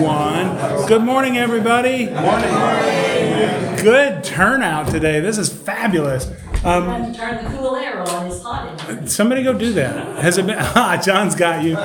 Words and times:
one. 0.00 0.86
Good 0.88 1.02
morning, 1.02 1.36
everybody. 1.36 2.06
Good 3.82 4.24
turnout 4.24 4.88
today. 4.88 5.20
This 5.20 5.36
is 5.36 5.52
fabulous. 5.52 6.30
Um, 6.64 7.12
turn 7.12 7.44
the 7.44 7.50
cool 7.56 7.76
air 7.76 8.00
on, 8.00 8.26
it's 8.26 8.42
hot 8.42 8.88
in 8.88 8.96
here. 8.98 9.06
somebody 9.06 9.42
go 9.42 9.52
do 9.52 9.72
that. 9.74 10.18
Has 10.22 10.38
it 10.38 10.46
been? 10.46 10.56
Ah, 10.60 11.00
John's 11.02 11.34
got 11.34 11.62
you. 11.62 11.76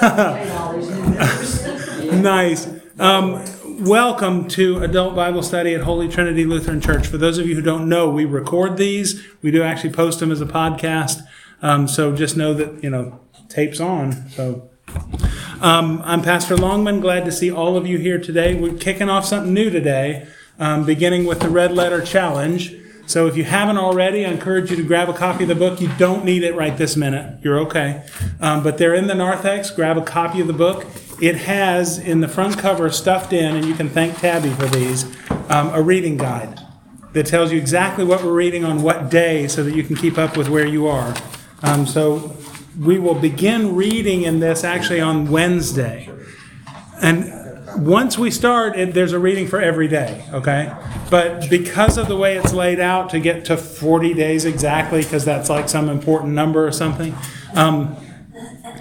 Hey, 0.00 0.50
all 0.50 0.72
these 0.74 0.90
new 0.90 1.02
members. 1.02 2.12
Nice. 2.12 2.68
Um, 2.98 3.42
welcome 3.84 4.48
to 4.48 4.78
Adult 4.82 5.14
Bible 5.14 5.42
Study 5.42 5.74
at 5.74 5.82
Holy 5.82 6.08
Trinity 6.08 6.44
Lutheran 6.46 6.80
Church. 6.80 7.06
For 7.06 7.18
those 7.18 7.36
of 7.38 7.46
you 7.46 7.54
who 7.54 7.62
don't 7.62 7.88
know, 7.88 8.08
we 8.10 8.24
record 8.24 8.76
these. 8.76 9.22
We 9.42 9.50
do 9.50 9.62
actually 9.62 9.92
post 9.92 10.20
them 10.20 10.30
as 10.32 10.40
a 10.40 10.46
podcast. 10.46 11.20
Um, 11.62 11.88
so 11.88 12.14
just 12.14 12.36
know 12.36 12.52
that 12.54 12.82
you 12.84 12.90
know 12.90 13.20
tapes 13.56 13.80
on. 13.80 14.28
So 14.28 14.68
um, 15.62 16.02
I'm 16.04 16.20
Pastor 16.20 16.58
Longman. 16.58 17.00
Glad 17.00 17.24
to 17.24 17.32
see 17.32 17.50
all 17.50 17.78
of 17.78 17.86
you 17.86 17.96
here 17.96 18.18
today. 18.18 18.54
We're 18.54 18.76
kicking 18.76 19.08
off 19.08 19.24
something 19.24 19.54
new 19.54 19.70
today, 19.70 20.28
um, 20.58 20.84
beginning 20.84 21.24
with 21.24 21.40
the 21.40 21.48
Red 21.48 21.72
Letter 21.72 22.02
Challenge. 22.02 22.74
So 23.06 23.26
if 23.26 23.34
you 23.34 23.44
haven't 23.44 23.78
already, 23.78 24.26
I 24.26 24.30
encourage 24.30 24.70
you 24.70 24.76
to 24.76 24.82
grab 24.82 25.08
a 25.08 25.14
copy 25.14 25.44
of 25.44 25.48
the 25.48 25.54
book. 25.54 25.80
You 25.80 25.90
don't 25.96 26.22
need 26.22 26.42
it 26.42 26.54
right 26.54 26.76
this 26.76 26.96
minute. 26.96 27.42
You're 27.42 27.58
okay. 27.60 28.04
Um, 28.40 28.62
but 28.62 28.76
they're 28.76 28.94
in 28.94 29.06
the 29.06 29.14
narthex. 29.14 29.70
Grab 29.70 29.96
a 29.96 30.02
copy 30.02 30.42
of 30.42 30.48
the 30.48 30.52
book. 30.52 30.84
It 31.22 31.36
has 31.36 31.98
in 31.98 32.20
the 32.20 32.28
front 32.28 32.58
cover 32.58 32.90
stuffed 32.90 33.32
in, 33.32 33.56
and 33.56 33.64
you 33.64 33.74
can 33.74 33.88
thank 33.88 34.18
Tabby 34.18 34.50
for 34.50 34.66
these, 34.66 35.04
um, 35.48 35.68
a 35.68 35.80
reading 35.80 36.18
guide 36.18 36.60
that 37.14 37.24
tells 37.24 37.52
you 37.52 37.58
exactly 37.58 38.04
what 38.04 38.22
we're 38.22 38.34
reading 38.34 38.66
on 38.66 38.82
what 38.82 39.08
day 39.08 39.48
so 39.48 39.62
that 39.62 39.74
you 39.74 39.82
can 39.82 39.96
keep 39.96 40.18
up 40.18 40.36
with 40.36 40.50
where 40.50 40.66
you 40.66 40.86
are. 40.86 41.14
Um, 41.62 41.86
so 41.86 42.36
we 42.78 42.98
will 42.98 43.14
begin 43.14 43.74
reading 43.74 44.22
in 44.22 44.40
this 44.40 44.64
actually 44.64 45.00
on 45.00 45.30
Wednesday. 45.30 46.10
And 47.00 47.32
once 47.76 48.16
we 48.18 48.30
start, 48.30 48.76
it, 48.76 48.94
there's 48.94 49.12
a 49.12 49.18
reading 49.18 49.46
for 49.46 49.60
every 49.60 49.88
day, 49.88 50.24
okay? 50.32 50.74
But 51.10 51.48
because 51.50 51.98
of 51.98 52.08
the 52.08 52.16
way 52.16 52.36
it's 52.36 52.52
laid 52.52 52.80
out 52.80 53.10
to 53.10 53.20
get 53.20 53.44
to 53.46 53.56
40 53.56 54.14
days 54.14 54.44
exactly, 54.44 55.02
because 55.02 55.24
that's 55.24 55.50
like 55.50 55.68
some 55.68 55.88
important 55.88 56.32
number 56.32 56.66
or 56.66 56.72
something, 56.72 57.14
um, 57.54 57.96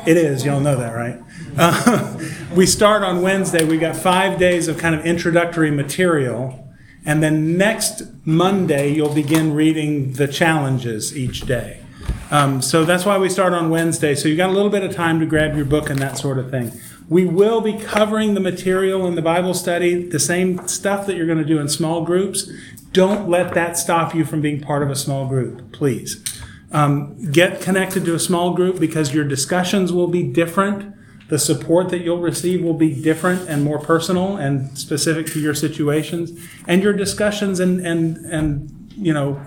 it 0.06 0.18
is, 0.18 0.46
y'all 0.46 0.60
know 0.60 0.78
that, 0.78 0.94
right? 0.94 1.20
Uh, 1.58 2.18
we 2.56 2.66
start 2.66 3.04
on 3.04 3.22
Wednesday. 3.22 3.66
We've 3.66 3.80
got 3.80 3.96
five 3.96 4.38
days 4.38 4.68
of 4.68 4.78
kind 4.78 4.96
of 4.96 5.06
introductory 5.06 5.72
material. 5.72 6.62
And 7.06 7.22
then 7.22 7.58
next 7.58 8.04
Monday, 8.26 8.94
you'll 8.94 9.14
begin 9.14 9.54
reading 9.54 10.14
the 10.14 10.28
challenges 10.28 11.16
each 11.16 11.42
day. 11.42 11.85
Um, 12.32 12.62
so 12.62 12.86
that's 12.86 13.06
why 13.06 13.18
we 13.18 13.30
start 13.30 13.54
on 13.54 13.70
Wednesday. 13.70 14.16
So 14.16 14.28
you've 14.28 14.38
got 14.38 14.50
a 14.50 14.54
little 14.54 14.72
bit 14.72 14.84
of 14.84 14.94
time 14.94 15.20
to 15.20 15.26
grab 15.26 15.56
your 15.56 15.66
book 15.66 15.90
and 15.90 16.00
that 16.00 16.18
sort 16.18 16.38
of 16.38 16.50
thing. 16.50 16.72
We 17.08 17.26
will 17.26 17.62
be 17.62 17.78
covering 17.78 18.34
the 18.34 18.40
material 18.40 19.06
in 19.06 19.14
the 19.14 19.22
Bible 19.22 19.54
study, 19.54 20.08
the 20.08 20.20
same 20.20 20.68
stuff 20.68 21.06
that 21.06 21.16
you're 21.16 21.28
going 21.28 21.38
to 21.38 21.46
do 21.46 21.60
in 21.60 21.70
small 21.70 22.04
groups. 22.04 22.50
Don't 22.92 23.30
let 23.30 23.54
that 23.54 23.78
stop 23.78 24.16
you 24.16 24.26
from 24.26 24.42
being 24.42 24.60
part 24.60 24.82
of 24.82 24.90
a 24.90 24.96
small 24.96 25.28
group, 25.28 25.72
please. 25.72 26.24
Um, 26.72 27.32
get 27.32 27.62
connected 27.62 28.06
to 28.06 28.16
a 28.16 28.20
small 28.20 28.54
group 28.54 28.80
because 28.80 29.14
your 29.14 29.24
discussions 29.24 29.94
will 29.94 30.08
be 30.08 30.24
different. 30.24 30.96
The 31.30 31.38
support 31.38 31.90
that 31.90 32.00
you'll 32.00 32.22
receive 32.22 32.64
will 32.64 32.74
be 32.74 33.02
different 33.02 33.48
and 33.48 33.64
more 33.64 33.80
personal 33.80 34.38
and 34.38 34.78
specific 34.78 35.28
to 35.28 35.40
your 35.40 35.54
situations. 35.54 36.32
And 36.68 36.82
your 36.82 36.94
discussions 36.94 37.60
and, 37.60 37.86
and, 37.86 38.18
and 38.26 38.94
you 38.96 39.14
know, 39.14 39.42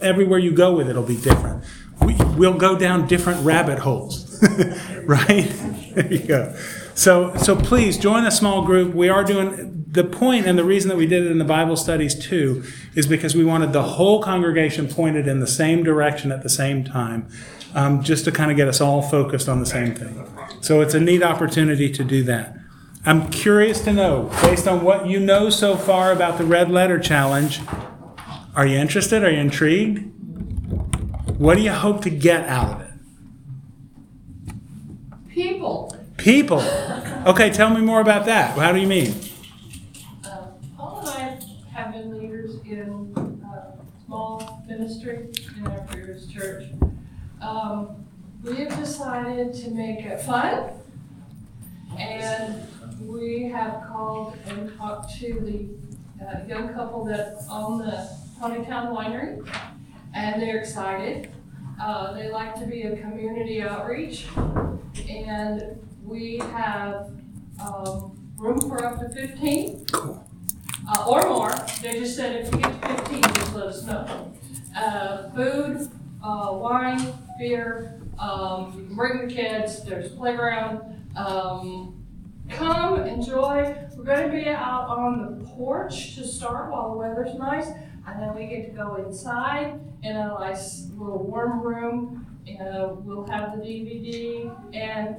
everywhere 0.00 0.38
you 0.38 0.52
go 0.52 0.74
with 0.74 0.88
it 0.88 0.96
will 0.96 1.02
be 1.02 1.20
different. 1.20 1.64
We, 2.32 2.38
we'll 2.38 2.58
go 2.58 2.76
down 2.76 3.06
different 3.06 3.44
rabbit 3.44 3.80
holes, 3.80 4.42
right? 5.04 5.52
There 5.94 6.12
you 6.12 6.26
go. 6.26 6.56
So, 6.94 7.34
so 7.36 7.56
please 7.56 7.98
join 7.98 8.24
a 8.26 8.30
small 8.30 8.64
group. 8.64 8.94
We 8.94 9.08
are 9.08 9.24
doing 9.24 9.84
the 9.86 10.04
point, 10.04 10.46
and 10.46 10.58
the 10.58 10.64
reason 10.64 10.88
that 10.88 10.96
we 10.96 11.06
did 11.06 11.24
it 11.24 11.30
in 11.30 11.38
the 11.38 11.44
Bible 11.44 11.76
studies 11.76 12.14
too 12.14 12.64
is 12.94 13.06
because 13.06 13.34
we 13.34 13.44
wanted 13.44 13.72
the 13.72 13.82
whole 13.82 14.22
congregation 14.22 14.88
pointed 14.88 15.26
in 15.26 15.40
the 15.40 15.46
same 15.46 15.82
direction 15.82 16.32
at 16.32 16.42
the 16.42 16.48
same 16.48 16.84
time, 16.84 17.28
um, 17.74 18.02
just 18.02 18.24
to 18.24 18.32
kind 18.32 18.50
of 18.50 18.56
get 18.56 18.68
us 18.68 18.80
all 18.80 19.02
focused 19.02 19.48
on 19.48 19.60
the 19.60 19.66
same 19.66 19.94
thing. 19.94 20.26
So 20.60 20.80
it's 20.80 20.94
a 20.94 21.00
neat 21.00 21.22
opportunity 21.22 21.90
to 21.90 22.04
do 22.04 22.22
that. 22.24 22.56
I'm 23.04 23.30
curious 23.30 23.80
to 23.82 23.92
know, 23.92 24.30
based 24.42 24.68
on 24.68 24.84
what 24.84 25.06
you 25.06 25.18
know 25.18 25.50
so 25.50 25.76
far 25.76 26.12
about 26.12 26.38
the 26.38 26.44
Red 26.44 26.70
Letter 26.70 26.98
Challenge, 26.98 27.60
are 28.54 28.66
you 28.66 28.78
interested? 28.78 29.24
Are 29.24 29.30
you 29.30 29.40
intrigued? 29.40 30.12
What 31.42 31.56
do 31.56 31.62
you 31.64 31.72
hope 31.72 32.02
to 32.02 32.10
get 32.10 32.48
out 32.48 32.70
of 32.70 32.80
it? 32.82 32.90
People. 35.28 35.92
People. 36.16 36.60
Okay, 37.26 37.50
tell 37.50 37.68
me 37.68 37.80
more 37.80 38.00
about 38.00 38.26
that. 38.26 38.56
How 38.56 38.70
do 38.70 38.78
you 38.78 38.86
mean? 38.86 39.12
Uh, 40.24 40.46
Paul 40.76 41.00
and 41.18 41.42
I 41.42 41.80
have 41.80 41.94
been 41.94 42.16
leaders 42.16 42.60
in 42.64 43.12
uh, 43.44 43.72
small 44.06 44.62
ministry 44.68 45.30
in 45.56 45.66
our 45.66 45.80
previous 45.80 46.28
church. 46.28 46.66
Um, 47.40 48.06
we 48.44 48.54
have 48.58 48.78
decided 48.78 49.52
to 49.64 49.70
make 49.72 50.06
it 50.06 50.20
fun, 50.20 50.70
and 51.98 52.68
we 53.00 53.48
have 53.48 53.82
called 53.88 54.36
and 54.46 54.72
talked 54.78 55.12
to 55.18 55.40
the 55.40 56.24
uh, 56.24 56.46
young 56.46 56.72
couple 56.72 57.04
that 57.06 57.38
own 57.50 57.78
the 57.78 58.08
Town 58.40 58.94
Winery, 58.94 59.44
and 60.14 60.40
they're 60.40 60.58
excited. 60.58 61.31
Uh, 61.82 62.12
they 62.12 62.30
like 62.30 62.54
to 62.54 62.64
be 62.64 62.82
a 62.82 62.96
community 62.98 63.60
outreach, 63.60 64.28
and 65.08 65.76
we 66.04 66.38
have 66.38 67.10
um, 67.60 68.16
room 68.36 68.60
for 68.60 68.84
up 68.84 69.00
to 69.00 69.08
15 69.08 69.84
uh, 69.92 71.04
or 71.08 71.28
more. 71.28 71.52
They 71.82 71.98
just 71.98 72.14
said 72.14 72.36
if 72.36 72.52
you 72.52 72.60
get 72.60 72.80
to 72.82 72.88
fifteen, 72.88 73.22
just 73.34 73.54
let 73.54 73.66
us 73.66 73.84
know. 73.84 74.32
Uh, 74.76 75.30
food, 75.30 75.90
uh, 76.22 76.50
wine, 76.52 77.14
beer, 77.36 78.00
um, 78.16 78.88
bring 78.94 79.26
the 79.26 79.34
kids, 79.34 79.82
there's 79.82 80.12
a 80.12 80.14
playground. 80.14 80.82
Um, 81.16 82.00
come, 82.48 83.02
enjoy. 83.08 83.76
We're 83.96 84.04
gonna 84.04 84.28
be 84.28 84.48
out 84.48 84.88
on 84.88 85.36
the 85.36 85.44
porch 85.46 86.14
to 86.14 86.24
start 86.24 86.70
while 86.70 86.92
the 86.92 86.96
weather's 86.96 87.34
nice. 87.36 87.66
And 88.06 88.22
then 88.22 88.36
we 88.36 88.46
get 88.46 88.66
to 88.66 88.70
go 88.70 88.94
inside 89.04 89.80
in 90.02 90.16
a 90.16 90.28
nice 90.40 90.88
little 90.96 91.22
warm 91.24 91.60
room. 91.60 92.26
Uh, 92.60 92.88
we'll 92.94 93.26
have 93.28 93.56
the 93.56 93.62
DVD 93.64 94.50
and 94.74 95.14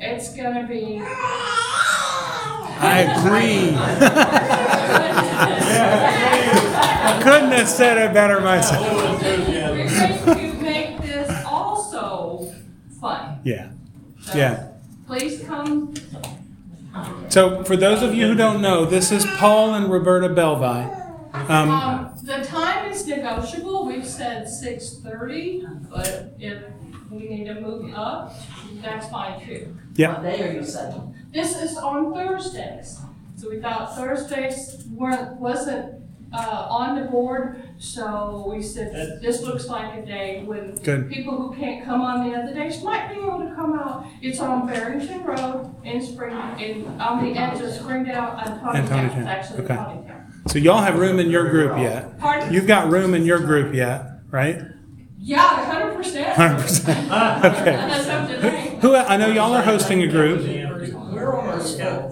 it's 0.00 0.34
gonna 0.34 0.66
be 0.66 1.00
I 2.76 3.00
agree. 3.16 3.70
Couldn't 7.22 7.52
have 7.52 7.68
said 7.68 7.98
it 7.98 8.12
better 8.14 8.40
myself. 8.40 8.82
We're 8.82 10.24
going 10.24 10.52
to 10.52 10.62
make 10.62 11.00
this 11.02 11.44
also 11.44 12.52
fun. 13.00 13.40
Yeah. 13.44 13.70
So 14.22 14.38
Yeah. 14.38 14.68
Please 15.06 15.42
come. 15.44 15.94
So, 17.28 17.62
for 17.64 17.76
those 17.76 18.02
of 18.02 18.14
you 18.14 18.28
who 18.28 18.34
don't 18.34 18.60
know, 18.60 18.84
this 18.84 19.10
is 19.12 19.24
Paul 19.38 19.74
and 19.74 19.90
Roberta 19.90 20.28
Belvi. 20.28 20.90
Um, 21.50 21.70
Um, 21.70 22.13
the 23.04 23.16
negotiable. 23.16 23.86
We've 23.86 24.06
said 24.06 24.48
six 24.48 24.98
thirty, 24.98 25.64
but 25.90 26.34
if 26.38 26.62
we 27.10 27.28
need 27.28 27.44
to 27.46 27.60
move 27.60 27.92
up, 27.94 28.34
that's 28.82 29.08
fine 29.08 29.44
too. 29.44 29.76
Yeah. 29.94 30.14
What 30.14 30.22
day 30.22 30.48
are 30.48 30.52
you 30.52 30.64
saying? 30.64 31.14
This 31.32 31.60
is 31.60 31.76
on 31.76 32.12
Thursdays. 32.14 33.00
So 33.36 33.50
we 33.50 33.60
thought 33.60 33.96
Thursdays 33.96 34.84
weren't, 34.90 35.36
wasn't, 35.40 36.02
uh, 36.32 36.66
on 36.68 37.00
the 37.00 37.08
board, 37.08 37.62
so 37.78 38.44
we 38.48 38.60
said, 38.60 39.20
this 39.22 39.42
looks 39.42 39.68
like 39.68 40.02
a 40.02 40.04
day 40.04 40.42
when 40.44 40.74
Good. 40.76 41.08
people 41.08 41.36
who 41.36 41.54
can't 41.54 41.84
come 41.84 42.00
on 42.00 42.28
the 42.28 42.36
other 42.36 42.52
days 42.52 42.82
might 42.82 43.08
be 43.08 43.20
able 43.20 43.38
to 43.38 43.54
come 43.54 43.78
out. 43.78 44.06
It's 44.20 44.40
on 44.40 44.66
Barrington 44.66 45.22
Road 45.22 45.72
in 45.84 46.04
Spring, 46.04 46.36
in, 46.58 46.86
on 47.00 47.24
the 47.24 47.38
edge 47.38 47.60
of 47.60 47.72
Springdale 47.72 48.36
and 48.44 48.50
And 48.50 48.60
Tontitown, 48.60 48.88
Tontitown, 48.88 49.18
It's 49.18 49.26
actually 49.28 49.64
okay. 49.64 49.74
Tontitown. 49.74 50.03
So, 50.46 50.58
y'all 50.58 50.82
have 50.82 50.98
room 50.98 51.18
in 51.18 51.30
your 51.30 51.48
group 51.50 51.78
yet. 51.78 52.18
Pardon? 52.18 52.52
You've 52.52 52.66
got 52.66 52.90
room 52.90 53.14
in 53.14 53.24
your 53.24 53.38
group 53.38 53.74
yet, 53.74 54.20
right? 54.30 54.60
Yeah, 55.18 55.64
hundred 55.64 55.96
percent. 55.96 56.36
100%. 56.36 56.88
Okay. 57.44 57.64
That's 57.64 58.08
up 58.08 58.28
to 58.28 58.52
me. 58.52 58.78
Who, 58.82 58.94
I 58.94 59.16
know 59.16 59.28
y'all 59.28 59.54
are 59.54 59.62
hosting 59.62 60.02
a 60.02 60.06
group. 60.06 60.44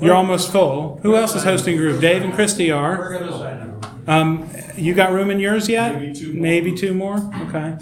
You're 0.00 0.14
almost 0.14 0.50
full. 0.50 0.98
Who 1.02 1.14
else 1.14 1.34
is 1.34 1.44
hosting 1.44 1.74
a 1.74 1.76
group? 1.76 2.00
Dave 2.00 2.22
and 2.22 2.32
Christy 2.32 2.70
are. 2.70 3.14
Um, 4.06 4.48
you 4.76 4.94
got 4.94 5.12
room 5.12 5.30
in 5.30 5.38
yours 5.38 5.68
yet? 5.68 6.00
Maybe 6.00 6.14
two 6.14 6.32
more. 6.32 6.42
Maybe 6.42 6.74
two 6.74 6.94
more? 6.94 7.34
Okay. 7.48 7.76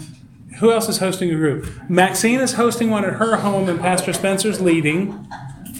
Who 0.59 0.71
else 0.71 0.89
is 0.89 0.97
hosting 0.97 1.31
a 1.31 1.35
group? 1.35 1.89
Maxine 1.89 2.41
is 2.41 2.53
hosting 2.53 2.89
one 2.89 3.05
at 3.05 3.13
her 3.13 3.37
home 3.37 3.69
and 3.69 3.79
Pastor 3.79 4.11
Spencer's 4.13 4.59
leading. 4.59 5.27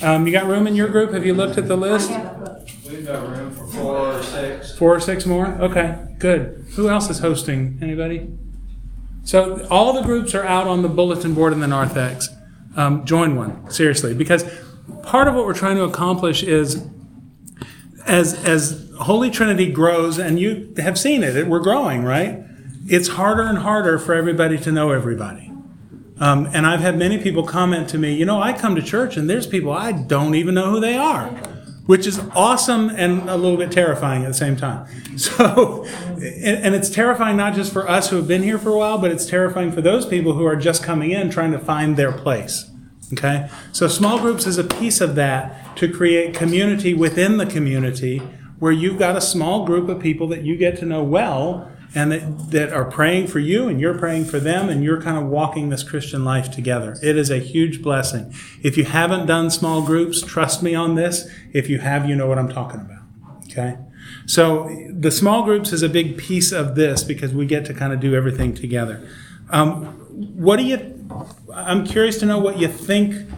Um, 0.01 0.25
you 0.25 0.31
got 0.31 0.47
room 0.47 0.65
in 0.65 0.75
your 0.75 0.87
group? 0.87 1.11
Have 1.11 1.25
you 1.25 1.33
looked 1.33 1.57
at 1.57 1.67
the 1.67 1.75
list? 1.75 2.09
Got 3.05 3.29
room 3.29 3.51
for 3.51 3.67
four 3.67 3.97
or 3.97 4.23
six. 4.23 4.77
Four 4.77 4.95
or 4.95 4.99
six 4.99 5.25
more? 5.25 5.47
Okay, 5.47 5.97
good. 6.19 6.65
Who 6.75 6.89
else 6.89 7.09
is 7.09 7.19
hosting? 7.19 7.79
Anybody? 7.81 8.29
So 9.23 9.65
all 9.69 9.93
the 9.93 10.01
groups 10.01 10.33
are 10.33 10.43
out 10.43 10.67
on 10.67 10.81
the 10.81 10.89
bulletin 10.89 11.33
board 11.33 11.53
in 11.53 11.59
the 11.59 11.67
narthex. 11.67 12.29
um, 12.75 13.05
join 13.05 13.35
one, 13.35 13.69
seriously. 13.69 14.13
Because 14.13 14.43
part 15.03 15.27
of 15.27 15.35
what 15.35 15.45
we're 15.45 15.53
trying 15.53 15.75
to 15.77 15.83
accomplish 15.83 16.43
is 16.43 16.85
as 18.05 18.33
as 18.45 18.89
Holy 18.99 19.29
Trinity 19.29 19.71
grows, 19.71 20.17
and 20.19 20.39
you 20.39 20.73
have 20.77 20.97
seen 20.97 21.23
it, 21.23 21.47
we're 21.47 21.59
growing, 21.59 22.03
right? 22.03 22.43
It's 22.87 23.09
harder 23.09 23.43
and 23.43 23.59
harder 23.59 23.97
for 23.99 24.13
everybody 24.13 24.57
to 24.59 24.71
know 24.71 24.91
everybody. 24.91 25.51
Um, 26.19 26.47
and 26.53 26.67
I've 26.67 26.81
had 26.81 26.97
many 26.99 27.17
people 27.17 27.43
comment 27.43 27.89
to 27.89 27.97
me, 27.97 28.13
you 28.13 28.25
know, 28.25 28.39
I 28.39 28.53
come 28.53 28.75
to 28.75 28.81
church 28.81 29.17
and 29.17 29.27
there's 29.27 29.47
people 29.47 29.71
I 29.71 29.91
don't 29.91 30.35
even 30.35 30.53
know 30.53 30.69
who 30.69 30.79
they 30.79 30.95
are, 30.95 31.27
which 31.91 32.07
is 32.07 32.19
awesome 32.33 32.89
and 32.91 33.29
a 33.29 33.35
little 33.35 33.57
bit 33.57 33.69
terrifying 33.69 34.23
at 34.23 34.29
the 34.29 34.33
same 34.33 34.55
time. 34.55 34.87
So, 35.17 35.83
and, 36.15 36.65
and 36.65 36.73
it's 36.73 36.89
terrifying 36.89 37.35
not 37.35 37.53
just 37.53 37.73
for 37.73 37.87
us 37.87 38.09
who 38.09 38.15
have 38.15 38.29
been 38.29 38.43
here 38.43 38.57
for 38.57 38.69
a 38.69 38.77
while, 38.77 38.97
but 38.97 39.11
it's 39.11 39.25
terrifying 39.25 39.73
for 39.73 39.81
those 39.81 40.05
people 40.05 40.33
who 40.33 40.45
are 40.45 40.55
just 40.55 40.83
coming 40.83 41.11
in 41.11 41.29
trying 41.29 41.51
to 41.51 41.59
find 41.59 41.97
their 41.97 42.13
place. 42.13 42.71
Okay? 43.11 43.49
So, 43.73 43.89
small 43.89 44.19
groups 44.19 44.47
is 44.47 44.57
a 44.57 44.63
piece 44.63 45.01
of 45.01 45.15
that 45.15 45.75
to 45.75 45.91
create 45.91 46.33
community 46.33 46.93
within 46.93 47.35
the 47.35 47.45
community 47.45 48.19
where 48.59 48.71
you've 48.71 48.97
got 48.97 49.17
a 49.17 49.21
small 49.21 49.65
group 49.65 49.89
of 49.89 49.99
people 49.99 50.27
that 50.27 50.43
you 50.43 50.55
get 50.55 50.77
to 50.77 50.85
know 50.85 51.03
well 51.03 51.69
and 51.93 52.11
that, 52.11 52.51
that 52.51 52.73
are 52.73 52.85
praying 52.85 53.27
for 53.27 53.39
you 53.39 53.67
and 53.67 53.79
you're 53.79 53.97
praying 53.97 54.25
for 54.25 54.39
them 54.39 54.69
and 54.69 54.83
you're 54.83 55.01
kind 55.01 55.17
of 55.17 55.25
walking 55.25 55.69
this 55.69 55.83
Christian 55.83 56.23
life 56.23 56.49
together. 56.49 56.97
It 57.03 57.17
is 57.17 57.29
a 57.29 57.39
huge 57.39 57.81
blessing. 57.81 58.33
If 58.63 58.77
you 58.77 58.85
haven't 58.85 59.25
done 59.25 59.49
small 59.49 59.81
groups, 59.81 60.21
trust 60.21 60.63
me 60.63 60.73
on 60.73 60.95
this. 60.95 61.29
If 61.53 61.69
you 61.69 61.79
have, 61.79 62.07
you 62.07 62.15
know 62.15 62.27
what 62.27 62.39
I'm 62.39 62.49
talking 62.49 62.79
about. 62.79 63.01
Okay? 63.47 63.77
So 64.25 64.69
the 64.89 65.11
small 65.11 65.43
groups 65.43 65.73
is 65.73 65.83
a 65.83 65.89
big 65.89 66.17
piece 66.17 66.51
of 66.51 66.75
this 66.75 67.03
because 67.03 67.33
we 67.33 67.45
get 67.45 67.65
to 67.65 67.73
kind 67.73 67.91
of 67.91 67.99
do 67.99 68.15
everything 68.15 68.53
together. 68.53 69.07
Um, 69.49 69.85
what 70.37 70.57
do 70.57 70.63
you, 70.63 71.09
I'm 71.53 71.85
curious 71.85 72.17
to 72.19 72.25
know 72.25 72.39
what 72.39 72.57
you 72.57 72.69
think 72.69 73.29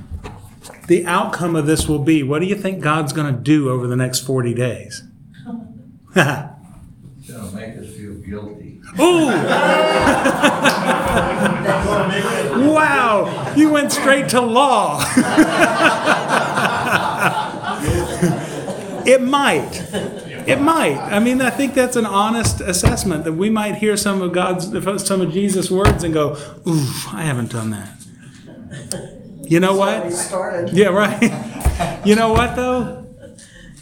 the 0.87 1.05
outcome 1.07 1.55
of 1.55 1.65
this 1.65 1.87
will 1.87 1.99
be. 1.99 2.21
What 2.21 2.39
do 2.39 2.45
you 2.45 2.55
think 2.55 2.81
God's 2.81 3.13
going 3.13 3.33
to 3.33 3.39
do 3.39 3.69
over 3.69 3.87
the 3.87 3.95
next 3.95 4.19
40 4.19 4.53
days? 4.53 5.03
Make 7.53 7.77
us 7.77 7.92
guilty. 8.25 8.81
Ooh! 8.99 9.27
wow! 12.73 13.53
You 13.55 13.69
went 13.69 13.91
straight 13.91 14.29
to 14.29 14.41
law. 14.41 15.01
it 19.05 19.21
might. 19.21 19.81
It 20.47 20.59
might. 20.59 20.97
I 20.97 21.19
mean, 21.19 21.41
I 21.41 21.49
think 21.49 21.73
that's 21.73 21.95
an 21.95 22.05
honest 22.05 22.61
assessment 22.61 23.23
that 23.23 23.33
we 23.33 23.49
might 23.49 23.75
hear 23.75 23.95
some 23.95 24.21
of 24.21 24.33
God's, 24.33 24.67
some 25.05 25.21
of 25.21 25.31
Jesus' 25.31 25.71
words 25.71 26.03
and 26.03 26.13
go, 26.13 26.37
"Ooh, 26.67 26.85
I 27.11 27.23
haven't 27.23 27.51
done 27.51 27.71
that." 27.71 27.89
You 29.49 29.59
know 29.59 29.75
what? 29.75 30.11
started. 30.11 30.73
Yeah, 30.73 30.87
right. 30.87 32.01
you 32.05 32.15
know 32.15 32.33
what 32.33 32.55
though? 32.55 33.05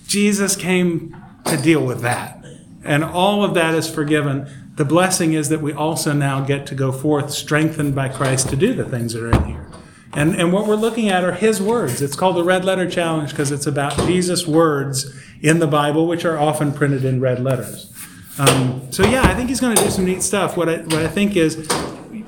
Jesus 0.08 0.56
came 0.56 1.16
to 1.46 1.58
deal 1.58 1.86
with 1.86 2.02
that. 2.02 2.41
And 2.83 3.04
all 3.04 3.44
of 3.44 3.54
that 3.54 3.75
is 3.75 3.89
forgiven. 3.89 4.50
The 4.75 4.86
blessing 4.86 5.33
is 5.33 5.50
that 5.50 5.62
we 5.62 5.74
also 5.74 6.13
now 6.13 6.44
get 6.44 6.66
to 6.68 6.75
go 6.75 6.92
forth 6.92 7.31
strengthened 7.31 7.94
by 7.94 8.10
Christ 8.10 8.50
to 8.50 8.56
do 8.56 8.74
the 8.74 8.86
things 8.86 9.13
that 9.13 9.24
are 9.24 9.31
in 9.31 9.45
here. 9.45 9.68
And, 10.13 10.36
and 10.36 10.51
what 10.51 10.68
we're 10.68 10.75
looking 10.75 11.10
at 11.10 11.24
are 11.24 11.33
his 11.33 11.62
words. 11.62 12.01
It's 12.01 12.16
called 12.16 12.36
the 12.36 12.44
Red 12.44 12.66
Letter 12.66 12.89
Challenge 12.89 13.30
because 13.30 13.51
it's 13.51 13.68
about 13.68 13.95
Jesus' 14.07 14.45
words 14.45 15.13
in 15.42 15.60
the 15.60 15.68
Bible, 15.68 16.07
which 16.07 16.25
are 16.25 16.38
often 16.38 16.74
printed 16.74 17.06
in 17.06 17.22
red 17.22 17.42
letters. 17.42 17.94
Um, 18.38 18.92
so, 18.92 19.06
yeah, 19.06 19.24
I 19.24 19.36
think 19.36 19.50
he's 19.50 19.60
going 19.60 19.75
to 19.75 19.83
do 19.83 19.89
some 19.89 20.06
neat 20.06 20.22
stuff. 20.22 20.57
What 20.57 20.68
I, 20.68 20.78
what 20.78 20.95
I 20.95 21.07
think 21.07 21.36
is 21.36 21.68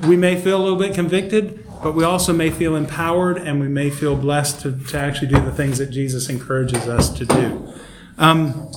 we 0.08 0.16
may 0.16 0.40
feel 0.40 0.62
a 0.62 0.64
little 0.64 0.80
bit 0.80 0.94
convicted, 0.94 1.66
but 1.82 1.94
we 1.94 2.04
also 2.04 2.32
may 2.32 2.50
feel 2.50 2.76
empowered 2.76 3.38
and 3.38 3.60
we 3.60 3.68
may 3.68 3.90
feel 3.90 4.16
blessed 4.16 4.62
to, 4.62 4.72
to 4.86 4.98
actually 4.98 5.28
do 5.28 5.40
the 5.42 5.52
things 5.52 5.78
that 5.80 5.88
Jesus 5.88 6.30
encourages 6.30 6.88
us 6.88 7.10
to 7.10 7.26
do. 7.26 7.74
Um, 8.18 8.72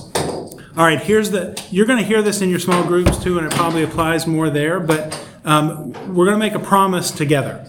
all 0.77 0.83
right, 0.83 1.01
here's 1.01 1.31
the, 1.31 1.59
you're 1.71 1.87
going 1.87 1.97
to 1.97 2.05
hear 2.05 2.21
this 2.21 2.39
in 2.39 2.51
your 2.51 2.59
small 2.59 2.83
groups 2.83 3.17
too, 3.17 3.39
and 3.39 3.47
it 3.47 3.53
probably 3.53 3.81
applies 3.81 4.27
more 4.27 4.51
there, 4.51 4.79
but 4.79 5.19
um, 5.43 5.91
we're 6.13 6.25
going 6.25 6.39
to 6.39 6.45
make 6.45 6.53
a 6.53 6.59
promise 6.59 7.09
together. 7.09 7.65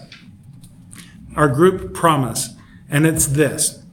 Our 1.35 1.47
group 1.47 1.95
promise, 1.95 2.51
and 2.87 3.07
it's 3.07 3.25
this. 3.25 3.83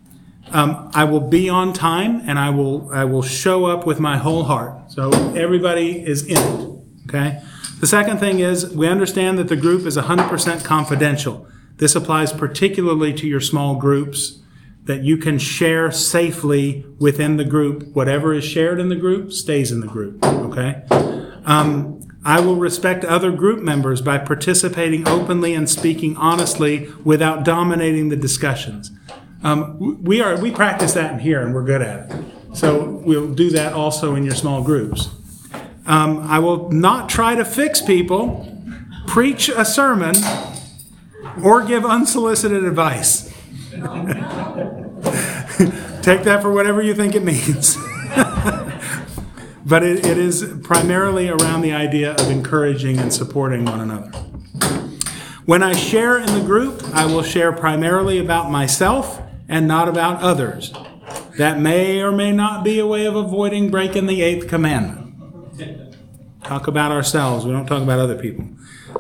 Um, 0.51 0.91
I 0.93 1.05
will 1.05 1.21
be 1.21 1.49
on 1.49 1.73
time 1.73 2.23
and 2.29 2.39
I 2.39 2.51
will, 2.51 2.93
I 2.93 3.05
will 3.05 3.23
show 3.23 3.65
up 3.65 3.87
with 3.87 3.99
my 3.99 4.19
whole 4.19 4.45
heart. 4.45 4.93
So 4.93 5.11
everybody 5.35 6.07
is 6.07 6.25
in 6.25 6.37
it, 6.37 6.79
okay? 7.09 7.43
The 7.81 7.87
second 7.87 8.19
thing 8.19 8.41
is 8.41 8.75
we 8.75 8.87
understand 8.87 9.39
that 9.39 9.49
the 9.49 9.57
group 9.57 9.87
is 9.87 9.97
100% 9.97 10.63
confidential. 10.63 11.49
This 11.79 11.97
applies 11.97 12.35
particularly 12.35 13.15
to 13.15 13.27
your 13.27 13.41
small 13.41 13.77
groups 13.77 14.41
that 14.87 15.03
you 15.03 15.17
can 15.17 15.39
share 15.39 15.91
safely 15.91 16.87
within 16.99 17.37
the 17.37 17.45
group. 17.45 17.95
Whatever 17.95 18.33
is 18.33 18.45
shared 18.45 18.81
in 18.81 18.89
the 18.89 18.97
group 18.97 19.33
stays 19.33 19.71
in 19.71 19.81
the 19.81 19.87
group, 19.87 20.25
okay? 20.25 20.83
Um, 21.45 22.01
I 22.25 22.41
will 22.41 22.57
respect 22.57 23.05
other 23.05 23.31
group 23.31 23.63
members 23.63 24.01
by 24.01 24.19
participating 24.19 25.07
openly 25.07 25.55
and 25.55 25.71
speaking 25.71 26.17
honestly 26.17 26.91
without 27.05 27.45
dominating 27.45 28.09
the 28.09 28.17
discussions. 28.17 28.91
Um, 29.45 30.03
we 30.03 30.21
are 30.21 30.37
we 30.37 30.51
practice 30.51 30.95
that 30.95 31.13
in 31.13 31.19
here 31.21 31.41
and 31.41 31.55
we're 31.55 31.65
good 31.65 31.83
at 31.83 32.11
it. 32.11 32.25
So 32.55 33.03
we'll 33.05 33.33
do 33.33 33.51
that 33.51 33.75
also 33.75 34.15
in 34.17 34.25
your 34.25 34.35
small 34.35 34.63
groups. 34.63 35.09
Um, 35.87 36.19
I 36.19 36.41
will 36.41 36.71
not 36.73 37.09
try 37.09 37.37
to 37.37 37.45
fix 37.45 37.81
people, 37.81 38.53
preach 39.07 39.49
a 39.49 39.65
sermon, 39.65 40.17
or 41.45 41.65
give 41.65 41.85
unsolicited 41.85 42.65
advice. 42.65 43.33
Take 46.03 46.23
that 46.25 46.43
for 46.43 46.53
whatever 46.53 46.83
you 46.83 46.95
think 46.95 47.15
it 47.15 47.25
means. 47.25 47.77
but 49.65 49.83
it, 49.83 50.05
it 50.05 50.19
is 50.19 50.45
primarily 50.63 51.29
around 51.29 51.63
the 51.63 51.73
idea 51.73 52.13
of 52.13 52.31
encouraging 52.31 52.99
and 52.99 53.13
supporting 53.13 53.65
one 53.65 53.81
another. 53.81 54.11
When 55.47 55.63
I 55.63 55.73
share 55.73 56.19
in 56.19 56.27
the 56.27 56.43
group, 56.45 56.83
I 56.93 57.07
will 57.07 57.23
share 57.23 57.53
primarily 57.53 58.19
about 58.19 58.51
myself 58.51 59.23
and 59.49 59.67
not 59.67 59.89
about 59.89 60.21
others. 60.21 60.75
That 61.39 61.59
may 61.59 62.03
or 62.03 62.13
may 62.13 62.33
not 62.33 62.65
be 62.65 62.79
a 62.79 62.87
way 62.87 63.07
of 63.07 63.17
avoiding 63.17 63.71
breaking 63.71 64.07
the 64.07 64.23
eighth 64.23 64.49
commandment. 64.49 65.15
Talk 66.45 66.67
about 66.67 66.93
ourselves, 66.93 67.47
we 67.47 67.53
don't 67.53 67.67
talk 67.67 67.83
about 67.83 67.99
other 67.99 68.19
people. 68.19 68.47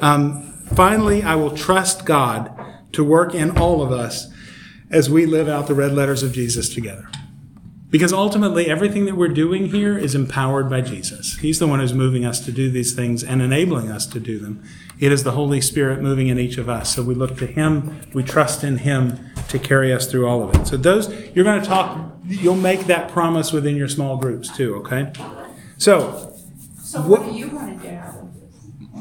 Um, 0.00 0.52
finally, 0.74 1.22
I 1.22 1.34
will 1.34 1.54
trust 1.54 2.06
God 2.06 2.52
to 2.92 3.04
work 3.04 3.34
in 3.34 3.58
all 3.58 3.82
of 3.82 3.92
us 3.92 4.28
as 4.90 5.10
we 5.10 5.26
live 5.26 5.48
out 5.48 5.66
the 5.66 5.74
red 5.74 5.92
letters 5.92 6.22
of 6.22 6.32
Jesus 6.32 6.72
together. 6.72 7.08
Because 7.88 8.12
ultimately, 8.12 8.66
everything 8.66 9.04
that 9.04 9.16
we're 9.16 9.28
doing 9.28 9.66
here 9.66 9.96
is 9.96 10.14
empowered 10.14 10.68
by 10.68 10.80
Jesus. 10.80 11.38
He's 11.38 11.60
the 11.60 11.68
one 11.68 11.78
who's 11.78 11.94
moving 11.94 12.24
us 12.24 12.40
to 12.40 12.52
do 12.52 12.68
these 12.68 12.94
things 12.94 13.22
and 13.22 13.40
enabling 13.40 13.90
us 13.90 14.06
to 14.06 14.18
do 14.18 14.38
them. 14.40 14.62
It 14.98 15.12
is 15.12 15.22
the 15.22 15.32
Holy 15.32 15.60
Spirit 15.60 16.02
moving 16.02 16.26
in 16.26 16.38
each 16.38 16.58
of 16.58 16.68
us. 16.68 16.94
So 16.94 17.02
we 17.02 17.14
look 17.14 17.36
to 17.38 17.46
Him, 17.46 18.00
we 18.12 18.24
trust 18.24 18.64
in 18.64 18.78
Him 18.78 19.20
to 19.48 19.58
carry 19.60 19.92
us 19.92 20.10
through 20.10 20.26
all 20.26 20.42
of 20.42 20.54
it. 20.54 20.66
So, 20.66 20.76
those, 20.76 21.08
you're 21.34 21.44
going 21.44 21.60
to 21.60 21.66
talk, 21.66 22.12
you'll 22.24 22.56
make 22.56 22.86
that 22.86 23.08
promise 23.10 23.52
within 23.52 23.76
your 23.76 23.88
small 23.88 24.16
groups 24.16 24.54
too, 24.54 24.74
okay? 24.76 25.12
So, 25.78 26.34
So 26.80 27.00
what 27.02 27.24
do 27.24 27.30
you 27.32 27.48
want 27.50 27.80
to 27.80 27.86
get 27.86 28.02
out 28.02 28.16
of 28.16 28.34
this? 28.34 28.52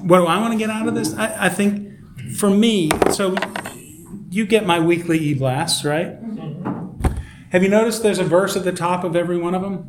what 0.04 0.20
do 0.20 0.26
I 0.28 0.40
want 0.40 0.54
to 0.54 0.60
get 0.60 0.70
out 0.70 0.88
of 0.88 0.94
this? 0.94 1.16
I, 1.16 1.46
I 1.46 1.50
think 1.50 2.36
for 2.38 2.52
me, 2.52 2.92
so 3.12 3.36
you 4.36 4.46
get 4.46 4.66
my 4.66 4.80
weekly 4.80 5.18
e 5.18 5.34
blasts, 5.34 5.86
right? 5.86 6.22
Mm-hmm. 6.22 7.14
Have 7.52 7.64
you 7.64 7.70
noticed 7.70 8.04
there's 8.04 8.20
a 8.20 8.26
verse 8.26 8.58
at 8.58 8.66
the 8.66 8.74
top 8.74 9.06
of 9.06 9.16
every 9.16 9.38
one 9.38 9.56
of 9.56 9.62
them? 9.62 9.88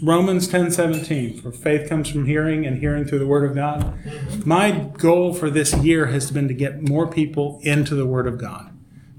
Romans 0.00 0.46
10 0.46 0.70
17. 0.70 1.40
For 1.40 1.50
faith 1.50 1.88
comes 1.88 2.08
from 2.08 2.26
hearing, 2.26 2.64
and 2.64 2.78
hearing 2.78 3.04
through 3.04 3.18
the 3.18 3.26
Word 3.26 3.48
of 3.50 3.56
God. 3.56 3.98
My 4.46 4.70
goal 4.96 5.34
for 5.34 5.50
this 5.50 5.74
year 5.74 6.06
has 6.06 6.30
been 6.30 6.46
to 6.46 6.54
get 6.54 6.88
more 6.88 7.08
people 7.08 7.58
into 7.64 7.96
the 7.96 8.06
Word 8.06 8.28
of 8.28 8.38
God, 8.38 8.70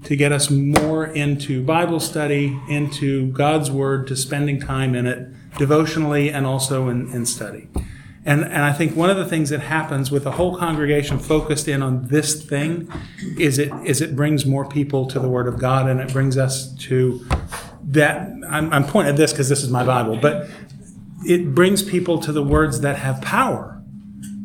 to 0.04 0.16
get 0.16 0.32
us 0.32 0.50
more 0.50 1.04
into 1.04 1.62
Bible 1.62 2.00
study, 2.00 2.58
into 2.66 3.30
God's 3.32 3.70
Word, 3.70 4.06
to 4.06 4.16
spending 4.16 4.58
time 4.58 4.94
in 4.94 5.06
it 5.06 5.28
devotionally 5.58 6.30
and 6.30 6.46
also 6.46 6.88
in, 6.88 7.12
in 7.12 7.26
study. 7.26 7.68
And, 8.24 8.44
and 8.44 8.62
I 8.62 8.72
think 8.72 8.96
one 8.96 9.08
of 9.08 9.16
the 9.16 9.24
things 9.24 9.48
that 9.48 9.60
happens 9.60 10.10
with 10.10 10.24
the 10.24 10.32
whole 10.32 10.56
congregation 10.56 11.18
focused 11.18 11.68
in 11.68 11.82
on 11.82 12.08
this 12.08 12.44
thing 12.44 12.92
is 13.38 13.58
it 13.58 13.72
is 13.84 14.02
it 14.02 14.14
brings 14.14 14.44
more 14.44 14.68
people 14.68 15.06
to 15.06 15.18
the 15.18 15.28
Word 15.28 15.46
of 15.46 15.58
God 15.58 15.88
and 15.88 16.00
it 16.00 16.12
brings 16.12 16.36
us 16.36 16.74
to 16.74 17.26
that. 17.84 18.30
I'm, 18.46 18.70
I'm 18.72 18.84
pointing 18.84 19.12
at 19.12 19.16
this 19.16 19.32
because 19.32 19.48
this 19.48 19.62
is 19.62 19.70
my 19.70 19.84
Bible, 19.84 20.18
but 20.20 20.50
it 21.24 21.54
brings 21.54 21.82
people 21.82 22.18
to 22.20 22.32
the 22.32 22.42
words 22.42 22.80
that 22.80 22.98
have 22.98 23.22
power 23.22 23.82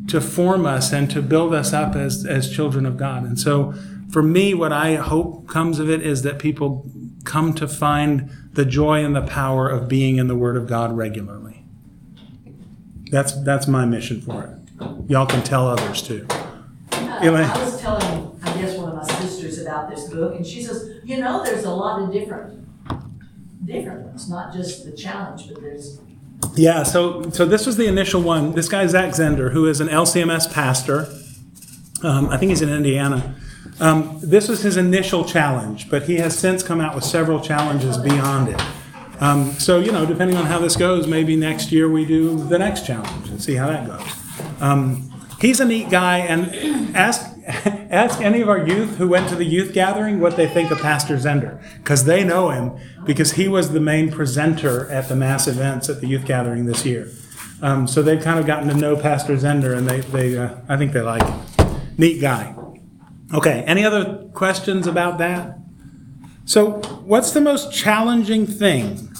to 0.08 0.20
form 0.20 0.64
us 0.64 0.92
and 0.92 1.10
to 1.10 1.20
build 1.20 1.52
us 1.52 1.72
up 1.72 1.96
as, 1.96 2.24
as 2.24 2.54
children 2.54 2.86
of 2.86 2.96
God. 2.96 3.24
And 3.24 3.38
so 3.38 3.74
for 4.10 4.22
me, 4.22 4.54
what 4.54 4.72
I 4.72 4.94
hope 4.94 5.48
comes 5.48 5.78
of 5.78 5.90
it 5.90 6.00
is 6.00 6.22
that 6.22 6.38
people 6.38 6.88
come 7.24 7.52
to 7.54 7.66
find 7.66 8.30
the 8.52 8.64
joy 8.64 9.04
and 9.04 9.14
the 9.14 9.22
power 9.22 9.68
of 9.68 9.88
being 9.88 10.16
in 10.16 10.28
the 10.28 10.36
Word 10.36 10.56
of 10.56 10.66
God 10.66 10.96
regularly. 10.96 11.45
That's 13.10 13.32
that's 13.42 13.66
my 13.66 13.84
mission 13.84 14.20
for 14.20 14.44
it. 14.44 15.10
Y'all 15.10 15.26
can 15.26 15.42
tell 15.42 15.68
others 15.68 16.02
too. 16.02 16.26
Elaine. 17.22 17.44
I 17.44 17.64
was 17.64 17.80
telling, 17.80 18.38
I 18.42 18.60
guess, 18.60 18.76
one 18.76 18.90
of 18.90 18.94
my 18.96 19.04
sisters 19.20 19.58
about 19.60 19.88
this 19.88 20.08
book, 20.10 20.34
and 20.36 20.46
she 20.46 20.62
says, 20.62 21.00
you 21.04 21.18
know, 21.18 21.42
there's 21.44 21.64
a 21.64 21.70
lot 21.70 22.02
of 22.02 22.12
different, 22.12 22.66
different 23.64 24.02
ones, 24.06 24.28
not 24.28 24.52
just 24.52 24.84
the 24.84 24.92
challenge, 24.92 25.48
but 25.48 25.62
there's, 25.62 25.98
Yeah, 26.56 26.82
so 26.82 27.30
so 27.30 27.46
this 27.46 27.64
was 27.64 27.76
the 27.76 27.86
initial 27.86 28.20
one. 28.20 28.52
This 28.52 28.68
guy 28.68 28.86
Zach 28.86 29.12
Zehnder, 29.12 29.52
who 29.52 29.66
is 29.66 29.80
an 29.80 29.88
LCMS 29.88 30.52
pastor, 30.52 31.08
um, 32.02 32.28
I 32.28 32.36
think 32.36 32.50
he's 32.50 32.62
in 32.62 32.68
Indiana. 32.68 33.34
Um, 33.80 34.18
this 34.22 34.48
was 34.48 34.62
his 34.62 34.76
initial 34.76 35.24
challenge, 35.24 35.90
but 35.90 36.04
he 36.04 36.16
has 36.16 36.38
since 36.38 36.62
come 36.62 36.80
out 36.80 36.94
with 36.94 37.04
several 37.04 37.40
challenges 37.40 37.98
beyond 37.98 38.48
it. 38.48 38.62
Um, 39.20 39.52
so 39.52 39.78
you 39.78 39.92
know, 39.92 40.04
depending 40.04 40.36
on 40.36 40.46
how 40.46 40.58
this 40.58 40.76
goes, 40.76 41.06
maybe 41.06 41.36
next 41.36 41.72
year 41.72 41.88
we 41.88 42.04
do 42.04 42.36
the 42.36 42.58
next 42.58 42.86
challenge 42.86 43.28
and 43.28 43.42
see 43.42 43.54
how 43.54 43.68
that 43.68 43.86
goes. 43.86 44.60
Um, 44.60 45.10
he's 45.40 45.60
a 45.60 45.64
neat 45.64 45.90
guy, 45.90 46.18
and 46.18 46.94
ask 46.96 47.22
ask 47.46 48.20
any 48.20 48.40
of 48.40 48.48
our 48.48 48.66
youth 48.66 48.96
who 48.96 49.08
went 49.08 49.28
to 49.28 49.36
the 49.36 49.44
youth 49.44 49.72
gathering 49.72 50.20
what 50.20 50.36
they 50.36 50.48
think 50.48 50.70
of 50.70 50.78
Pastor 50.78 51.16
Zehnder, 51.16 51.62
because 51.78 52.04
they 52.04 52.24
know 52.24 52.50
him 52.50 52.76
because 53.04 53.32
he 53.32 53.48
was 53.48 53.72
the 53.72 53.80
main 53.80 54.10
presenter 54.10 54.90
at 54.90 55.08
the 55.08 55.16
mass 55.16 55.46
events 55.46 55.88
at 55.88 56.00
the 56.00 56.08
youth 56.08 56.26
gathering 56.26 56.66
this 56.66 56.84
year. 56.84 57.08
Um, 57.62 57.86
so 57.86 58.02
they've 58.02 58.22
kind 58.22 58.38
of 58.38 58.46
gotten 58.46 58.68
to 58.68 58.74
know 58.74 58.96
Pastor 58.96 59.34
Zehnder, 59.36 59.76
and 59.76 59.88
they, 59.88 60.00
they 60.00 60.36
uh, 60.36 60.56
I 60.68 60.76
think 60.76 60.92
they 60.92 61.00
like 61.00 61.22
him. 61.22 61.40
Neat 61.96 62.20
guy. 62.20 62.54
Okay, 63.32 63.64
any 63.66 63.84
other 63.84 64.28
questions 64.34 64.86
about 64.86 65.18
that? 65.18 65.58
So, 66.46 66.74
what's 67.04 67.32
the 67.32 67.40
most 67.40 67.72
challenging 67.72 68.46
thing 68.46 69.12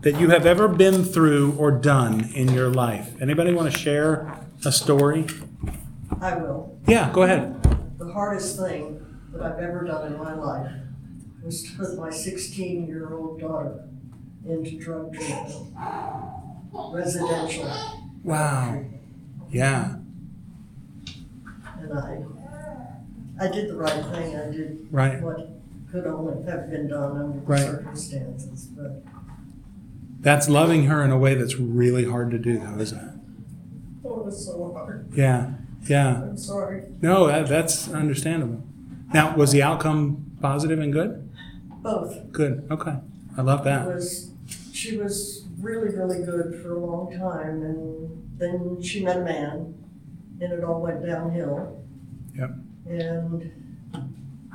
that 0.00 0.18
you 0.18 0.30
have 0.30 0.46
ever 0.46 0.66
been 0.66 1.04
through 1.04 1.52
or 1.52 1.70
done 1.70 2.32
in 2.34 2.52
your 2.52 2.70
life? 2.70 3.14
Anybody 3.22 3.54
want 3.54 3.72
to 3.72 3.78
share 3.78 4.40
a 4.64 4.72
story? 4.72 5.26
I 6.20 6.34
will. 6.34 6.76
Yeah, 6.88 7.12
go 7.12 7.22
ahead. 7.22 7.62
The 7.98 8.12
hardest 8.12 8.58
thing 8.58 9.00
that 9.32 9.42
I've 9.42 9.60
ever 9.60 9.84
done 9.84 10.12
in 10.12 10.18
my 10.18 10.34
life 10.34 10.72
was 11.44 11.62
to 11.62 11.76
put 11.76 11.96
my 11.96 12.10
16 12.10 12.88
year 12.88 13.14
old 13.14 13.38
daughter 13.38 13.88
into 14.44 14.76
drug 14.76 15.14
treatment, 15.14 15.54
residential. 16.72 17.72
Wow. 18.24 18.84
Yeah, 19.52 19.98
And 21.78 21.92
I, 21.92 23.44
I 23.44 23.48
did 23.52 23.68
the 23.70 23.76
right 23.76 24.04
thing. 24.06 24.36
I 24.36 24.50
did 24.50 24.88
right. 24.90 25.22
what 25.22 25.61
could 25.92 26.06
only 26.06 26.42
have 26.50 26.70
been 26.70 26.88
done 26.88 27.16
under 27.18 27.38
the 27.38 27.44
Right. 27.46 27.60
circumstances. 27.60 28.66
But 28.74 29.02
That's 30.20 30.48
loving 30.48 30.86
her 30.86 31.02
in 31.02 31.10
a 31.10 31.18
way 31.18 31.34
that's 31.34 31.56
really 31.58 32.04
hard 32.06 32.30
to 32.30 32.38
do, 32.38 32.58
though, 32.58 32.78
isn't 32.80 32.98
it? 32.98 33.10
oh, 34.04 34.20
it 34.20 34.24
was 34.26 34.44
so 34.46 34.72
hard. 34.72 35.08
Yeah, 35.14 35.52
yeah. 35.82 36.22
I'm 36.22 36.36
sorry. 36.38 36.84
No, 37.02 37.26
that, 37.26 37.48
that's 37.48 37.90
understandable. 37.92 38.62
Now, 39.12 39.36
was 39.36 39.52
the 39.52 39.62
outcome 39.62 40.24
positive 40.40 40.78
and 40.78 40.92
good? 40.92 41.28
Both. 41.82 42.32
Good. 42.32 42.66
Okay. 42.70 42.96
I 43.36 43.42
love 43.42 43.60
It 43.60 43.64
that. 43.64 43.86
was, 43.86 44.30
she 44.72 44.96
was 44.96 45.46
really, 45.60 45.88
really 45.94 46.24
good 46.24 46.60
for 46.62 46.74
a 46.76 46.78
long 46.86 47.10
time, 47.16 47.62
and 47.62 48.38
then 48.38 48.80
she 48.82 49.04
met 49.04 49.16
a 49.18 49.22
man, 49.24 49.74
and 50.40 50.52
it 50.52 50.64
all 50.64 50.80
went 50.80 51.04
downhill. 51.04 51.82
Yep. 52.36 52.50
And 52.86 53.52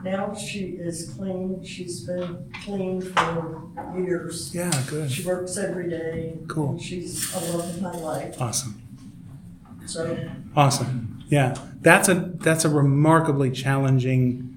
now 0.03 0.33
she 0.35 0.59
is 0.79 1.13
clean. 1.17 1.63
She's 1.63 2.01
been 2.01 2.51
clean 2.63 3.01
for 3.01 3.61
years. 3.97 4.53
Yeah, 4.53 4.71
good. 4.89 5.11
She 5.11 5.23
works 5.25 5.57
every 5.57 5.89
day. 5.89 6.37
Cool. 6.47 6.77
She's 6.79 7.33
a 7.33 7.39
love 7.57 7.67
of 7.69 7.81
my 7.81 7.91
life. 7.91 8.39
Awesome. 8.41 8.81
So 9.85 10.17
Awesome. 10.55 11.23
Yeah. 11.29 11.55
That's 11.81 12.09
a 12.09 12.15
that's 12.35 12.65
a 12.65 12.69
remarkably 12.69 13.51
challenging 13.51 14.55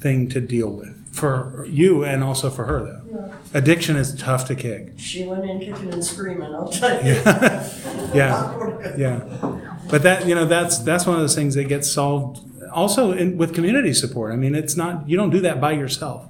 thing 0.00 0.28
to 0.30 0.40
deal 0.40 0.70
with 0.70 0.94
for 1.14 1.66
you 1.68 2.04
and 2.04 2.22
also 2.22 2.48
for 2.50 2.64
her 2.66 2.84
though. 2.84 3.02
yeah, 3.18 3.34
Addiction 3.58 3.96
is 3.96 4.14
tough 4.14 4.46
to 4.46 4.54
kick. 4.54 4.92
she 4.96 5.26
went 5.26 5.44
in 5.44 5.58
kicking 5.58 5.92
and 5.92 6.04
screaming. 6.04 6.54
I'll 6.54 6.68
tell 6.68 7.04
you. 7.04 7.12
Yeah. 7.14 7.68
Yeah. 8.14 8.54
Yeah. 8.96 9.60
But 9.90 10.02
that 10.02 10.26
you 10.26 10.34
know 10.34 10.44
that's 10.46 10.78
that's 10.78 11.06
one 11.06 11.16
of 11.16 11.20
those 11.22 11.34
things 11.34 11.54
that 11.56 11.64
gets 11.64 11.90
solved 11.90 12.40
also 12.72 13.12
in, 13.12 13.36
with 13.38 13.54
community 13.54 13.92
support. 13.94 14.32
I 14.32 14.36
mean, 14.36 14.54
it's 14.54 14.76
not 14.76 15.08
you 15.08 15.16
don't 15.16 15.30
do 15.30 15.40
that 15.40 15.60
by 15.60 15.72
yourself. 15.72 16.26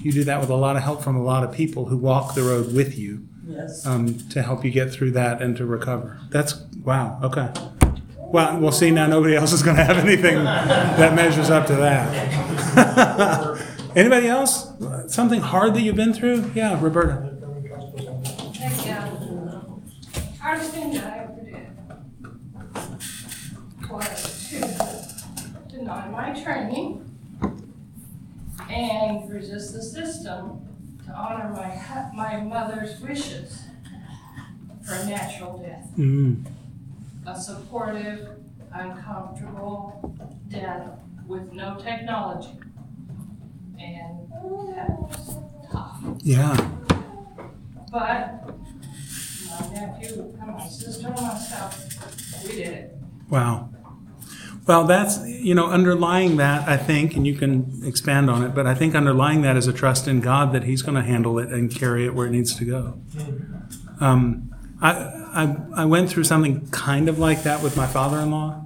You 0.00 0.12
do 0.12 0.24
that 0.24 0.40
with 0.40 0.50
a 0.50 0.54
lot 0.56 0.76
of 0.76 0.82
help 0.82 1.02
from 1.02 1.16
a 1.16 1.22
lot 1.22 1.42
of 1.44 1.52
people 1.52 1.86
who 1.86 1.96
walk 1.96 2.34
the 2.34 2.42
road 2.42 2.72
with 2.74 2.96
you 2.98 3.26
Yes. 3.48 3.86
um, 3.86 4.18
to 4.30 4.42
help 4.42 4.64
you 4.64 4.70
get 4.70 4.90
through 4.92 5.12
that 5.12 5.40
and 5.40 5.56
to 5.56 5.64
recover. 5.66 6.18
That's 6.30 6.54
wow. 6.84 7.18
Okay. 7.22 7.48
Well, 8.18 8.58
we'll 8.58 8.72
see 8.72 8.90
now. 8.90 9.06
Nobody 9.06 9.36
else 9.36 9.52
is 9.52 9.62
going 9.62 9.76
to 9.76 9.84
have 9.84 9.98
anything 9.98 10.34
that 10.44 11.14
measures 11.14 11.48
up 11.48 11.66
to 11.68 11.76
that. 11.76 13.62
Anybody 13.96 14.26
else? 14.26 14.66
Something 15.06 15.40
hard 15.40 15.74
that 15.74 15.80
you've 15.82 15.94
been 15.96 16.12
through? 16.12 16.50
Yeah, 16.54 16.78
Roberta. 16.82 17.32
Heck 18.58 18.84
yeah. 18.84 19.08
Hardest 20.40 20.70
thing 20.72 20.92
that 20.94 21.04
I 21.04 21.18
ever 21.24 21.40
did 21.44 21.66
was 23.90 24.50
to 24.50 24.58
deny 25.76 26.08
my 26.08 26.32
training 26.42 27.02
and 28.76 29.30
resist 29.30 29.72
the 29.72 29.82
system 29.82 30.60
to 31.06 31.12
honor 31.12 31.48
my, 31.50 31.68
hu- 31.70 32.16
my 32.16 32.40
mother's 32.40 33.00
wishes 33.00 33.62
for 34.84 34.94
a 34.94 35.06
natural 35.06 35.58
death. 35.58 35.88
Mm, 35.96 36.44
A 37.26 37.40
supportive, 37.40 38.28
uncomfortable 38.72 40.14
death 40.48 40.88
with 41.26 41.52
no 41.52 41.76
technology. 41.76 42.58
And 43.78 44.28
that 44.74 44.90
was 45.00 45.36
tough. 45.70 46.00
yeah. 46.22 46.70
But 47.90 48.48
my 49.50 49.68
nephew 49.72 50.34
and 50.40 50.52
my 50.54 50.68
sister 50.68 51.06
and 51.08 51.16
myself, 51.16 52.44
we 52.44 52.52
did 52.56 52.68
it. 52.68 52.96
Wow. 53.30 53.70
Well, 54.66 54.84
that's, 54.84 55.24
you 55.26 55.54
know, 55.54 55.68
underlying 55.68 56.38
that, 56.38 56.68
I 56.68 56.76
think, 56.76 57.14
and 57.14 57.24
you 57.24 57.36
can 57.36 57.82
expand 57.84 58.28
on 58.28 58.42
it, 58.42 58.52
but 58.52 58.66
I 58.66 58.74
think 58.74 58.96
underlying 58.96 59.42
that 59.42 59.56
is 59.56 59.68
a 59.68 59.72
trust 59.72 60.08
in 60.08 60.20
God 60.20 60.52
that 60.52 60.64
He's 60.64 60.82
going 60.82 60.96
to 60.96 61.02
handle 61.02 61.38
it 61.38 61.50
and 61.50 61.72
carry 61.72 62.04
it 62.04 62.14
where 62.14 62.26
it 62.26 62.30
needs 62.30 62.54
to 62.56 62.64
go. 62.64 63.00
Um, 64.00 64.52
I, 64.82 64.92
I, 64.92 65.56
I 65.82 65.84
went 65.84 66.10
through 66.10 66.24
something 66.24 66.68
kind 66.70 67.08
of 67.08 67.18
like 67.18 67.44
that 67.44 67.62
with 67.62 67.76
my 67.76 67.86
father 67.86 68.18
in 68.18 68.32
law. 68.32 68.64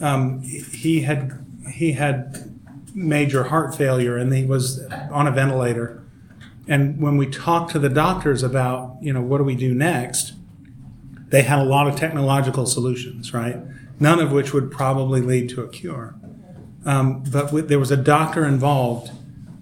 Um, 0.00 0.42
he 0.42 1.02
had 1.02 1.44
he 1.72 1.92
had 1.92 2.58
major 2.94 3.44
heart 3.44 3.74
failure 3.74 4.16
and 4.16 4.32
he 4.32 4.44
was 4.44 4.84
on 5.10 5.26
a 5.26 5.30
ventilator. 5.30 6.02
And 6.68 7.00
when 7.00 7.16
we 7.16 7.26
talked 7.26 7.70
to 7.72 7.78
the 7.78 7.88
doctors 7.88 8.42
about, 8.42 8.96
you 9.00 9.12
know, 9.12 9.20
what 9.20 9.38
do 9.38 9.44
we 9.44 9.54
do 9.54 9.74
next, 9.74 10.32
they 11.28 11.42
had 11.42 11.58
a 11.58 11.64
lot 11.64 11.86
of 11.86 11.96
technological 11.96 12.66
solutions, 12.66 13.32
right? 13.32 13.58
None 13.98 14.20
of 14.20 14.32
which 14.32 14.52
would 14.52 14.70
probably 14.70 15.20
lead 15.20 15.48
to 15.50 15.62
a 15.62 15.68
cure. 15.68 16.14
Um, 16.84 17.24
but 17.24 17.52
with, 17.52 17.68
there 17.68 17.78
was 17.78 17.90
a 17.90 17.96
doctor 17.96 18.44
involved 18.44 19.10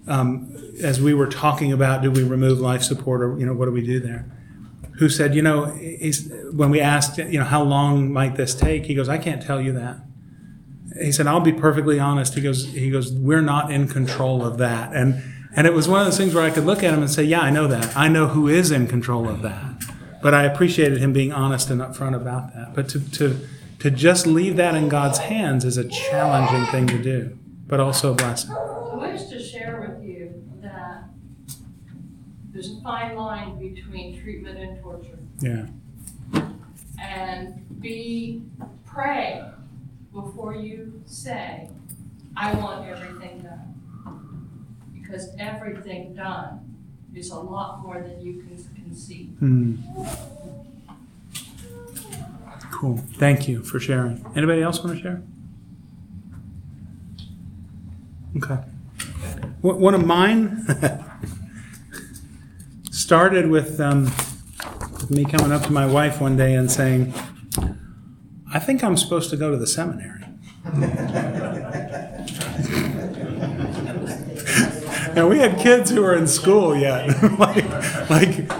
um, 0.07 0.55
as 0.81 1.01
we 1.01 1.13
were 1.13 1.27
talking 1.27 1.71
about 1.71 2.01
do 2.01 2.11
we 2.11 2.23
remove 2.23 2.59
life 2.59 2.83
support 2.83 3.21
or 3.21 3.37
you 3.39 3.45
know 3.45 3.53
what 3.53 3.65
do 3.65 3.71
we 3.71 3.85
do 3.85 3.99
there? 3.99 4.25
Who 4.99 5.09
said, 5.09 5.35
you 5.35 5.41
know, 5.41 5.65
when 6.53 6.69
we 6.69 6.79
asked, 6.79 7.17
you 7.17 7.39
know, 7.39 7.45
how 7.45 7.63
long 7.63 8.13
might 8.13 8.35
this 8.35 8.55
take? 8.55 8.85
He 8.85 8.95
goes, 8.95 9.09
I 9.09 9.17
can't 9.17 9.41
tell 9.41 9.59
you 9.59 9.73
that. 9.73 9.97
He 11.01 11.11
said, 11.11 11.27
I'll 11.27 11.41
be 11.41 11.51
perfectly 11.51 11.99
honest. 11.99 12.35
He 12.35 12.41
goes, 12.41 12.67
he 12.67 12.89
goes, 12.89 13.11
we're 13.11 13.41
not 13.41 13.71
in 13.71 13.89
control 13.89 14.45
of 14.45 14.57
that. 14.59 14.95
And 14.95 15.21
and 15.57 15.65
it 15.65 15.73
was 15.73 15.87
one 15.87 16.01
of 16.01 16.05
those 16.05 16.17
things 16.17 16.33
where 16.33 16.43
I 16.43 16.49
could 16.49 16.65
look 16.65 16.83
at 16.83 16.93
him 16.93 16.99
and 16.99 17.09
say, 17.09 17.23
yeah, 17.23 17.39
I 17.39 17.49
know 17.49 17.67
that. 17.67 17.95
I 17.95 18.09
know 18.09 18.27
who 18.27 18.47
is 18.47 18.71
in 18.71 18.87
control 18.87 19.29
of 19.29 19.41
that. 19.41 19.83
But 20.21 20.33
I 20.33 20.43
appreciated 20.43 20.97
him 20.97 21.13
being 21.13 21.31
honest 21.31 21.69
and 21.69 21.79
upfront 21.79 22.15
about 22.15 22.53
that. 22.53 22.73
But 22.73 22.89
to, 22.89 23.11
to, 23.11 23.39
to 23.79 23.91
just 23.91 24.25
leave 24.25 24.55
that 24.57 24.75
in 24.75 24.89
God's 24.89 25.19
hands 25.19 25.65
is 25.65 25.77
a 25.77 25.87
challenging 25.87 26.65
thing 26.71 26.87
to 26.87 27.01
do, 27.01 27.37
but 27.67 27.79
also 27.79 28.11
a 28.11 28.15
blessing. 28.15 28.51
I 28.51 28.95
wish 28.95 29.23
to 29.25 29.41
share 29.41 29.79
with 29.79 30.07
you 30.07 30.43
that 30.61 31.03
there's 32.51 32.71
a 32.71 32.81
fine 32.81 33.15
line 33.15 33.59
between 33.59 34.21
treatment 34.21 34.57
and 34.57 34.81
torture. 34.81 35.19
Yeah. 35.39 35.67
And 36.99 37.81
be, 37.81 38.43
pray 38.85 39.43
before 40.13 40.55
you 40.55 41.01
say, 41.05 41.69
I 42.37 42.53
want 42.55 42.87
everything 42.87 43.41
done. 43.41 44.65
Because 44.93 45.29
everything 45.37 46.15
done 46.15 46.75
is 47.13 47.31
a 47.31 47.39
lot 47.39 47.81
more 47.81 48.01
than 48.01 48.21
you 48.21 48.41
can 48.41 48.57
conceive. 48.75 49.29
Hmm. 49.39 49.75
Cool. 52.75 52.97
Thank 53.13 53.47
you 53.47 53.63
for 53.63 53.79
sharing. 53.79 54.25
Anybody 54.35 54.61
else 54.61 54.83
want 54.83 54.97
to 54.97 55.01
share? 55.01 55.23
Okay. 58.35 58.57
One 59.61 59.95
of 59.95 60.05
mine 60.05 60.65
started 62.91 63.49
with, 63.49 63.79
um, 63.79 64.11
with 64.91 65.09
me 65.09 65.23
coming 65.23 65.53
up 65.53 65.63
to 65.63 65.71
my 65.71 65.85
wife 65.85 66.19
one 66.19 66.35
day 66.35 66.53
and 66.53 66.69
saying, 66.69 67.13
I 68.51 68.59
think 68.59 68.83
I'm 68.83 68.97
supposed 68.97 69.29
to 69.29 69.37
go 69.37 69.51
to 69.51 69.57
the 69.57 69.67
seminary. 69.67 70.25
And 75.15 75.29
we 75.29 75.39
had 75.39 75.57
kids 75.57 75.91
who 75.91 76.01
were 76.01 76.13
in 76.13 76.27
school 76.27 76.75
yet. 76.75 77.07
like, 77.39 78.09
like, 78.09 78.51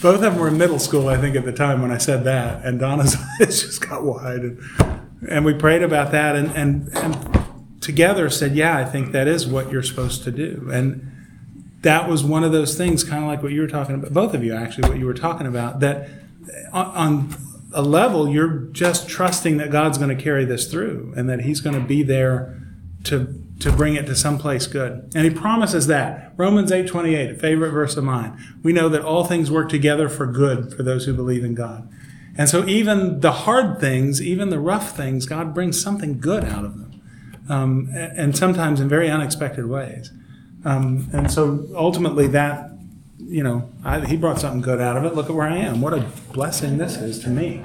both 0.00 0.16
of 0.16 0.20
them 0.20 0.36
were 0.36 0.48
in 0.48 0.56
middle 0.56 0.78
school, 0.78 1.08
I 1.08 1.16
think, 1.16 1.36
at 1.36 1.44
the 1.44 1.52
time 1.52 1.82
when 1.82 1.90
I 1.90 1.98
said 1.98 2.24
that. 2.24 2.64
And 2.64 2.80
Donna's 2.80 3.16
eyes 3.40 3.62
just 3.62 3.86
got 3.86 4.02
wide. 4.02 4.40
And, 4.40 4.60
and 5.28 5.44
we 5.44 5.54
prayed 5.54 5.82
about 5.82 6.12
that 6.12 6.36
and, 6.36 6.50
and, 6.52 6.88
and 6.96 7.82
together 7.82 8.30
said, 8.30 8.54
yeah, 8.54 8.76
I 8.76 8.84
think 8.84 9.12
that 9.12 9.28
is 9.28 9.46
what 9.46 9.70
you're 9.70 9.82
supposed 9.82 10.24
to 10.24 10.30
do. 10.30 10.68
And 10.72 11.10
that 11.82 12.08
was 12.08 12.24
one 12.24 12.44
of 12.44 12.52
those 12.52 12.76
things, 12.76 13.04
kind 13.04 13.22
of 13.22 13.28
like 13.28 13.42
what 13.42 13.52
you 13.52 13.60
were 13.60 13.66
talking 13.66 13.94
about, 13.94 14.12
both 14.12 14.34
of 14.34 14.44
you 14.44 14.54
actually, 14.54 14.88
what 14.88 14.98
you 14.98 15.06
were 15.06 15.14
talking 15.14 15.46
about, 15.46 15.80
that 15.80 16.08
on, 16.72 16.86
on 16.86 17.36
a 17.72 17.82
level, 17.82 18.28
you're 18.28 18.48
just 18.72 19.08
trusting 19.08 19.58
that 19.58 19.70
God's 19.70 19.98
going 19.98 20.14
to 20.14 20.22
carry 20.22 20.44
this 20.44 20.70
through 20.70 21.12
and 21.16 21.28
that 21.28 21.40
He's 21.40 21.60
going 21.60 21.74
to 21.74 21.86
be 21.86 22.02
there 22.02 22.60
to 23.04 23.39
to 23.60 23.70
bring 23.70 23.94
it 23.94 24.06
to 24.06 24.16
someplace 24.16 24.66
good. 24.66 25.10
And 25.14 25.24
He 25.24 25.30
promises 25.30 25.86
that. 25.86 26.32
Romans 26.36 26.70
8:28, 26.72 27.30
a 27.30 27.34
favorite 27.34 27.70
verse 27.70 27.96
of 27.96 28.04
mine. 28.04 28.36
We 28.62 28.72
know 28.72 28.88
that 28.88 29.02
all 29.02 29.24
things 29.24 29.50
work 29.50 29.68
together 29.68 30.08
for 30.08 30.26
good 30.26 30.74
for 30.74 30.82
those 30.82 31.04
who 31.04 31.14
believe 31.14 31.44
in 31.44 31.54
God. 31.54 31.88
And 32.36 32.48
so 32.48 32.66
even 32.66 33.20
the 33.20 33.32
hard 33.32 33.80
things, 33.80 34.22
even 34.22 34.50
the 34.50 34.60
rough 34.60 34.96
things, 34.96 35.26
God 35.26 35.52
brings 35.52 35.80
something 35.80 36.20
good 36.20 36.44
out 36.44 36.64
of 36.64 36.78
them. 36.78 37.02
Um, 37.48 37.88
and 37.92 38.36
sometimes 38.36 38.80
in 38.80 38.88
very 38.88 39.10
unexpected 39.10 39.66
ways. 39.66 40.12
Um, 40.64 41.08
and 41.12 41.30
so 41.30 41.66
ultimately 41.74 42.26
that, 42.28 42.70
you 43.18 43.42
know, 43.42 43.70
I, 43.84 44.00
he 44.06 44.16
brought 44.16 44.38
something 44.38 44.60
good 44.60 44.80
out 44.80 44.96
of 44.96 45.04
it. 45.04 45.14
Look 45.14 45.28
at 45.28 45.34
where 45.34 45.48
I 45.48 45.56
am. 45.56 45.80
What 45.80 45.92
a 45.92 46.06
blessing 46.32 46.78
this 46.78 46.96
is 46.96 47.18
to 47.20 47.30
me. 47.30 47.62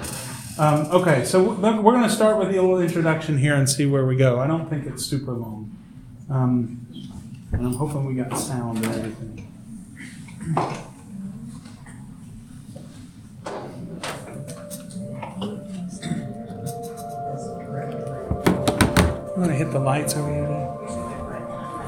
Um, 0.57 0.87
okay, 0.91 1.25
so 1.25 1.43
we're 1.43 1.93
going 1.93 2.03
to 2.03 2.09
start 2.09 2.37
with 2.37 2.47
the 2.47 2.55
little 2.55 2.79
introduction 2.79 3.37
here 3.37 3.55
and 3.55 3.69
see 3.69 3.85
where 3.85 4.05
we 4.05 4.15
go. 4.15 4.39
I 4.39 4.47
don't 4.47 4.69
think 4.69 4.85
it's 4.87 5.05
super 5.05 5.33
long. 5.33 5.75
Um, 6.29 6.88
and 7.51 7.67
I'm 7.67 7.74
hoping 7.74 8.05
we 8.05 8.15
got 8.15 8.38
sound 8.38 8.84
and 8.84 8.86
everything. 8.88 9.48
I'm 19.36 19.48
to 19.50 19.53
hit 19.53 19.72
the 19.72 19.79
lights 19.79 20.15
over 20.15 20.34
here. 20.34 20.48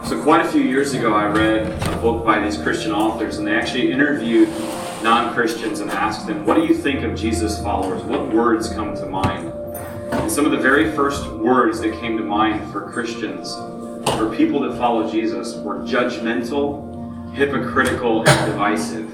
So 0.05 0.21
quite 0.21 0.45
a 0.45 0.49
few 0.49 0.61
years 0.61 0.93
ago, 0.93 1.13
I 1.13 1.25
read 1.25 1.67
a 1.87 1.97
book 1.97 2.23
by 2.23 2.39
these 2.39 2.57
Christian 2.57 2.91
authors, 2.91 3.39
and 3.39 3.47
they 3.47 3.55
actually 3.55 3.91
interviewed 3.91 4.49
non-Christians 5.03 5.79
and 5.79 5.89
asked 5.91 6.27
them, 6.27 6.45
"What 6.45 6.55
do 6.55 6.65
you 6.65 6.73
think 6.73 7.03
of 7.03 7.15
Jesus 7.15 7.61
followers? 7.61 8.03
What 8.03 8.31
words 8.33 8.69
come 8.69 8.95
to 8.95 9.05
mind?" 9.05 9.51
And 10.11 10.31
some 10.31 10.45
of 10.45 10.51
the 10.51 10.57
very 10.57 10.91
first 10.91 11.27
words 11.31 11.79
that 11.81 11.93
came 11.99 12.17
to 12.17 12.23
mind 12.23 12.71
for 12.71 12.81
Christians, 12.81 13.57
for 14.17 14.35
people 14.35 14.61
that 14.61 14.75
follow 14.77 15.09
Jesus, 15.09 15.55
were 15.57 15.75
judgmental, 15.79 17.33
hypocritical, 17.35 18.27
and 18.27 18.51
divisive. 18.51 19.11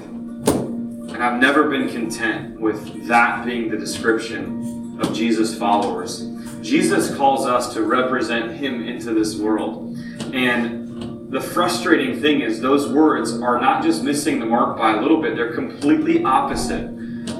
And 1.14 1.22
I've 1.22 1.40
never 1.40 1.68
been 1.68 1.90
content 1.90 2.58
with 2.58 3.06
that 3.06 3.44
being 3.44 3.68
the 3.68 3.76
description 3.76 4.98
of 5.00 5.14
Jesus 5.14 5.56
followers. 5.58 6.26
Jesus 6.62 7.14
calls 7.14 7.44
us 7.46 7.74
to 7.74 7.82
represent 7.82 8.56
him 8.56 8.88
into 8.88 9.12
this 9.12 9.36
world. 9.36 9.98
And 10.32 11.30
the 11.30 11.40
frustrating 11.40 12.20
thing 12.20 12.40
is, 12.40 12.60
those 12.60 12.88
words 12.90 13.32
are 13.42 13.60
not 13.60 13.82
just 13.82 14.02
missing 14.02 14.38
the 14.38 14.46
mark 14.46 14.78
by 14.78 14.94
a 14.96 15.02
little 15.02 15.20
bit, 15.20 15.36
they're 15.36 15.52
completely 15.52 16.24
opposite 16.24 16.88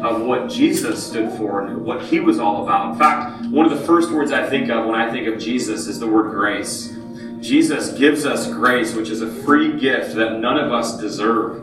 of 0.02 0.20
what 0.20 0.50
Jesus 0.50 1.06
stood 1.06 1.32
for 1.38 1.62
and 1.62 1.82
what 1.82 2.02
he 2.02 2.20
was 2.20 2.38
all 2.38 2.62
about. 2.62 2.92
In 2.92 2.98
fact, 2.98 3.46
one 3.46 3.64
of 3.64 3.78
the 3.78 3.84
first 3.86 4.10
words 4.10 4.32
I 4.32 4.46
think 4.48 4.68
of 4.68 4.84
when 4.84 5.00
I 5.00 5.10
think 5.10 5.26
of 5.28 5.40
Jesus 5.40 5.86
is 5.86 5.98
the 5.98 6.06
word 6.06 6.30
grace. 6.30 6.94
Jesus 7.44 7.92
gives 7.92 8.24
us 8.24 8.46
grace, 8.46 8.94
which 8.94 9.10
is 9.10 9.20
a 9.20 9.30
free 9.30 9.78
gift 9.78 10.14
that 10.14 10.38
none 10.38 10.56
of 10.56 10.72
us 10.72 10.96
deserve. 10.96 11.60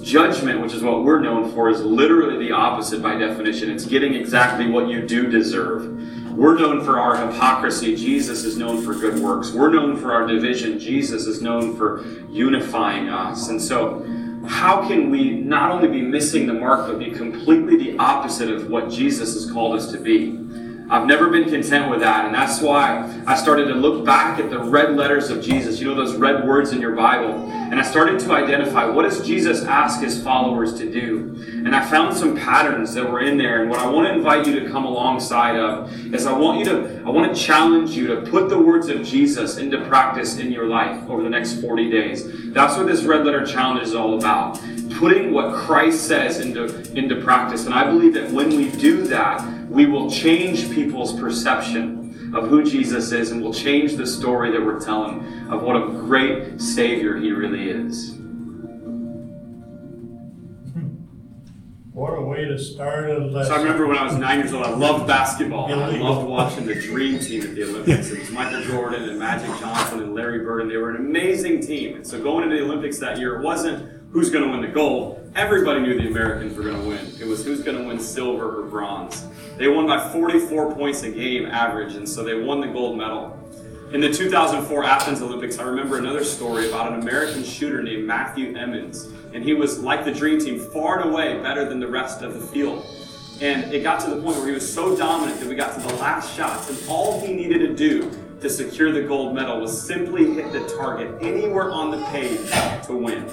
Judgment, 0.00 0.60
which 0.60 0.72
is 0.72 0.84
what 0.84 1.02
we're 1.02 1.18
known 1.18 1.52
for, 1.52 1.68
is 1.68 1.80
literally 1.80 2.38
the 2.38 2.52
opposite 2.52 3.02
by 3.02 3.16
definition. 3.16 3.72
It's 3.72 3.86
getting 3.86 4.14
exactly 4.14 4.70
what 4.70 4.86
you 4.86 5.04
do 5.04 5.28
deserve. 5.28 6.30
We're 6.30 6.56
known 6.56 6.84
for 6.84 7.00
our 7.00 7.16
hypocrisy. 7.16 7.96
Jesus 7.96 8.44
is 8.44 8.56
known 8.56 8.84
for 8.84 8.94
good 8.94 9.18
works. 9.18 9.50
We're 9.50 9.72
known 9.72 9.96
for 9.96 10.12
our 10.12 10.28
division. 10.28 10.78
Jesus 10.78 11.26
is 11.26 11.42
known 11.42 11.76
for 11.76 12.06
unifying 12.28 13.08
us. 13.08 13.48
And 13.48 13.60
so, 13.60 14.06
how 14.46 14.86
can 14.86 15.10
we 15.10 15.30
not 15.30 15.72
only 15.72 15.88
be 15.88 16.02
missing 16.02 16.46
the 16.46 16.54
mark, 16.54 16.86
but 16.86 17.00
be 17.00 17.10
completely 17.10 17.76
the 17.78 17.98
opposite 17.98 18.48
of 18.48 18.70
what 18.70 18.90
Jesus 18.90 19.34
has 19.34 19.50
called 19.50 19.74
us 19.74 19.90
to 19.90 19.98
be? 19.98 20.43
I've 20.90 21.06
never 21.06 21.30
been 21.30 21.48
content 21.48 21.90
with 21.90 22.00
that, 22.00 22.26
and 22.26 22.34
that's 22.34 22.60
why 22.60 23.22
I 23.26 23.36
started 23.36 23.68
to 23.68 23.74
look 23.74 24.04
back 24.04 24.38
at 24.38 24.50
the 24.50 24.58
red 24.58 24.94
letters 24.94 25.30
of 25.30 25.42
Jesus. 25.42 25.80
You 25.80 25.86
know 25.86 25.94
those 25.94 26.14
red 26.16 26.46
words 26.46 26.72
in 26.72 26.80
your 26.80 26.94
Bible, 26.94 27.50
and 27.50 27.80
I 27.80 27.82
started 27.82 28.20
to 28.20 28.32
identify 28.32 28.84
what 28.84 29.04
does 29.04 29.26
Jesus 29.26 29.64
ask 29.64 30.00
his 30.00 30.22
followers 30.22 30.74
to 30.74 30.90
do. 30.90 31.42
And 31.64 31.74
I 31.74 31.82
found 31.88 32.14
some 32.14 32.36
patterns 32.36 32.92
that 32.94 33.10
were 33.10 33.20
in 33.20 33.38
there. 33.38 33.62
And 33.62 33.70
what 33.70 33.80
I 33.80 33.88
want 33.88 34.08
to 34.08 34.12
invite 34.12 34.46
you 34.46 34.60
to 34.60 34.70
come 34.70 34.84
alongside 34.84 35.56
of 35.56 35.90
is 36.14 36.26
I 36.26 36.36
want 36.36 36.58
you 36.58 36.64
to 36.66 37.02
I 37.06 37.10
want 37.10 37.34
to 37.34 37.42
challenge 37.42 37.92
you 37.92 38.06
to 38.08 38.20
put 38.30 38.50
the 38.50 38.58
words 38.58 38.88
of 38.88 39.02
Jesus 39.02 39.56
into 39.56 39.82
practice 39.86 40.38
in 40.38 40.52
your 40.52 40.66
life 40.66 41.08
over 41.08 41.22
the 41.22 41.30
next 41.30 41.62
40 41.62 41.90
days. 41.90 42.52
That's 42.52 42.76
what 42.76 42.86
this 42.86 43.02
red 43.04 43.24
letter 43.24 43.46
challenge 43.46 43.82
is 43.82 43.94
all 43.94 44.18
about. 44.18 44.60
Putting 44.98 45.32
what 45.32 45.54
Christ 45.54 46.06
says 46.06 46.40
into 46.40 46.66
into 46.92 47.22
practice. 47.22 47.64
And 47.64 47.74
I 47.74 47.84
believe 47.84 48.12
that 48.14 48.30
when 48.30 48.50
we 48.50 48.70
do 48.70 49.04
that, 49.04 49.40
we 49.74 49.86
will 49.86 50.08
change 50.08 50.70
people's 50.70 51.18
perception 51.18 52.32
of 52.32 52.48
who 52.48 52.62
Jesus 52.64 53.10
is 53.10 53.32
and 53.32 53.42
will 53.42 53.52
change 53.52 53.94
the 53.94 54.06
story 54.06 54.52
that 54.52 54.64
we're 54.64 54.80
telling 54.80 55.48
of 55.50 55.62
what 55.62 55.76
a 55.76 55.86
great 55.86 56.60
Savior 56.60 57.16
He 57.16 57.32
really 57.32 57.70
is. 57.70 58.12
What 61.92 62.10
a 62.10 62.22
way 62.22 62.44
to 62.44 62.58
start 62.58 63.10
a 63.10 63.18
lesson. 63.18 63.52
So 63.52 63.54
I 63.54 63.62
remember 63.62 63.86
when 63.86 63.96
I 63.96 64.04
was 64.04 64.16
nine 64.16 64.40
years 64.40 64.52
old, 64.52 64.64
I 64.64 64.70
loved 64.70 65.06
basketball. 65.06 65.72
I 65.72 65.96
loved 65.96 66.28
watching 66.28 66.66
the 66.66 66.74
Dream 66.74 67.18
Team 67.18 67.42
at 67.42 67.54
the 67.54 67.64
Olympics. 67.64 68.10
It 68.10 68.18
was 68.18 68.30
Michael 68.30 68.62
Jordan 68.62 69.08
and 69.08 69.18
Magic 69.18 69.48
Johnson 69.60 70.02
and 70.02 70.14
Larry 70.14 70.40
Bird, 70.40 70.62
and 70.62 70.70
they 70.70 70.76
were 70.76 70.90
an 70.90 70.96
amazing 70.96 71.60
team. 71.60 71.96
And 71.96 72.06
so 72.06 72.20
going 72.20 72.44
into 72.44 72.56
the 72.56 72.64
Olympics 72.64 72.98
that 72.98 73.18
year, 73.18 73.40
it 73.40 73.44
wasn't 73.44 73.88
who's 74.10 74.30
going 74.30 74.44
to 74.44 74.50
win 74.50 74.60
the 74.60 74.68
gold. 74.68 75.32
Everybody 75.36 75.80
knew 75.80 75.98
the 76.00 76.08
Americans 76.08 76.56
were 76.56 76.62
going 76.62 76.80
to 76.80 76.88
win. 76.88 77.12
It 77.20 77.26
was 77.26 77.44
who's 77.44 77.62
going 77.62 77.78
to 77.78 77.84
win 77.84 77.98
silver 77.98 78.60
or 78.60 78.66
bronze. 78.66 79.24
They 79.56 79.68
won 79.68 79.86
by 79.86 80.08
44 80.08 80.74
points 80.74 81.04
a 81.04 81.10
game 81.10 81.46
average, 81.46 81.94
and 81.94 82.08
so 82.08 82.24
they 82.24 82.34
won 82.34 82.60
the 82.60 82.66
gold 82.66 82.98
medal. 82.98 83.38
In 83.92 84.00
the 84.00 84.12
2004 84.12 84.82
Athens 84.82 85.22
Olympics, 85.22 85.60
I 85.60 85.62
remember 85.62 85.98
another 85.98 86.24
story 86.24 86.68
about 86.68 86.92
an 86.92 87.00
American 87.00 87.44
shooter 87.44 87.80
named 87.80 88.04
Matthew 88.04 88.56
Emmons. 88.56 89.08
And 89.32 89.44
he 89.44 89.54
was, 89.54 89.78
like 89.78 90.04
the 90.04 90.12
Dream 90.12 90.40
Team, 90.40 90.58
far 90.58 91.00
and 91.00 91.10
away 91.10 91.40
better 91.40 91.68
than 91.68 91.78
the 91.78 91.86
rest 91.86 92.22
of 92.22 92.34
the 92.34 92.40
field. 92.40 92.84
And 93.40 93.72
it 93.72 93.84
got 93.84 94.00
to 94.00 94.10
the 94.10 94.20
point 94.20 94.36
where 94.38 94.48
he 94.48 94.52
was 94.52 94.72
so 94.72 94.96
dominant 94.96 95.38
that 95.38 95.48
we 95.48 95.54
got 95.54 95.80
to 95.80 95.86
the 95.86 95.94
last 95.94 96.34
shots, 96.36 96.68
and 96.70 96.78
all 96.88 97.20
he 97.24 97.32
needed 97.32 97.58
to 97.58 97.74
do 97.74 98.10
to 98.40 98.50
secure 98.50 98.90
the 98.90 99.02
gold 99.02 99.34
medal 99.34 99.60
was 99.60 99.86
simply 99.86 100.34
hit 100.34 100.52
the 100.52 100.66
target 100.76 101.16
anywhere 101.22 101.70
on 101.70 101.92
the 101.92 102.04
page 102.06 102.50
to 102.86 102.96
win. 102.96 103.30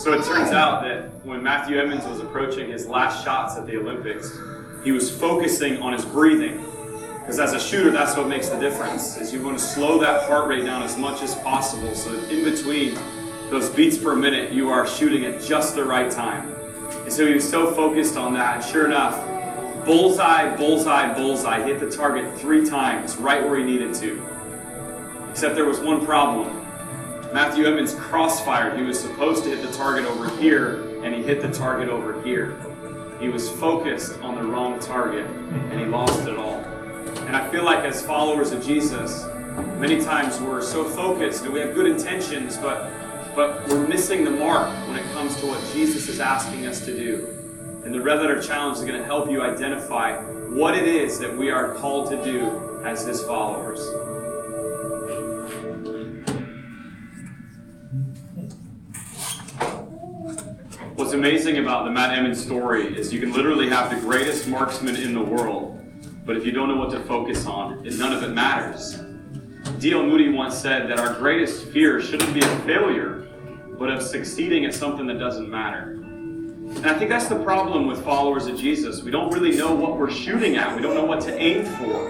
So 0.00 0.14
it 0.14 0.24
turns 0.24 0.50
out 0.50 0.82
that 0.84 1.10
when 1.26 1.42
Matthew 1.42 1.78
Emmons 1.78 2.06
was 2.06 2.20
approaching 2.20 2.70
his 2.70 2.86
last 2.86 3.22
shots 3.22 3.58
at 3.58 3.66
the 3.66 3.76
Olympics, 3.76 4.34
he 4.82 4.92
was 4.92 5.14
focusing 5.14 5.76
on 5.82 5.92
his 5.92 6.06
breathing. 6.06 6.64
Because 7.18 7.38
as 7.38 7.52
a 7.52 7.60
shooter, 7.60 7.90
that's 7.90 8.16
what 8.16 8.26
makes 8.26 8.48
the 8.48 8.58
difference. 8.58 9.18
Is 9.18 9.30
you 9.30 9.42
want 9.42 9.58
to 9.58 9.62
slow 9.62 10.00
that 10.00 10.26
heart 10.26 10.48
rate 10.48 10.64
down 10.64 10.82
as 10.82 10.96
much 10.96 11.20
as 11.20 11.34
possible 11.40 11.94
so 11.94 12.12
that 12.12 12.32
in 12.32 12.44
between 12.44 12.94
those 13.50 13.68
beats 13.68 13.98
per 13.98 14.16
minute, 14.16 14.52
you 14.52 14.70
are 14.70 14.86
shooting 14.86 15.26
at 15.26 15.42
just 15.42 15.74
the 15.74 15.84
right 15.84 16.10
time. 16.10 16.50
And 17.02 17.12
so 17.12 17.26
he 17.26 17.34
was 17.34 17.46
so 17.46 17.74
focused 17.74 18.16
on 18.16 18.32
that, 18.32 18.56
and 18.56 18.64
sure 18.64 18.86
enough, 18.86 19.84
bullseye, 19.84 20.56
bullseye, 20.56 21.12
bullseye, 21.12 21.62
hit 21.62 21.78
the 21.78 21.90
target 21.90 22.38
three 22.38 22.66
times, 22.66 23.18
right 23.18 23.44
where 23.44 23.58
he 23.58 23.64
needed 23.64 23.94
to. 23.96 24.26
Except 25.28 25.54
there 25.54 25.66
was 25.66 25.78
one 25.78 26.06
problem. 26.06 26.59
Matthew 27.32 27.64
Emmons 27.64 27.94
crossfired. 27.94 28.76
He 28.76 28.82
was 28.82 29.00
supposed 29.00 29.44
to 29.44 29.50
hit 29.50 29.62
the 29.62 29.72
target 29.72 30.04
over 30.04 30.28
here, 30.40 31.00
and 31.04 31.14
he 31.14 31.22
hit 31.22 31.40
the 31.40 31.52
target 31.52 31.88
over 31.88 32.20
here. 32.22 32.56
He 33.20 33.28
was 33.28 33.48
focused 33.48 34.18
on 34.20 34.34
the 34.34 34.42
wrong 34.42 34.80
target, 34.80 35.26
and 35.26 35.78
he 35.78 35.86
lost 35.86 36.26
it 36.26 36.36
all. 36.36 36.56
And 37.26 37.36
I 37.36 37.48
feel 37.50 37.64
like 37.64 37.84
as 37.84 38.04
followers 38.04 38.50
of 38.50 38.64
Jesus, 38.64 39.24
many 39.78 40.00
times 40.00 40.40
we're 40.40 40.62
so 40.62 40.84
focused 40.84 41.44
and 41.44 41.52
we 41.52 41.60
have 41.60 41.74
good 41.74 41.86
intentions, 41.86 42.56
but 42.56 42.90
but 43.36 43.68
we're 43.68 43.86
missing 43.86 44.24
the 44.24 44.30
mark 44.30 44.68
when 44.88 44.96
it 44.96 45.04
comes 45.12 45.36
to 45.36 45.46
what 45.46 45.64
Jesus 45.72 46.08
is 46.08 46.18
asking 46.18 46.66
us 46.66 46.84
to 46.84 46.92
do. 46.92 47.28
And 47.84 47.94
the 47.94 48.00
Red 48.00 48.18
Letter 48.18 48.42
Challenge 48.42 48.78
is 48.78 48.84
going 48.84 48.98
to 48.98 49.04
help 49.04 49.30
you 49.30 49.42
identify 49.42 50.20
what 50.48 50.76
it 50.76 50.88
is 50.88 51.20
that 51.20 51.36
we 51.36 51.48
are 51.48 51.74
called 51.74 52.10
to 52.10 52.22
do 52.24 52.82
as 52.84 53.06
His 53.06 53.22
followers. 53.22 54.09
What's 61.10 61.18
amazing 61.18 61.58
about 61.58 61.86
the 61.86 61.90
Matt 61.90 62.16
Emmons 62.16 62.40
story 62.40 62.96
is 62.96 63.12
you 63.12 63.18
can 63.18 63.32
literally 63.32 63.68
have 63.68 63.90
the 63.90 63.96
greatest 63.96 64.46
marksman 64.46 64.94
in 64.94 65.12
the 65.12 65.20
world, 65.20 65.84
but 66.24 66.36
if 66.36 66.46
you 66.46 66.52
don't 66.52 66.68
know 66.68 66.76
what 66.76 66.92
to 66.92 67.00
focus 67.00 67.46
on, 67.46 67.82
none 67.98 68.12
of 68.12 68.22
it 68.22 68.28
matters. 68.28 69.00
D.L. 69.80 70.04
Moody 70.04 70.28
once 70.28 70.56
said 70.56 70.88
that 70.88 71.00
our 71.00 71.14
greatest 71.14 71.66
fear 71.70 72.00
shouldn't 72.00 72.32
be 72.32 72.40
of 72.40 72.62
failure, 72.62 73.28
but 73.76 73.90
of 73.90 74.02
succeeding 74.02 74.64
at 74.66 74.72
something 74.72 75.04
that 75.08 75.18
doesn't 75.18 75.50
matter. 75.50 75.94
And 75.94 76.86
I 76.86 76.96
think 76.96 77.10
that's 77.10 77.26
the 77.26 77.42
problem 77.42 77.88
with 77.88 78.04
followers 78.04 78.46
of 78.46 78.56
Jesus. 78.56 79.02
We 79.02 79.10
don't 79.10 79.34
really 79.34 79.56
know 79.56 79.74
what 79.74 79.98
we're 79.98 80.12
shooting 80.12 80.58
at. 80.58 80.76
We 80.76 80.80
don't 80.80 80.94
know 80.94 81.06
what 81.06 81.20
to 81.22 81.36
aim 81.36 81.64
for. 81.64 82.08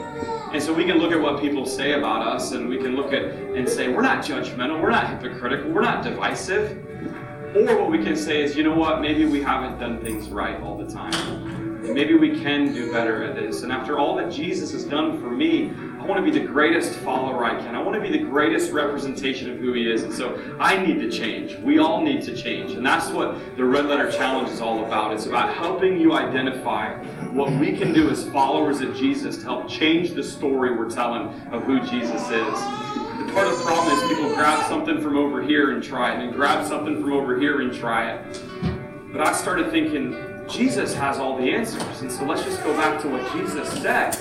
And 0.53 0.63
so 0.63 0.75
we 0.75 0.85
can 0.85 0.99
look 0.99 1.13
at 1.13 1.21
what 1.23 1.41
people 1.41 1.65
say 1.65 1.95
about 1.95 2.27
us 2.27 2.53
and 2.53 2.69
we 2.69 2.77
can 2.77 2.97
look 2.97 3.15
at 3.15 3.25
and 3.25 3.67
say, 3.67 3.89
we're 3.89 4.03
not 4.03 4.23
judgmental, 4.23 4.83
we're 4.83 4.91
not 4.91 5.09
hypocritical, 5.09 5.71
we're 5.71 5.81
not 5.81 6.05
divisive. 6.05 6.87
Or 7.55 7.81
what 7.81 7.91
we 7.91 7.99
can 8.03 8.15
say 8.15 8.43
is, 8.43 8.57
you 8.57 8.63
know 8.63 8.75
what, 8.75 9.01
maybe 9.01 9.25
we 9.25 9.43
haven't 9.43 9.81
done 9.81 10.01
things 10.01 10.29
right 10.29 10.61
all 10.63 10.79
the 10.79 10.89
time. 10.89 11.83
Maybe 11.83 12.15
we 12.15 12.41
can 12.41 12.73
do 12.73 12.93
better 12.93 13.25
at 13.25 13.35
this. 13.35 13.63
And 13.63 13.73
after 13.73 13.99
all 13.99 14.15
that 14.17 14.31
Jesus 14.31 14.71
has 14.71 14.85
done 14.85 15.21
for 15.21 15.31
me, 15.31 15.73
want 16.11 16.27
to 16.27 16.33
be 16.33 16.37
the 16.37 16.45
greatest 16.45 16.99
follower 16.99 17.45
I 17.45 17.57
can. 17.61 17.77
I 17.77 17.81
want 17.81 17.95
to 17.95 18.01
be 18.01 18.11
the 18.11 18.25
greatest 18.25 18.73
representation 18.73 19.49
of 19.49 19.59
who 19.59 19.73
he 19.75 19.89
is. 19.89 20.03
And 20.03 20.13
so 20.13 20.37
I 20.59 20.77
need 20.85 20.99
to 20.99 21.09
change. 21.09 21.57
We 21.59 21.79
all 21.79 22.03
need 22.03 22.23
to 22.23 22.37
change. 22.37 22.73
And 22.73 22.85
that's 22.85 23.11
what 23.11 23.39
the 23.57 23.65
Red 23.65 23.87
Letter 23.87 24.11
Challenge 24.11 24.49
is 24.49 24.61
all 24.61 24.85
about. 24.85 25.13
It's 25.13 25.27
about 25.27 25.55
helping 25.55 26.01
you 26.01 26.15
identify 26.15 26.97
what 27.29 27.53
we 27.61 27.77
can 27.77 27.93
do 27.93 28.11
as 28.11 28.29
followers 28.31 28.81
of 28.81 28.97
Jesus 28.97 29.37
to 29.37 29.45
help 29.45 29.69
change 29.69 30.11
the 30.11 30.25
story 30.25 30.77
we're 30.77 30.91
telling 30.91 31.29
of 31.53 31.63
who 31.63 31.79
Jesus 31.79 32.23
is. 32.23 32.55
The 33.21 33.31
part 33.33 33.47
of 33.47 33.57
the 33.57 33.65
problem 33.65 33.97
is 33.97 34.09
people 34.09 34.35
grab 34.35 34.67
something 34.67 35.01
from 35.01 35.17
over 35.17 35.41
here 35.41 35.71
and 35.71 35.81
try 35.81 36.13
it, 36.13 36.25
and 36.25 36.33
grab 36.33 36.67
something 36.67 37.01
from 37.01 37.13
over 37.13 37.39
here 37.39 37.61
and 37.61 37.73
try 37.73 38.11
it. 38.11 38.43
But 39.13 39.21
I 39.21 39.33
started 39.33 39.71
thinking, 39.71 40.17
Jesus 40.49 40.93
has 40.95 41.19
all 41.19 41.37
the 41.37 41.53
answers. 41.53 42.01
And 42.01 42.11
so 42.11 42.25
let's 42.25 42.43
just 42.43 42.61
go 42.65 42.77
back 42.77 43.01
to 43.03 43.09
what 43.09 43.33
Jesus 43.33 43.71
said. 43.81 44.19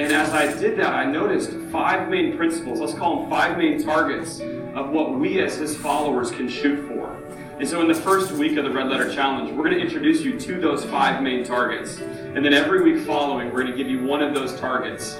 And 0.00 0.14
as 0.14 0.30
I 0.30 0.50
did 0.58 0.78
that, 0.78 0.94
I 0.94 1.04
noticed 1.04 1.50
five 1.70 2.08
main 2.08 2.34
principles, 2.34 2.80
let's 2.80 2.94
call 2.94 3.20
them 3.20 3.28
five 3.28 3.58
main 3.58 3.84
targets 3.84 4.40
of 4.74 4.88
what 4.88 5.12
we 5.12 5.42
as 5.42 5.56
his 5.56 5.76
followers 5.76 6.30
can 6.30 6.48
shoot 6.48 6.88
for. 6.88 7.22
And 7.58 7.68
so 7.68 7.82
in 7.82 7.86
the 7.86 7.94
first 7.94 8.32
week 8.32 8.56
of 8.56 8.64
the 8.64 8.70
Red 8.70 8.88
Letter 8.88 9.12
Challenge, 9.12 9.50
we're 9.50 9.64
going 9.64 9.76
to 9.76 9.80
introduce 9.80 10.22
you 10.22 10.40
to 10.40 10.58
those 10.58 10.86
five 10.86 11.22
main 11.22 11.44
targets. 11.44 11.98
And 11.98 12.42
then 12.42 12.54
every 12.54 12.82
week 12.82 13.04
following, 13.04 13.48
we're 13.48 13.60
going 13.60 13.72
to 13.72 13.76
give 13.76 13.88
you 13.88 14.02
one 14.02 14.22
of 14.22 14.32
those 14.32 14.58
targets. 14.58 15.16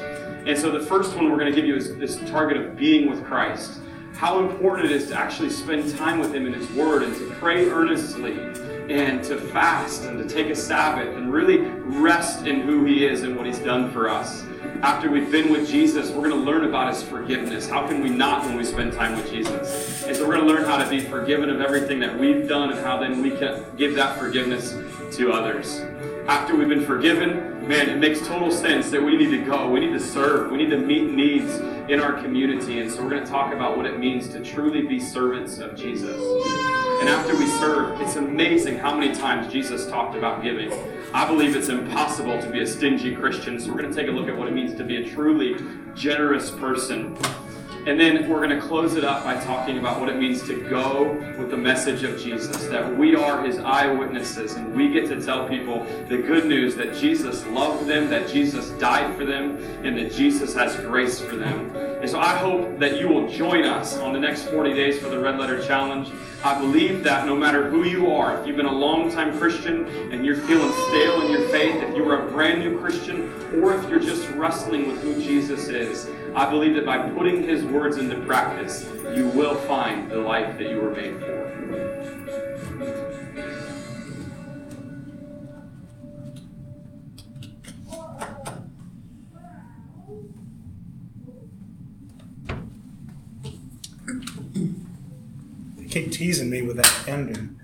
And 0.47 0.59
so 0.59 0.71
the 0.71 0.81
first 0.81 1.15
one 1.15 1.31
we're 1.31 1.39
going 1.39 1.53
to 1.53 1.55
give 1.55 1.67
you 1.67 1.77
is 1.77 1.95
this 1.99 2.17
target 2.31 2.57
of 2.57 2.75
being 2.75 3.11
with 3.11 3.23
Christ. 3.23 3.81
How 4.15 4.39
important 4.39 4.91
it 4.91 4.93
is 4.93 5.09
to 5.09 5.15
actually 5.15 5.51
spend 5.51 5.95
time 5.95 6.19
with 6.19 6.35
him 6.35 6.47
in 6.47 6.55
his 6.55 6.71
word 6.71 7.03
and 7.03 7.15
to 7.17 7.31
pray 7.33 7.69
earnestly 7.69 8.33
and 8.89 9.23
to 9.25 9.37
fast 9.37 10.05
and 10.05 10.17
to 10.27 10.35
take 10.35 10.47
a 10.47 10.57
Sabbath 10.57 11.15
and 11.19 11.31
really 11.31 11.59
rest 11.59 12.47
in 12.47 12.63
who 12.63 12.87
he 12.87 13.05
is 13.05 13.25
and 13.25 13.37
what 13.37 13.45
he's 13.45 13.59
done 13.59 13.91
for 13.91 14.09
us 14.09 14.47
after 14.83 15.11
we've 15.11 15.31
been 15.31 15.51
with 15.53 15.69
Jesus, 15.69 16.11
we're 16.11 16.29
going 16.29 16.43
to 16.43 16.51
learn 16.51 16.65
about 16.65 16.93
his 16.93 17.03
forgiveness. 17.03 17.69
How 17.69 17.87
can 17.87 18.03
we 18.03 18.09
not 18.09 18.47
when 18.47 18.57
we 18.57 18.65
spend 18.65 18.95
time 18.95 19.15
with 19.15 19.31
Jesus? 19.31 20.05
And 20.05 20.17
so 20.17 20.27
we're 20.27 20.37
going 20.37 20.47
to 20.47 20.55
learn 20.55 20.65
how 20.65 20.83
to 20.83 20.89
be 20.89 21.01
forgiven 21.01 21.51
of 21.51 21.61
everything 21.61 22.01
that 22.01 22.19
we've 22.19 22.49
done 22.49 22.71
and 22.71 22.81
how 22.81 22.99
then 22.99 23.21
we 23.21 23.31
can 23.31 23.65
give 23.77 23.95
that 23.97 24.19
forgiveness 24.19 24.73
to 25.17 25.33
others. 25.33 25.81
After 26.29 26.57
we've 26.57 26.69
been 26.69 26.87
forgiven, 26.87 27.69
man, 27.69 27.91
it 27.91 27.99
makes 27.99 28.27
total 28.27 28.51
sense 28.51 28.91
that 28.91 29.03
we 29.03 29.19
need 29.19 29.31
to 29.31 29.45
go. 29.45 29.69
We 29.71 29.81
need 29.81 29.93
to 29.93 30.01
serve. 30.01 30.51
We 30.51 30.57
need 30.57 30.71
to 30.71 30.79
meet 30.79 31.11
needs 31.11 31.57
in 31.91 32.01
our 32.01 32.15
community. 32.23 32.81
And 32.81 32.91
so 32.91 33.03
we're 33.03 33.11
going 33.11 33.25
to 33.25 33.31
talk 33.31 33.53
about 33.53 33.77
what 33.77 33.85
it 33.85 33.99
means 33.99 34.29
to 34.29 34.43
truly 34.43 34.87
be 34.87 34.99
servants 34.99 35.59
of 35.59 35.77
Jesus. 35.77 36.17
And 37.01 37.09
after 37.09 37.37
we 37.37 37.47
serve, 37.47 38.01
it's 38.01 38.17
amazing 38.17 38.79
how 38.79 38.97
many 38.97 39.15
times 39.15 39.53
Jesus 39.53 39.87
talked 39.89 40.17
about 40.17 40.43
giving. 40.43 40.71
I 41.13 41.27
believe 41.27 41.57
it's 41.57 41.69
impossible 41.69 42.41
to 42.41 42.49
be 42.51 42.61
a 42.61 42.67
stingy 42.67 43.17
Christian, 43.17 43.59
so 43.59 43.73
we're 43.73 43.79
going 43.79 43.93
to 43.93 43.97
take 43.97 44.09
a 44.09 44.13
look 44.13 44.29
at 44.29 44.37
what 44.37 44.47
it 44.47 44.55
means 44.55 44.77
to 44.77 44.85
be 44.85 44.99
a 44.99 45.11
truly 45.11 45.57
generous 45.95 46.53
person. 46.53 47.17
And 47.87 47.99
then 47.99 48.29
we're 48.29 48.47
going 48.47 48.61
to 48.61 48.65
close 48.65 48.95
it 48.95 49.05
up 49.05 49.25
by 49.25 49.35
talking 49.43 49.79
about 49.79 49.99
what 49.99 50.09
it 50.09 50.17
means 50.19 50.47
to 50.47 50.69
go 50.69 51.15
with 51.37 51.51
the 51.51 51.57
message 51.57 52.05
of 52.05 52.21
Jesus, 52.21 52.67
that 52.67 52.97
we 52.97 53.17
are 53.17 53.43
his 53.43 53.59
eyewitnesses 53.59 54.55
and 54.55 54.77
we 54.77 54.89
get 54.93 55.09
to 55.09 55.21
tell 55.21 55.49
people 55.49 55.85
the 56.09 56.19
good 56.19 56.47
news 56.47 56.77
that 56.77 56.95
Jesus 56.95 57.45
loved 57.47 57.89
them, 57.89 58.09
that 58.11 58.29
Jesus 58.29 58.71
died 58.79 59.17
for 59.17 59.25
them, 59.25 59.57
and 59.83 59.97
that 59.99 60.13
Jesus 60.13 60.55
has 60.55 60.77
grace 60.77 61.19
for 61.19 61.35
them. 61.35 61.90
And 62.01 62.09
so 62.09 62.19
I 62.19 62.35
hope 62.39 62.79
that 62.79 62.99
you 62.99 63.09
will 63.09 63.29
join 63.29 63.65
us 63.65 63.99
on 63.99 64.15
the 64.15 64.19
next 64.19 64.45
40 64.45 64.73
days 64.73 64.99
for 64.99 65.11
the 65.11 65.19
Red 65.19 65.39
Letter 65.39 65.63
Challenge. 65.63 66.09
I 66.43 66.59
believe 66.59 67.05
that 67.05 67.27
no 67.27 67.37
matter 67.37 67.69
who 67.69 67.85
you 67.85 68.11
are, 68.11 68.41
if 68.41 68.47
you've 68.47 68.57
been 68.57 68.65
a 68.65 68.73
long-time 68.73 69.39
Christian 69.39 69.87
and 70.11 70.25
you're 70.25 70.39
feeling 70.39 70.73
stale 70.89 71.21
in 71.21 71.31
your 71.31 71.47
faith, 71.51 71.83
if 71.83 71.95
you 71.95 72.09
are 72.09 72.27
a 72.27 72.31
brand 72.31 72.61
new 72.61 72.81
Christian, 72.81 73.31
or 73.63 73.75
if 73.75 73.87
you're 73.91 74.01
just 74.01 74.27
wrestling 74.31 74.89
with 74.89 75.03
who 75.03 75.23
Jesus 75.23 75.69
is, 75.69 76.09
I 76.35 76.49
believe 76.49 76.75
that 76.77 76.87
by 76.87 77.07
putting 77.11 77.43
his 77.43 77.65
words 77.65 77.99
into 77.99 78.19
practice, 78.21 78.89
you 79.15 79.29
will 79.29 79.57
find 79.57 80.11
the 80.11 80.17
life 80.17 80.57
that 80.57 80.71
you 80.71 80.81
were 80.81 80.93
made 80.93 81.21
for. 81.21 81.40
Teasing 96.21 96.51
me 96.51 96.61
with 96.61 96.77
that 96.77 97.09
ending. 97.09 97.59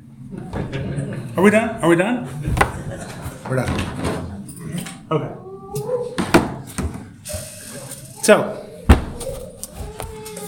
Are 1.37 1.42
we 1.42 1.51
done? 1.51 1.79
Are 1.83 1.90
we 1.90 1.97
done? 1.97 2.27
We're 3.51 3.57
done. 3.57 3.69
Okay. 5.11 5.31
So, 8.23 8.66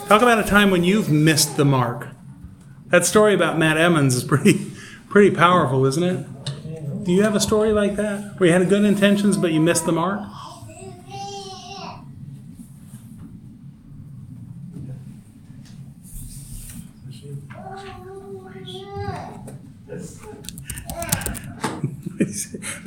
talk 0.09 0.23
about 0.23 0.39
a 0.39 0.45
time 0.49 0.71
when 0.71 0.85
you've 0.85 1.11
missed 1.11 1.59
the 1.59 1.67
mark. 1.67 2.09
That 2.87 3.05
story 3.05 3.35
about 3.35 3.59
Matt 3.59 3.77
Emmons 3.77 4.15
is 4.15 4.25
pretty, 4.25 4.73
pretty 5.11 5.37
powerful, 5.37 5.85
isn't 5.85 6.03
it? 6.03 7.05
Do 7.05 7.13
you 7.13 7.23
have 7.25 7.35
a 7.35 7.41
story 7.41 7.75
like 7.75 7.97
that 7.97 8.41
where 8.41 8.47
you 8.47 8.55
had 8.55 8.67
good 8.71 8.87
intentions 8.87 9.37
but 9.37 9.53
you 9.53 9.61
missed 9.61 9.85
the 9.85 9.93
mark? 9.93 10.23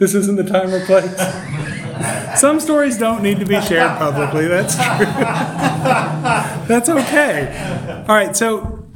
This 0.01 0.15
isn't 0.15 0.35
the 0.35 0.43
time 0.43 0.73
or 0.73 0.83
place. 0.83 1.15
Some 2.39 2.59
stories 2.59 2.97
don't 2.97 3.21
need 3.21 3.39
to 3.39 3.45
be 3.45 3.61
shared 3.61 3.99
publicly. 3.99 4.47
That's 4.47 4.73
true. 4.73 4.83
That's 6.67 6.89
okay. 6.89 8.05
All 8.09 8.15
right, 8.15 8.35
so 8.35 8.89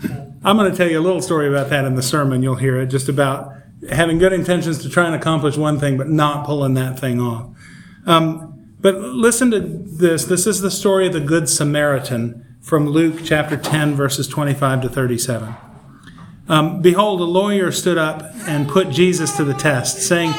I'm 0.43 0.57
going 0.57 0.71
to 0.71 0.75
tell 0.75 0.89
you 0.89 0.99
a 0.99 1.05
little 1.05 1.21
story 1.21 1.47
about 1.47 1.69
that 1.69 1.85
in 1.85 1.93
the 1.93 2.01
sermon. 2.01 2.41
You'll 2.41 2.55
hear 2.55 2.81
it 2.81 2.87
just 2.87 3.07
about 3.07 3.53
having 3.87 4.17
good 4.17 4.33
intentions 4.33 4.79
to 4.79 4.89
try 4.89 5.05
and 5.05 5.13
accomplish 5.13 5.57
one 5.57 5.79
thing, 5.79 5.95
but 5.95 6.09
not 6.09 6.43
pulling 6.43 6.73
that 6.73 6.99
thing 6.99 7.21
off. 7.21 7.55
Um, 8.07 8.73
but 8.79 8.95
listen 8.95 9.51
to 9.51 9.59
this. 9.59 10.25
This 10.25 10.47
is 10.47 10.61
the 10.61 10.71
story 10.71 11.05
of 11.05 11.13
the 11.13 11.21
Good 11.21 11.47
Samaritan 11.49 12.57
from 12.61 12.89
Luke 12.89 13.21
chapter 13.23 13.57
10, 13.57 13.93
verses 13.93 14.27
25 14.27 14.81
to 14.81 14.89
37. 14.89 15.53
Um, 16.49 16.81
Behold, 16.81 17.21
a 17.21 17.25
lawyer 17.25 17.71
stood 17.71 17.99
up 17.99 18.23
and 18.47 18.67
put 18.67 18.89
Jesus 18.89 19.37
to 19.37 19.43
the 19.43 19.53
test, 19.53 19.99
saying, 19.99 20.33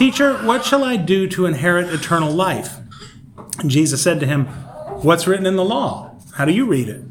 Teacher, 0.00 0.38
what 0.46 0.64
shall 0.64 0.82
I 0.82 0.96
do 0.96 1.28
to 1.28 1.44
inherit 1.44 1.92
eternal 1.92 2.32
life? 2.32 2.78
And 3.58 3.70
Jesus 3.70 4.02
said 4.02 4.18
to 4.20 4.26
him, 4.26 4.46
What's 5.02 5.26
written 5.26 5.44
in 5.44 5.56
the 5.56 5.64
law? 5.64 6.16
How 6.36 6.46
do 6.46 6.52
you 6.52 6.64
read 6.64 6.88
it? 6.88 7.02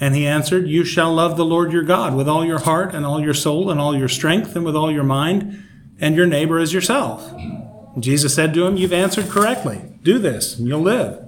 And 0.00 0.14
he 0.14 0.24
answered, 0.24 0.68
You 0.68 0.84
shall 0.84 1.12
love 1.12 1.36
the 1.36 1.44
Lord 1.44 1.72
your 1.72 1.82
God 1.82 2.14
with 2.14 2.28
all 2.28 2.44
your 2.44 2.60
heart 2.60 2.94
and 2.94 3.04
all 3.04 3.20
your 3.20 3.34
soul 3.34 3.68
and 3.68 3.80
all 3.80 3.98
your 3.98 4.06
strength 4.06 4.54
and 4.54 4.64
with 4.64 4.76
all 4.76 4.92
your 4.92 5.02
mind, 5.02 5.64
and 6.00 6.14
your 6.14 6.28
neighbor 6.28 6.60
as 6.60 6.72
yourself. 6.72 7.32
And 7.32 8.00
Jesus 8.00 8.32
said 8.32 8.54
to 8.54 8.64
him, 8.64 8.76
You've 8.76 8.92
answered 8.92 9.28
correctly. 9.28 9.82
Do 10.04 10.20
this, 10.20 10.56
and 10.56 10.68
you'll 10.68 10.82
live. 10.82 11.20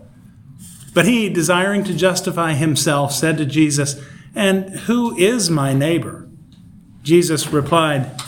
But 0.95 1.07
he, 1.07 1.29
desiring 1.29 1.83
to 1.83 1.95
justify 1.95 2.53
himself, 2.53 3.11
said 3.11 3.39
to 3.39 3.45
Jesus, 3.45 4.01
And 4.37 4.71
who 4.71 5.17
is 5.17 5.51
my 5.51 5.73
neighbor? 5.73 6.29
Jesus 7.03 7.49
replied, 7.49 8.23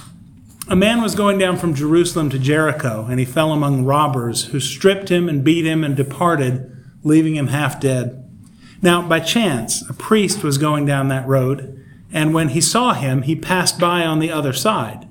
A 0.71 0.77
man 0.77 1.01
was 1.01 1.15
going 1.15 1.39
down 1.39 1.57
from 1.57 1.73
Jerusalem 1.73 2.29
to 2.29 2.39
Jericho, 2.39 3.07
and 3.09 3.19
he 3.19 3.25
fell 3.25 3.53
among 3.53 3.87
robbers, 3.87 4.47
who 4.47 4.61
stripped 4.61 5.09
him 5.09 5.27
and 5.27 5.43
beat 5.43 5.65
him 5.65 5.83
and 5.83 5.97
departed, 5.97 6.71
leaving 7.03 7.37
him 7.37 7.47
half 7.47 7.81
dead. 7.81 8.23
Now, 8.83 9.01
by 9.01 9.21
chance, 9.21 9.89
a 9.89 9.95
priest 9.95 10.43
was 10.43 10.59
going 10.59 10.85
down 10.85 11.09
that 11.09 11.27
road, 11.27 11.83
and 12.13 12.35
when 12.35 12.51
he 12.51 12.61
saw 12.61 12.93
him, 12.93 13.23
he 13.23 13.35
passed 13.35 13.81
by 13.81 14.05
on 14.05 14.19
the 14.19 14.31
other 14.31 14.53
side. 14.53 15.09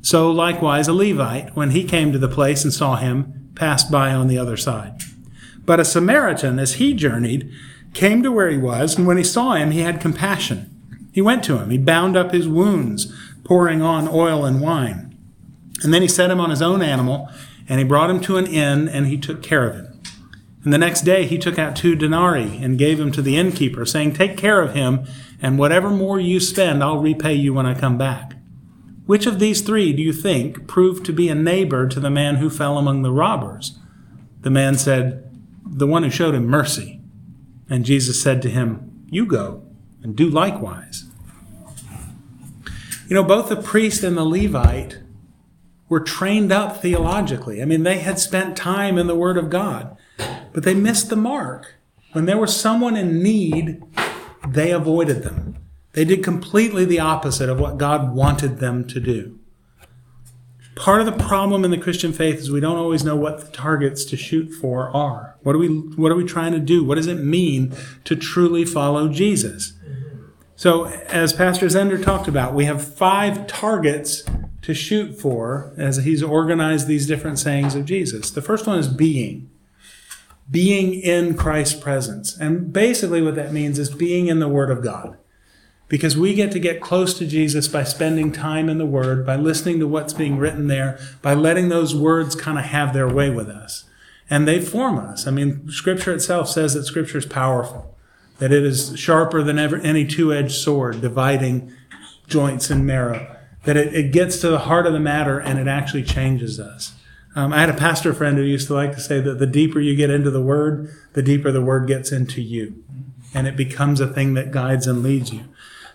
So 0.00 0.30
likewise, 0.30 0.88
a 0.88 0.94
Levite, 0.94 1.54
when 1.54 1.72
he 1.72 1.84
came 1.84 2.10
to 2.12 2.18
the 2.18 2.26
place 2.26 2.64
and 2.64 2.72
saw 2.72 2.96
him, 2.96 3.50
passed 3.54 3.90
by 3.90 4.10
on 4.14 4.28
the 4.28 4.38
other 4.38 4.56
side. 4.56 5.02
But 5.66 5.80
a 5.80 5.84
Samaritan, 5.84 6.58
as 6.58 6.74
he 6.74 6.94
journeyed, 6.94 7.50
came 7.92 8.22
to 8.22 8.32
where 8.32 8.48
he 8.48 8.58
was, 8.58 8.96
and 8.96 9.06
when 9.06 9.18
he 9.18 9.24
saw 9.24 9.52
him, 9.52 9.70
he 9.70 9.80
had 9.80 10.00
compassion. 10.00 10.70
He 11.12 11.20
went 11.20 11.44
to 11.44 11.58
him, 11.58 11.68
he 11.68 11.78
bound 11.78 12.16
up 12.16 12.32
his 12.32 12.48
wounds, 12.48 13.12
pouring 13.44 13.82
on 13.82 14.08
oil 14.08 14.44
and 14.44 14.60
wine. 14.60 15.16
And 15.82 15.92
then 15.92 16.02
he 16.02 16.08
set 16.08 16.30
him 16.30 16.40
on 16.40 16.50
his 16.50 16.62
own 16.62 16.82
animal, 16.82 17.28
and 17.68 17.78
he 17.78 17.84
brought 17.84 18.10
him 18.10 18.20
to 18.20 18.36
an 18.36 18.46
inn, 18.46 18.88
and 18.88 19.06
he 19.06 19.18
took 19.18 19.42
care 19.42 19.68
of 19.68 19.76
him. 19.76 20.00
And 20.64 20.72
the 20.72 20.78
next 20.78 21.02
day 21.02 21.26
he 21.26 21.36
took 21.36 21.58
out 21.58 21.76
two 21.76 21.94
denarii 21.94 22.62
and 22.62 22.78
gave 22.78 22.96
them 22.96 23.12
to 23.12 23.22
the 23.22 23.36
innkeeper, 23.36 23.84
saying, 23.84 24.14
Take 24.14 24.38
care 24.38 24.62
of 24.62 24.74
him, 24.74 25.06
and 25.42 25.58
whatever 25.58 25.90
more 25.90 26.18
you 26.18 26.40
spend, 26.40 26.82
I'll 26.82 26.98
repay 26.98 27.34
you 27.34 27.52
when 27.52 27.66
I 27.66 27.78
come 27.78 27.98
back. 27.98 28.34
Which 29.04 29.26
of 29.26 29.38
these 29.38 29.60
three 29.60 29.92
do 29.92 30.02
you 30.02 30.14
think 30.14 30.66
proved 30.66 31.04
to 31.04 31.12
be 31.12 31.28
a 31.28 31.34
neighbor 31.34 31.86
to 31.88 32.00
the 32.00 32.10
man 32.10 32.36
who 32.36 32.48
fell 32.48 32.78
among 32.78 33.02
the 33.02 33.12
robbers? 33.12 33.78
The 34.40 34.50
man 34.50 34.78
said, 34.78 35.30
The 35.66 35.86
one 35.86 36.02
who 36.02 36.10
showed 36.10 36.34
him 36.34 36.46
mercy. 36.46 37.00
And 37.68 37.84
Jesus 37.84 38.22
said 38.22 38.40
to 38.42 38.50
him, 38.50 39.04
You 39.10 39.26
go 39.26 39.62
and 40.02 40.16
do 40.16 40.28
likewise. 40.28 41.04
You 43.06 43.14
know, 43.14 43.24
both 43.24 43.48
the 43.48 43.56
priest 43.56 44.02
and 44.02 44.16
the 44.16 44.24
Levite 44.24 44.98
were 45.88 46.00
trained 46.00 46.50
up 46.50 46.80
theologically. 46.80 47.60
I 47.60 47.66
mean, 47.66 47.82
they 47.82 47.98
had 47.98 48.18
spent 48.18 48.56
time 48.56 48.96
in 48.96 49.06
the 49.06 49.14
Word 49.14 49.36
of 49.36 49.50
God, 49.50 49.96
but 50.52 50.62
they 50.62 50.74
missed 50.74 51.10
the 51.10 51.16
mark. 51.16 51.74
When 52.12 52.24
there 52.24 52.38
was 52.38 52.58
someone 52.58 52.96
in 52.96 53.22
need, 53.22 53.82
they 54.48 54.70
avoided 54.70 55.22
them. 55.22 55.56
They 55.92 56.04
did 56.04 56.24
completely 56.24 56.84
the 56.84 57.00
opposite 57.00 57.48
of 57.48 57.60
what 57.60 57.78
God 57.78 58.14
wanted 58.14 58.58
them 58.58 58.86
to 58.88 59.00
do. 59.00 59.38
Part 60.74 61.00
of 61.00 61.06
the 61.06 61.24
problem 61.24 61.64
in 61.64 61.70
the 61.70 61.78
Christian 61.78 62.12
faith 62.12 62.36
is 62.36 62.50
we 62.50 62.58
don't 62.58 62.78
always 62.78 63.04
know 63.04 63.14
what 63.14 63.40
the 63.40 63.52
targets 63.52 64.04
to 64.06 64.16
shoot 64.16 64.50
for 64.50 64.90
are. 64.90 65.36
What 65.42 65.54
are 65.54 65.58
we 65.58 65.68
what 65.68 66.10
are 66.10 66.16
we 66.16 66.24
trying 66.24 66.50
to 66.52 66.58
do? 66.58 66.82
What 66.82 66.96
does 66.96 67.06
it 67.06 67.22
mean 67.22 67.72
to 68.04 68.16
truly 68.16 68.64
follow 68.64 69.08
Jesus? 69.08 69.73
So, 70.56 70.84
as 70.86 71.32
Pastor 71.32 71.66
Zehnder 71.66 72.02
talked 72.02 72.28
about, 72.28 72.54
we 72.54 72.64
have 72.66 72.94
five 72.96 73.46
targets 73.48 74.22
to 74.62 74.72
shoot 74.72 75.20
for 75.20 75.74
as 75.76 75.98
he's 75.98 76.22
organized 76.22 76.86
these 76.86 77.06
different 77.06 77.40
sayings 77.40 77.74
of 77.74 77.84
Jesus. 77.84 78.30
The 78.30 78.42
first 78.42 78.66
one 78.66 78.78
is 78.78 78.86
being. 78.86 79.50
Being 80.48 80.94
in 80.94 81.36
Christ's 81.36 81.80
presence. 81.80 82.36
And 82.36 82.72
basically, 82.72 83.20
what 83.20 83.34
that 83.34 83.52
means 83.52 83.80
is 83.80 83.90
being 83.90 84.28
in 84.28 84.38
the 84.38 84.48
Word 84.48 84.70
of 84.70 84.82
God. 84.82 85.18
Because 85.88 86.16
we 86.16 86.34
get 86.34 86.52
to 86.52 86.60
get 86.60 86.80
close 86.80 87.18
to 87.18 87.26
Jesus 87.26 87.66
by 87.66 87.82
spending 87.82 88.30
time 88.30 88.68
in 88.68 88.78
the 88.78 88.86
Word, 88.86 89.26
by 89.26 89.36
listening 89.36 89.80
to 89.80 89.88
what's 89.88 90.12
being 90.12 90.38
written 90.38 90.68
there, 90.68 91.00
by 91.20 91.34
letting 91.34 91.68
those 91.68 91.96
words 91.96 92.36
kind 92.36 92.58
of 92.58 92.66
have 92.66 92.94
their 92.94 93.08
way 93.08 93.28
with 93.28 93.48
us. 93.48 93.84
And 94.30 94.46
they 94.46 94.60
form 94.60 94.98
us. 94.98 95.26
I 95.26 95.32
mean, 95.32 95.68
Scripture 95.68 96.12
itself 96.12 96.48
says 96.48 96.74
that 96.74 96.84
Scripture 96.84 97.18
is 97.18 97.26
powerful 97.26 97.93
that 98.38 98.52
it 98.52 98.64
is 98.64 98.98
sharper 98.98 99.42
than 99.42 99.58
ever 99.58 99.76
any 99.78 100.04
two-edged 100.04 100.54
sword, 100.54 101.00
dividing 101.00 101.72
joints 102.26 102.70
and 102.70 102.86
marrow. 102.86 103.36
That 103.64 103.76
it, 103.76 103.94
it 103.94 104.12
gets 104.12 104.40
to 104.40 104.48
the 104.48 104.60
heart 104.60 104.86
of 104.86 104.92
the 104.92 105.00
matter 105.00 105.38
and 105.38 105.58
it 105.58 105.68
actually 105.68 106.02
changes 106.02 106.60
us. 106.60 106.92
Um, 107.36 107.52
I 107.52 107.60
had 107.60 107.70
a 107.70 107.74
pastor 107.74 108.12
friend 108.12 108.36
who 108.36 108.44
used 108.44 108.68
to 108.68 108.74
like 108.74 108.92
to 108.92 109.00
say 109.00 109.20
that 109.20 109.38
the 109.38 109.46
deeper 109.46 109.80
you 109.80 109.96
get 109.96 110.10
into 110.10 110.30
the 110.30 110.42
Word, 110.42 110.90
the 111.14 111.22
deeper 111.22 111.50
the 111.50 111.62
Word 111.62 111.88
gets 111.88 112.12
into 112.12 112.40
you, 112.40 112.84
and 113.32 113.48
it 113.48 113.56
becomes 113.56 114.00
a 114.00 114.06
thing 114.06 114.34
that 114.34 114.52
guides 114.52 114.86
and 114.86 115.02
leads 115.02 115.32
you. 115.32 115.44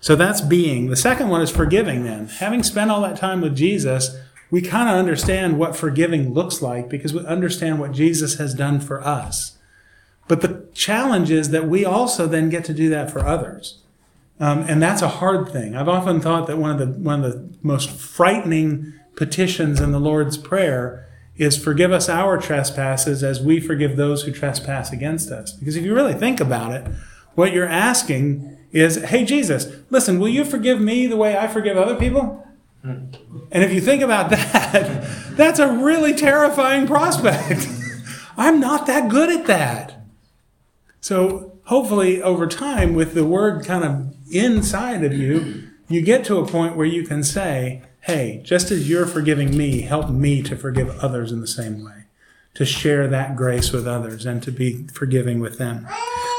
So 0.01 0.15
that's 0.15 0.41
being. 0.41 0.89
The 0.89 0.95
second 0.95 1.29
one 1.29 1.41
is 1.41 1.49
forgiving. 1.49 2.03
Then, 2.03 2.27
having 2.27 2.63
spent 2.63 2.91
all 2.91 3.01
that 3.01 3.17
time 3.17 3.39
with 3.41 3.55
Jesus, 3.55 4.17
we 4.51 4.61
kind 4.61 4.89
of 4.89 4.95
understand 4.95 5.57
what 5.57 5.75
forgiving 5.75 6.33
looks 6.33 6.61
like 6.61 6.89
because 6.89 7.13
we 7.13 7.25
understand 7.25 7.79
what 7.79 7.91
Jesus 7.91 8.35
has 8.35 8.53
done 8.53 8.79
for 8.79 9.01
us. 9.05 9.57
But 10.29 10.41
the 10.41 10.67
challenge 10.73 11.31
is 11.31 11.49
that 11.49 11.67
we 11.67 11.83
also 11.83 12.27
then 12.27 12.49
get 12.49 12.63
to 12.65 12.73
do 12.73 12.87
that 12.89 13.11
for 13.11 13.25
others. 13.25 13.79
Um, 14.39 14.59
and 14.59 14.81
that's 14.81 15.01
a 15.01 15.07
hard 15.07 15.49
thing. 15.49 15.75
I've 15.75 15.89
often 15.89 16.21
thought 16.21 16.45
that 16.47 16.57
one 16.57 16.69
of 16.69 16.77
the 16.77 16.85
one 16.85 17.25
of 17.25 17.33
the 17.33 17.49
most 17.63 17.89
frightening 17.89 18.93
petitions 19.15 19.81
in 19.81 19.91
the 19.91 19.99
Lord's 19.99 20.37
Prayer 20.37 21.09
is 21.35 21.57
forgive 21.57 21.91
us 21.91 22.07
our 22.07 22.37
trespasses 22.37 23.23
as 23.23 23.41
we 23.41 23.59
forgive 23.59 23.97
those 23.97 24.23
who 24.23 24.31
trespass 24.31 24.93
against 24.93 25.31
us. 25.31 25.51
Because 25.51 25.75
if 25.75 25.83
you 25.83 25.95
really 25.95 26.13
think 26.13 26.39
about 26.39 26.73
it, 26.73 26.85
what 27.33 27.51
you're 27.51 27.67
asking 27.67 28.55
is, 28.71 28.97
hey 29.05 29.25
Jesus, 29.25 29.67
listen, 29.89 30.19
will 30.19 30.29
you 30.29 30.45
forgive 30.45 30.79
me 30.79 31.07
the 31.07 31.17
way 31.17 31.35
I 31.37 31.47
forgive 31.47 31.75
other 31.75 31.95
people? 31.95 32.47
And 33.51 33.63
if 33.63 33.73
you 33.73 33.81
think 33.81 34.03
about 34.03 34.29
that, 34.29 35.05
that's 35.31 35.57
a 35.59 35.67
really 35.71 36.13
terrifying 36.13 36.85
prospect. 36.85 37.67
I'm 38.37 38.59
not 38.59 38.85
that 38.85 39.09
good 39.09 39.29
at 39.31 39.47
that. 39.47 39.98
So 41.01 41.57
hopefully 41.65 42.21
over 42.21 42.47
time 42.47 42.93
with 42.93 43.13
the 43.13 43.25
word 43.25 43.65
kind 43.65 43.83
of 43.83 44.15
inside 44.31 45.03
of 45.03 45.13
you, 45.13 45.69
you 45.87 46.01
get 46.01 46.23
to 46.25 46.37
a 46.37 46.47
point 46.47 46.75
where 46.75 46.85
you 46.85 47.03
can 47.03 47.23
say, 47.23 47.81
hey, 48.01 48.41
just 48.43 48.71
as 48.71 48.89
you're 48.89 49.05
forgiving 49.05 49.57
me, 49.57 49.81
help 49.81 50.09
me 50.09 50.41
to 50.43 50.55
forgive 50.55 50.89
others 50.99 51.31
in 51.31 51.41
the 51.41 51.47
same 51.47 51.83
way, 51.83 52.05
to 52.53 52.65
share 52.65 53.07
that 53.07 53.35
grace 53.35 53.71
with 53.71 53.87
others 53.87 54.25
and 54.25 54.43
to 54.43 54.51
be 54.51 54.87
forgiving 54.87 55.39
with 55.39 55.57
them. 55.57 55.87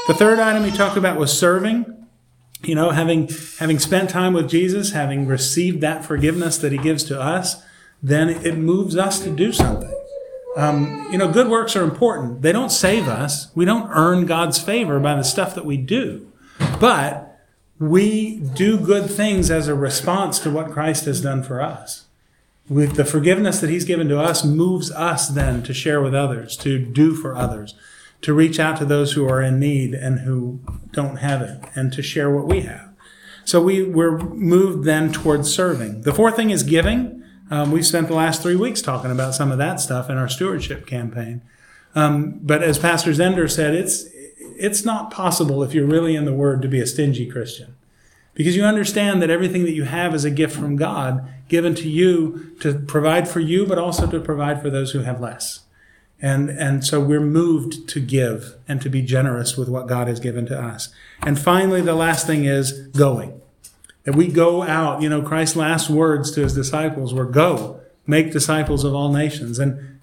The 0.07 0.13
third 0.13 0.39
item 0.39 0.63
he 0.63 0.71
talked 0.71 0.97
about 0.97 1.19
was 1.19 1.37
serving. 1.37 1.85
You 2.63 2.75
know, 2.75 2.91
having 2.91 3.27
having 3.57 3.79
spent 3.79 4.11
time 4.11 4.33
with 4.33 4.47
Jesus, 4.47 4.91
having 4.91 5.25
received 5.25 5.81
that 5.81 6.05
forgiveness 6.05 6.59
that 6.59 6.71
he 6.71 6.77
gives 6.77 7.03
to 7.05 7.19
us, 7.19 7.63
then 8.03 8.29
it 8.29 8.55
moves 8.55 8.95
us 8.95 9.19
to 9.21 9.31
do 9.31 9.51
something. 9.51 9.90
Um, 10.57 11.07
you 11.11 11.17
know, 11.17 11.31
good 11.31 11.47
works 11.47 11.75
are 11.75 11.83
important. 11.83 12.41
They 12.41 12.51
don't 12.51 12.71
save 12.71 13.07
us. 13.07 13.47
We 13.55 13.65
don't 13.65 13.89
earn 13.91 14.25
God's 14.25 14.59
favor 14.59 14.99
by 14.99 15.15
the 15.15 15.23
stuff 15.23 15.55
that 15.55 15.65
we 15.65 15.77
do. 15.77 16.31
But 16.79 17.39
we 17.79 18.37
do 18.37 18.77
good 18.77 19.09
things 19.09 19.49
as 19.49 19.67
a 19.67 19.75
response 19.75 20.39
to 20.39 20.51
what 20.51 20.71
Christ 20.71 21.05
has 21.05 21.21
done 21.21 21.41
for 21.41 21.61
us. 21.61 22.05
With 22.69 22.95
the 22.95 23.05
forgiveness 23.05 23.59
that 23.59 23.69
He's 23.69 23.85
given 23.85 24.07
to 24.09 24.19
us 24.19 24.45
moves 24.45 24.91
us 24.91 25.27
then 25.27 25.63
to 25.63 25.73
share 25.73 26.01
with 26.01 26.13
others, 26.13 26.55
to 26.57 26.77
do 26.79 27.15
for 27.15 27.35
others, 27.35 27.73
to 28.21 28.33
reach 28.33 28.59
out 28.59 28.77
to 28.77 28.85
those 28.85 29.13
who 29.13 29.27
are 29.27 29.41
in 29.41 29.59
need 29.59 29.93
and 29.93 30.19
who 30.19 30.59
don't 30.91 31.17
have 31.17 31.41
it, 31.41 31.63
and 31.75 31.91
to 31.93 32.03
share 32.03 32.29
what 32.29 32.47
we 32.47 32.61
have. 32.61 32.89
So 33.45 33.61
we, 33.61 33.83
we're 33.83 34.17
moved 34.19 34.83
then 34.85 35.11
towards 35.11 35.53
serving. 35.53 36.03
The 36.03 36.13
fourth 36.13 36.35
thing 36.35 36.51
is 36.51 36.63
giving. 36.63 37.20
Um, 37.51 37.71
we've 37.71 37.85
spent 37.85 38.07
the 38.07 38.15
last 38.15 38.41
three 38.41 38.55
weeks 38.55 38.81
talking 38.81 39.11
about 39.11 39.35
some 39.35 39.51
of 39.51 39.57
that 39.57 39.81
stuff 39.81 40.09
in 40.09 40.17
our 40.17 40.29
stewardship 40.29 40.87
campaign. 40.87 41.41
Um, 41.93 42.39
but 42.41 42.63
as 42.63 42.79
Pastor 42.79 43.11
Zehnder 43.11 43.51
said, 43.51 43.75
it's 43.75 44.05
it's 44.57 44.85
not 44.85 45.11
possible 45.11 45.61
if 45.61 45.73
you're 45.73 45.85
really 45.85 46.15
in 46.15 46.25
the 46.25 46.33
Word 46.33 46.61
to 46.61 46.67
be 46.69 46.79
a 46.79 46.87
stingy 46.87 47.29
Christian, 47.29 47.75
because 48.33 48.55
you 48.55 48.63
understand 48.63 49.21
that 49.21 49.29
everything 49.29 49.63
that 49.63 49.73
you 49.73 49.83
have 49.83 50.15
is 50.15 50.23
a 50.23 50.31
gift 50.31 50.55
from 50.55 50.77
God, 50.77 51.27
given 51.49 51.75
to 51.75 51.89
you 51.89 52.55
to 52.61 52.79
provide 52.79 53.27
for 53.27 53.41
you, 53.41 53.65
but 53.65 53.77
also 53.77 54.07
to 54.07 54.19
provide 54.21 54.61
for 54.61 54.69
those 54.69 54.93
who 54.93 54.99
have 54.99 55.19
less. 55.19 55.59
And 56.21 56.49
and 56.49 56.85
so 56.85 57.01
we're 57.01 57.19
moved 57.19 57.89
to 57.89 57.99
give 57.99 58.55
and 58.67 58.81
to 58.81 58.89
be 58.89 59.01
generous 59.01 59.57
with 59.57 59.67
what 59.67 59.87
God 59.87 60.07
has 60.07 60.21
given 60.21 60.45
to 60.45 60.57
us. 60.57 60.93
And 61.21 61.37
finally, 61.37 61.81
the 61.81 61.95
last 61.95 62.25
thing 62.25 62.45
is 62.45 62.87
going. 62.89 63.40
That 64.03 64.15
we 64.15 64.27
go 64.27 64.63
out, 64.63 65.01
you 65.01 65.09
know, 65.09 65.21
Christ's 65.21 65.55
last 65.55 65.89
words 65.89 66.31
to 66.31 66.41
his 66.41 66.55
disciples 66.55 67.13
were 67.13 67.25
go, 67.25 67.81
make 68.07 68.31
disciples 68.31 68.83
of 68.83 68.95
all 68.95 69.11
nations. 69.11 69.59
And 69.59 69.99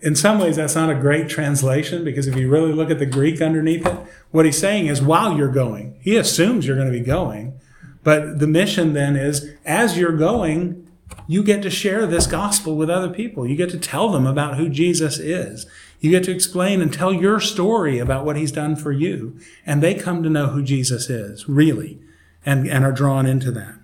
in 0.00 0.16
some 0.16 0.38
ways, 0.38 0.56
that's 0.56 0.74
not 0.74 0.90
a 0.90 0.94
great 0.94 1.28
translation 1.28 2.02
because 2.04 2.26
if 2.26 2.36
you 2.36 2.50
really 2.50 2.72
look 2.72 2.90
at 2.90 2.98
the 2.98 3.06
Greek 3.06 3.40
underneath 3.40 3.86
it, 3.86 3.96
what 4.30 4.44
he's 4.44 4.58
saying 4.58 4.86
is 4.86 5.00
while 5.00 5.36
you're 5.36 5.52
going, 5.52 5.96
he 6.00 6.16
assumes 6.16 6.66
you're 6.66 6.76
going 6.76 6.90
to 6.90 6.98
be 6.98 7.04
going. 7.04 7.58
But 8.02 8.40
the 8.40 8.48
mission 8.48 8.94
then 8.94 9.14
is 9.14 9.50
as 9.64 9.96
you're 9.96 10.16
going, 10.16 10.88
you 11.28 11.44
get 11.44 11.62
to 11.62 11.70
share 11.70 12.06
this 12.06 12.26
gospel 12.26 12.74
with 12.74 12.90
other 12.90 13.10
people. 13.10 13.46
You 13.46 13.54
get 13.54 13.70
to 13.70 13.78
tell 13.78 14.08
them 14.08 14.26
about 14.26 14.56
who 14.56 14.68
Jesus 14.68 15.18
is. 15.18 15.66
You 16.00 16.10
get 16.10 16.24
to 16.24 16.32
explain 16.32 16.80
and 16.80 16.92
tell 16.92 17.12
your 17.12 17.38
story 17.38 18.00
about 18.00 18.24
what 18.24 18.36
he's 18.36 18.50
done 18.50 18.74
for 18.74 18.90
you. 18.90 19.38
And 19.64 19.80
they 19.80 19.94
come 19.94 20.22
to 20.24 20.30
know 20.30 20.48
who 20.48 20.62
Jesus 20.62 21.08
is, 21.08 21.48
really 21.48 22.00
and, 22.44 22.68
and 22.68 22.84
are 22.84 22.92
drawn 22.92 23.26
into 23.26 23.50
that. 23.52 23.74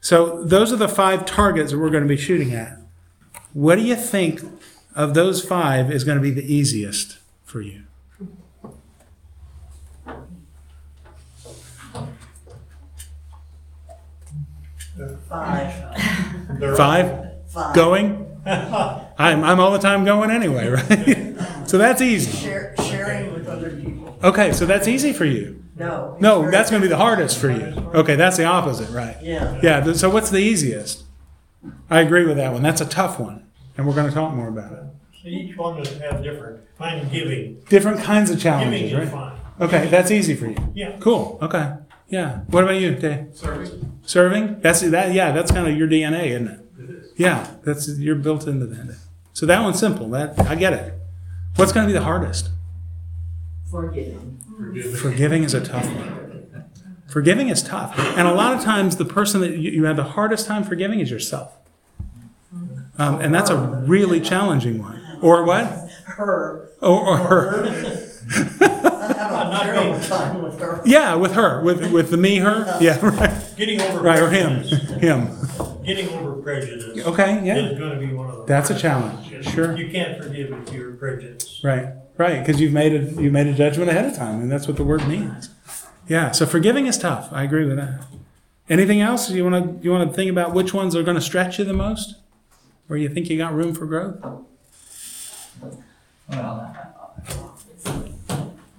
So 0.00 0.42
those 0.42 0.72
are 0.72 0.76
the 0.76 0.88
five 0.88 1.24
targets 1.26 1.72
that 1.72 1.78
we're 1.78 1.90
going 1.90 2.04
to 2.04 2.08
be 2.08 2.16
shooting 2.16 2.54
at. 2.54 2.78
What 3.52 3.76
do 3.76 3.82
you 3.82 3.96
think 3.96 4.40
of 4.94 5.14
those 5.14 5.44
five 5.44 5.90
is 5.90 6.04
going 6.04 6.18
to 6.18 6.22
be 6.22 6.30
the 6.30 6.44
easiest 6.52 7.18
for 7.44 7.60
you? 7.60 7.84
Five. 15.28 15.72
Five? 16.76 17.32
Five. 17.48 17.74
Going? 17.74 18.40
I'm, 18.46 19.44
I'm 19.44 19.60
all 19.60 19.72
the 19.72 19.78
time 19.78 20.04
going 20.04 20.30
anyway, 20.30 20.68
right? 20.68 21.68
so 21.68 21.78
that's 21.78 22.00
easy. 22.00 22.36
Share, 22.36 22.74
sharing 22.78 23.32
with 23.32 23.46
other 23.48 23.70
people. 23.70 24.16
Okay, 24.22 24.52
so 24.52 24.66
that's 24.66 24.88
easy 24.88 25.12
for 25.12 25.24
you. 25.24 25.62
No. 25.78 26.16
No, 26.20 26.40
very- 26.40 26.52
that's 26.52 26.70
going 26.70 26.82
to 26.82 26.86
be 26.86 26.90
the 26.90 26.96
hardest 26.98 27.38
for 27.38 27.50
you. 27.50 27.90
Okay, 27.94 28.16
that's 28.16 28.36
the 28.36 28.44
opposite, 28.44 28.90
right? 28.90 29.16
Yeah. 29.22 29.58
Yeah, 29.62 29.80
th- 29.80 29.96
so 29.96 30.10
what's 30.10 30.30
the 30.30 30.38
easiest? 30.38 31.04
I 31.90 32.00
agree 32.00 32.24
with 32.26 32.36
that 32.36 32.52
one. 32.52 32.62
That's 32.62 32.80
a 32.80 32.86
tough 32.86 33.18
one, 33.18 33.46
and 33.76 33.86
we're 33.86 33.94
going 33.94 34.08
to 34.08 34.14
talk 34.14 34.34
more 34.34 34.48
about 34.48 34.72
it. 34.72 34.82
So 35.22 35.28
Each 35.28 35.56
one 35.56 35.78
is 35.80 35.98
have 35.98 36.22
different, 36.22 36.60
find 36.76 37.10
giving, 37.10 37.60
Different 37.68 38.00
kinds 38.00 38.30
of 38.30 38.38
giving 38.38 38.52
challenges, 38.60 38.92
is 38.92 38.98
right? 38.98 39.08
fine. 39.08 39.32
Okay, 39.60 39.86
that's 39.88 40.10
easy 40.10 40.34
for 40.34 40.46
you. 40.46 40.56
Yeah. 40.74 40.96
Cool. 41.00 41.38
Okay. 41.42 41.72
Yeah. 42.08 42.40
What 42.48 42.62
about 42.64 42.76
you, 42.76 42.94
Dave? 42.94 43.26
Serving. 43.34 43.98
Serving? 44.02 44.60
That's 44.60 44.80
that. 44.82 45.12
Yeah, 45.12 45.32
that's 45.32 45.50
kind 45.50 45.66
of 45.68 45.76
your 45.76 45.88
DNA, 45.88 46.26
isn't 46.28 46.46
it? 46.48 46.60
It 46.78 46.90
is. 46.90 47.12
Yeah, 47.16 47.54
that's 47.64 47.88
you're 47.98 48.14
built 48.14 48.46
into 48.46 48.66
that. 48.66 48.96
So 49.32 49.46
that 49.46 49.60
one's 49.62 49.78
simple. 49.80 50.08
That 50.10 50.38
I 50.46 50.54
get 50.54 50.72
it. 50.72 50.94
What's 51.56 51.72
going 51.72 51.86
to 51.86 51.92
be 51.92 51.98
the 51.98 52.04
hardest? 52.04 52.50
Forgiving. 53.70 54.38
Forgiving 55.00 55.44
is 55.44 55.54
a 55.54 55.60
tough 55.60 55.86
one. 55.86 56.14
Forgiving 57.08 57.48
is 57.48 57.62
tough, 57.62 57.98
and 58.18 58.28
a 58.28 58.34
lot 58.34 58.52
of 58.54 58.62
times 58.62 58.96
the 58.96 59.04
person 59.04 59.40
that 59.40 59.52
you, 59.52 59.70
you 59.70 59.84
have 59.84 59.96
the 59.96 60.04
hardest 60.04 60.46
time 60.46 60.62
forgiving 60.62 61.00
is 61.00 61.10
yourself, 61.10 61.56
um, 62.98 63.20
and 63.20 63.34
that's 63.34 63.48
a 63.50 63.56
really 63.56 64.20
challenging 64.20 64.78
one. 64.82 65.00
Or 65.22 65.44
what? 65.44 65.64
Her, 66.04 66.70
Or, 66.82 67.08
or 67.08 67.16
her? 67.16 67.64
I 68.60 69.14
have 69.14 70.04
a 70.04 70.06
time 70.06 70.42
with 70.42 70.60
her. 70.60 70.82
Yeah, 70.84 71.14
with 71.14 71.32
her, 71.32 71.62
with 71.62 71.90
with 71.92 72.10
the 72.10 72.18
me, 72.18 72.38
her. 72.38 72.76
Yeah, 72.80 72.98
right, 73.04 73.42
Getting 73.56 73.80
over. 73.80 74.00
right, 74.00 74.20
or 74.20 74.30
him, 74.30 74.62
him. 75.00 75.28
Getting 75.88 76.10
over 76.10 76.34
prejudice. 76.42 77.06
Okay, 77.06 77.40
yeah. 77.44 77.56
Is 77.56 77.78
gonna 77.78 77.98
be 77.98 78.12
one 78.12 78.28
of 78.28 78.36
the. 78.36 78.44
That's 78.44 78.68
a 78.68 78.74
hardest 78.74 79.30
challenge, 79.30 79.54
sure. 79.54 79.74
You 79.74 79.90
can't 79.90 80.22
forgive 80.22 80.52
if 80.52 80.70
you're 80.72 80.92
prejudiced. 80.92 81.64
Right, 81.64 81.94
right, 82.18 82.44
because 82.44 82.60
you've 82.60 82.74
made 82.74 82.92
a 82.92 83.22
you 83.22 83.30
made 83.30 83.46
a 83.46 83.54
judgment 83.54 83.90
ahead 83.90 84.04
of 84.04 84.14
time, 84.14 84.42
and 84.42 84.52
that's 84.52 84.68
what 84.68 84.76
the 84.76 84.84
word 84.84 85.08
means. 85.08 85.48
Yeah, 86.06 86.32
so 86.32 86.44
forgiving 86.44 86.86
is 86.86 86.98
tough. 86.98 87.30
I 87.32 87.42
agree 87.42 87.64
with 87.64 87.76
that. 87.78 88.04
Anything 88.68 89.00
else 89.00 89.30
you 89.30 89.42
want 89.44 89.80
to 89.80 89.82
you 89.82 89.90
want 89.90 90.10
to 90.10 90.14
think 90.14 90.30
about? 90.30 90.52
Which 90.52 90.74
ones 90.74 90.94
are 90.94 91.02
going 91.02 91.14
to 91.14 91.22
stretch 91.22 91.58
you 91.58 91.64
the 91.64 91.72
most, 91.72 92.16
where 92.86 92.98
you 92.98 93.08
think 93.08 93.30
you 93.30 93.38
got 93.38 93.54
room 93.54 93.74
for 93.74 93.86
growth? 93.86 94.20
Well, 94.22 94.44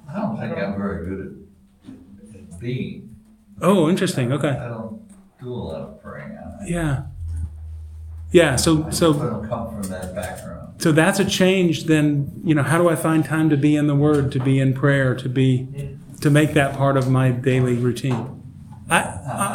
I 0.07 0.15
don't 0.15 0.39
think 0.39 0.57
I'm 0.57 0.77
very 0.77 1.07
good 1.07 1.47
at, 1.87 2.35
at 2.35 2.59
being. 2.59 3.15
Oh, 3.61 3.89
interesting. 3.89 4.31
Okay, 4.31 4.49
I 4.49 4.67
don't 4.67 5.08
do 5.41 5.53
a 5.53 5.55
lot 5.55 5.81
of 5.81 6.01
praying. 6.03 6.37
I, 6.37 6.65
yeah, 6.67 7.03
yeah. 8.31 8.55
So 8.55 8.85
I 8.85 8.89
so 8.89 9.13
don't 9.13 9.47
come 9.47 9.81
from 9.81 9.89
that 9.91 10.13
background. 10.15 10.81
so 10.81 10.91
that's 10.91 11.19
a 11.19 11.25
change. 11.25 11.85
Then 11.85 12.41
you 12.43 12.53
know, 12.55 12.63
how 12.63 12.77
do 12.77 12.89
I 12.89 12.95
find 12.95 13.23
time 13.23 13.49
to 13.49 13.57
be 13.57 13.75
in 13.75 13.87
the 13.87 13.95
Word, 13.95 14.31
to 14.33 14.39
be 14.39 14.59
in 14.59 14.73
prayer, 14.73 15.15
to 15.15 15.29
be 15.29 15.97
to 16.21 16.29
make 16.29 16.53
that 16.53 16.75
part 16.75 16.97
of 16.97 17.09
my 17.09 17.31
daily 17.31 17.75
routine? 17.75 18.35
I 18.89 19.01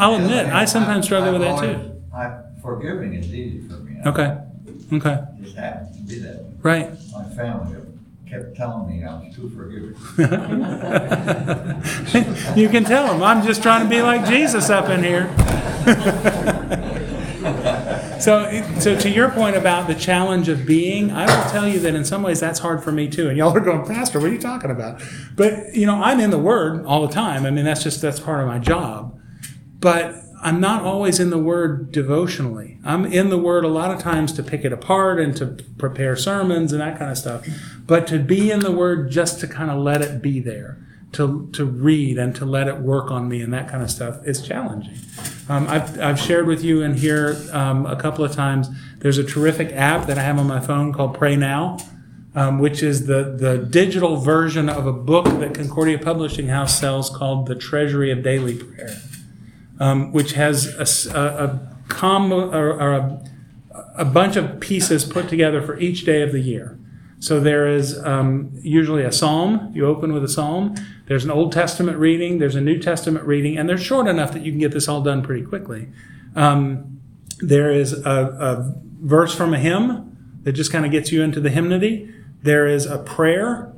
I'll 0.01 0.15
admit 0.15 0.47
I 0.47 0.65
sometimes 0.65 1.05
struggle 1.07 1.33
with 1.33 1.43
that 1.43 1.61
too. 1.61 2.03
I, 2.15 2.41
forgiving 2.63 3.15
is 3.15 3.27
easy 3.35 3.67
for 3.69 3.75
me. 3.75 3.99
I 4.05 4.09
Okay, 4.09 4.39
okay, 4.93 5.21
Just 5.43 5.57
happens 5.57 5.97
to 5.97 6.03
be 6.05 6.19
that 6.21 6.43
way. 6.45 6.55
right. 6.63 6.91
My 7.13 7.25
family 7.35 7.77
kept 8.29 8.57
telling 8.57 8.89
me 8.89 9.05
I 9.05 9.23
was 9.23 9.35
too 9.35 9.49
forgiving. 9.51 9.95
you 12.57 12.69
can 12.69 12.85
tell 12.85 13.09
them 13.09 13.23
I'm 13.23 13.47
just 13.47 13.63
trying 13.63 13.83
to 13.83 13.89
be 13.89 14.03
like 14.03 14.27
Jesus 14.27 14.71
up 14.71 14.89
in 14.89 15.03
here. 15.03 15.33
so, 18.21 18.79
so 18.79 18.99
to 18.99 19.11
your 19.11 19.31
point 19.31 19.57
about 19.57 19.87
the 19.87 19.95
challenge 19.95 20.49
of 20.49 20.65
being, 20.65 21.11
I 21.11 21.27
will 21.27 21.51
tell 21.51 21.69
you 21.69 21.79
that 21.81 21.95
in 21.95 22.05
some 22.05 22.23
ways 22.23 22.41
that's 22.41 22.59
hard 22.59 22.83
for 22.83 22.91
me 22.91 23.09
too. 23.09 23.29
And 23.29 23.37
y'all 23.37 23.55
are 23.55 23.61
going, 23.61 23.87
Pastor, 23.87 24.19
what 24.19 24.31
are 24.31 24.33
you 24.33 24.39
talking 24.39 24.71
about? 24.71 25.03
But 25.37 25.75
you 25.75 25.87
know, 25.87 26.03
I'm 26.03 26.21
in 26.21 26.31
the 26.31 26.39
Word 26.39 26.87
all 26.87 27.07
the 27.07 27.13
time. 27.13 27.45
I 27.45 27.51
mean, 27.51 27.65
that's 27.65 27.83
just 27.83 28.01
that's 28.01 28.21
part 28.21 28.41
of 28.41 28.47
my 28.47 28.59
job. 28.59 29.19
But 29.79 30.15
I'm 30.45 30.61
not 30.61 30.83
always 30.83 31.19
in 31.19 31.31
the 31.31 31.39
Word 31.39 31.91
devotionally. 31.91 32.79
I'm 32.85 33.07
in 33.07 33.31
the 33.31 33.39
Word 33.39 33.65
a 33.65 33.69
lot 33.69 33.91
of 33.91 33.99
times 33.99 34.31
to 34.35 34.43
pick 34.43 34.63
it 34.63 34.75
apart 34.75 35.19
and 35.19 35.35
to 35.39 35.47
prepare 35.79 36.17
sermons 36.17 36.71
and 36.71 36.83
that 36.83 36.99
kind 36.99 37.11
of 37.11 37.17
stuff. 37.17 37.49
But 37.87 38.07
to 38.09 38.19
be 38.19 38.51
in 38.51 38.61
the 38.61 38.71
Word 38.71 39.11
just 39.11 39.41
to 39.41 39.47
kind 39.47 39.71
of 39.71 39.79
let 39.79 40.03
it 40.03 40.21
be 40.21 40.41
there, 40.41 40.77
to, 41.13 41.49
to 41.55 41.65
read 41.65 42.19
and 42.19 42.37
to 42.37 42.45
let 42.45 42.69
it 42.69 42.77
work 42.81 43.11
on 43.11 43.27
me 43.27 43.41
and 43.41 43.55
that 43.55 43.71
kind 43.71 43.83
of 43.83 43.91
stuff 43.91 44.19
is 44.27 44.47
challenging. 44.47 44.99
Um, 45.49 45.67
I've, 45.67 45.99
I've 45.99 46.21
shared 46.21 46.47
with 46.47 46.63
you 46.63 46.83
in 46.83 46.93
here 46.93 47.43
um, 47.51 47.87
a 47.87 47.97
couple 47.97 48.23
of 48.23 48.33
times. 48.33 48.69
There's 48.99 49.17
a 49.17 49.25
terrific 49.25 49.73
app 49.73 50.07
that 50.09 50.19
I 50.19 50.23
have 50.25 50.39
on 50.39 50.47
my 50.47 50.61
phone 50.61 50.93
called 50.93 51.17
Pray 51.17 51.37
Now. 51.37 51.79
Um, 52.37 52.59
which 52.59 52.83
is 52.83 53.07
the, 53.07 53.37
the 53.39 53.59
digital 53.59 54.17
version 54.17 54.69
of 54.69 54.89
a 54.89 54.93
book 54.93 55.27
that 55.27 55.55
Concordia 55.55 56.01
Publishing 56.01 56.49
House 56.49 56.77
sells 56.81 57.09
called 57.09 57.47
The 57.47 57.55
Treasury 57.55 58.11
of 58.11 58.25
Daily 58.25 58.57
Prayer 58.57 58.97
um, 59.81 60.13
which 60.13 60.33
has 60.33 61.07
a, 61.09 61.17
a- 61.19 61.45
a 61.45 61.75
or, 62.33 62.73
or 62.81 62.93
a, 62.93 63.25
a 63.97 64.05
bunch 64.05 64.37
of 64.37 64.59
pieces 64.61 65.05
put 65.05 65.29
together 65.29 65.63
for 65.63 65.79
each 65.79 66.05
day 66.05 66.23
of 66.23 66.33
the 66.33 66.41
year. 66.41 66.79
So 67.21 67.41
there 67.41 67.67
is 67.69 67.99
um, 68.05 68.51
usually 68.61 69.03
a 69.05 69.13
psalm. 69.13 69.71
You 69.75 69.87
open 69.87 70.13
with 70.13 70.25
a 70.25 70.29
psalm. 70.29 70.75
There's 71.07 71.25
an 71.25 71.31
Old 71.31 71.53
Testament 71.53 71.99
reading. 71.99 72.39
There's 72.39 72.55
a 72.57 72.61
New 72.61 72.79
Testament 72.79 73.25
reading, 73.27 73.57
and 73.57 73.69
they're 73.69 73.79
short 73.79 74.07
enough 74.09 74.33
that 74.33 74.43
you 74.43 74.53
can 74.53 74.59
get 74.61 74.73
this 74.73 74.89
all 74.89 75.01
done 75.03 75.23
pretty 75.23 75.45
quickly. 75.45 75.89
Um, 76.37 77.01
there 77.39 77.71
is 77.71 77.93
a, 77.93 78.11
a 78.11 78.75
verse 79.01 79.35
from 79.35 79.55
a 79.55 79.59
hymn 79.59 80.39
that 80.43 80.53
just 80.53 80.71
kind 80.73 80.85
of 80.85 80.91
gets 80.91 81.13
you 81.13 81.23
into 81.23 81.41
the 81.41 81.51
hymnody. 81.51 82.13
There 82.43 82.67
is 82.67 82.85
a 82.87 82.99
prayer 82.99 83.73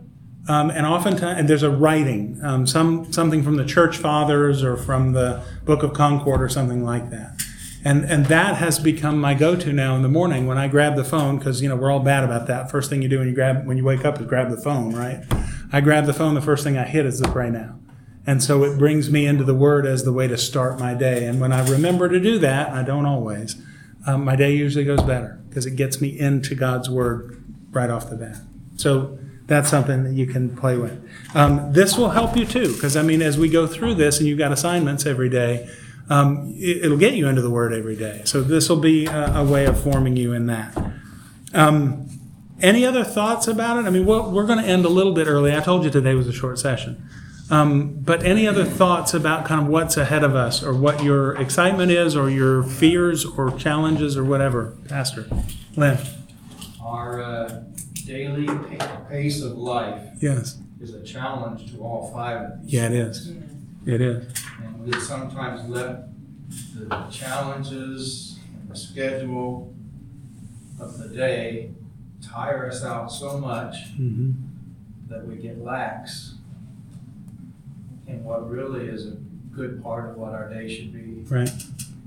um, 0.48 0.70
and 0.70 0.87
oftentimes, 0.87 1.40
and 1.40 1.48
there's 1.48 1.64
a 1.64 1.70
writing, 1.70 2.38
um, 2.42 2.66
some 2.66 3.12
something 3.12 3.42
from 3.42 3.56
the 3.56 3.64
church 3.64 3.96
fathers 3.96 4.62
or 4.62 4.76
from 4.76 5.12
the 5.12 5.42
Book 5.64 5.82
of 5.82 5.92
Concord 5.92 6.40
or 6.40 6.48
something 6.48 6.85
like 6.85 7.11
that. 7.11 7.42
And 7.85 8.04
and 8.04 8.26
that 8.26 8.56
has 8.56 8.78
become 8.78 9.20
my 9.20 9.35
go-to 9.35 9.72
now 9.72 9.96
in 9.96 10.02
the 10.02 10.09
morning 10.09 10.46
when 10.46 10.59
I 10.59 10.68
grab 10.68 10.96
the 10.96 11.04
phone 11.04 11.38
because 11.38 11.62
you 11.62 11.68
know 11.68 11.76
we're 11.76 11.90
all 11.90 12.00
bad 12.00 12.22
about 12.22 12.46
that. 12.46 12.70
First 12.70 12.90
thing 12.90 13.02
you 13.02 13.09
do 13.09 13.18
when 13.18 13.28
you 13.28 13.35
grab 13.35 13.66
when 13.66 13.76
you 13.76 13.85
wake 13.85 14.04
up 14.04 14.20
is 14.20 14.26
grab 14.26 14.50
the 14.50 14.56
phone, 14.56 14.94
right? 14.94 15.24
I 15.72 15.80
grab 15.80 16.06
the 16.06 16.14
phone. 16.14 16.35
The 16.35 16.42
first 16.42 16.62
thing 16.62 16.78
I 16.78 16.85
hit 16.85 17.06
is 17.06 17.18
the 17.18 17.28
pray 17.28 17.50
now, 17.50 17.78
and 18.26 18.42
so 18.42 18.62
it 18.64 18.78
brings 18.78 19.11
me 19.11 19.26
into 19.26 19.44
the 19.44 19.54
Word 19.54 19.85
as 19.85 20.04
the 20.04 20.12
way 20.12 20.28
to 20.28 20.38
start 20.38 20.78
my 20.78 20.94
day. 20.94 21.26
And 21.26 21.40
when 21.40 21.52
I 21.52 21.68
remember 21.68 22.09
to 22.09 22.20
do 22.20 22.38
that, 22.38 22.70
I 22.70 22.82
don't 22.82 23.06
always. 23.06 23.56
Um, 24.06 24.24
my 24.24 24.37
day 24.37 24.54
usually 24.54 24.85
goes 24.85 25.02
better 25.02 25.40
because 25.48 25.66
it 25.66 25.74
gets 25.74 26.00
me 26.00 26.16
into 26.16 26.54
God's 26.54 26.88
Word 26.88 27.42
right 27.72 27.90
off 27.90 28.11
the 28.11 28.16
bat. 28.16 28.38
So 28.76 29.18
that's 29.46 29.70
something 29.70 30.04
that 30.04 30.12
you 30.12 30.26
can 30.26 30.56
play 30.56 30.76
with. 30.76 31.09
Um, 31.35 31.72
this 31.72 31.96
will 31.96 32.11
help 32.11 32.37
you 32.37 32.44
too, 32.44 32.72
because 32.74 32.96
I 32.96 33.02
mean, 33.02 33.22
as 33.22 33.38
we 33.38 33.48
go 33.48 33.66
through 33.66 33.94
this 33.94 34.18
and 34.18 34.28
you've 34.28 34.38
got 34.38 34.52
assignments 34.52 35.06
every 35.06 35.28
day, 35.28 35.68
um, 36.09 36.52
it, 36.56 36.85
it'll 36.85 36.98
get 36.98 37.14
you 37.14 37.28
into 37.28 37.42
the 37.42 37.50
Word 37.50 37.72
every 37.72 37.96
day. 37.96 38.22
So 38.24 38.42
this 38.42 38.68
will 38.68 38.80
be 38.80 39.06
a, 39.06 39.37
a 39.37 39.44
way 39.44 39.66
of 39.66 39.80
forming 39.80 40.16
you 40.16 40.32
in 40.32 40.46
that. 40.46 40.76
Um, 41.54 42.09
any 42.61 42.87
other 42.87 43.04
thoughts 43.04 43.46
about 43.46 43.78
it? 43.78 43.87
I 43.87 43.90
mean, 43.90 44.06
we're 44.06 44.46
going 44.46 44.59
to 44.59 44.64
end 44.64 44.85
a 44.85 44.88
little 44.88 45.12
bit 45.12 45.26
early. 45.26 45.54
I 45.54 45.61
told 45.61 45.85
you 45.85 45.90
today 45.90 46.14
was 46.14 46.26
a 46.26 46.32
short 46.32 46.59
session. 46.59 47.09
Um, 47.48 48.00
but 48.00 48.24
any 48.24 48.48
other 48.48 48.64
thoughts 48.64 49.14
about 49.14 49.44
kind 49.44 49.61
of 49.61 49.68
what's 49.68 49.96
ahead 49.96 50.24
of 50.24 50.35
us 50.35 50.62
or 50.62 50.74
what 50.74 51.04
your 51.04 51.37
excitement 51.37 51.92
is 51.92 52.16
or 52.16 52.28
your 52.28 52.64
fears 52.64 53.24
or 53.24 53.56
challenges 53.56 54.16
or 54.16 54.24
whatever? 54.24 54.76
Pastor 54.88 55.26
Lynn. 55.76 55.98
Our 56.82 57.22
uh, 57.22 57.62
daily 58.06 58.46
pa- 58.46 59.00
pace 59.08 59.42
of 59.42 59.58
life 59.58 60.02
Yes. 60.20 60.58
is 60.80 60.94
a 60.94 61.02
challenge 61.02 61.72
to 61.72 61.78
all 61.80 62.10
five 62.12 62.40
of 62.52 62.62
these. 62.62 62.72
Yeah, 62.72 62.86
it 62.86 62.92
is. 62.92 63.32
It 63.84 64.00
is. 64.00 64.32
And 64.62 64.84
we 64.84 64.92
sometimes 65.00 65.68
let 65.68 66.08
the 66.74 67.06
challenges 67.10 68.38
and 68.60 68.70
the 68.70 68.76
schedule 68.76 69.74
of 70.78 70.98
the 70.98 71.08
day 71.08 71.70
tire 72.22 72.66
us 72.68 72.84
out 72.84 73.10
so 73.12 73.38
much 73.38 73.76
hmm 73.96 74.32
that 75.08 75.24
we 75.26 75.36
get 75.36 75.62
lax 75.62 76.34
in 78.08 78.24
what 78.24 78.48
really 78.50 78.88
is 78.88 79.06
a 79.06 79.12
good 79.54 79.80
part 79.82 80.10
of 80.10 80.16
what 80.16 80.32
our 80.32 80.48
day 80.52 80.68
should 80.68 80.92
be. 80.92 81.22
Right. 81.32 81.48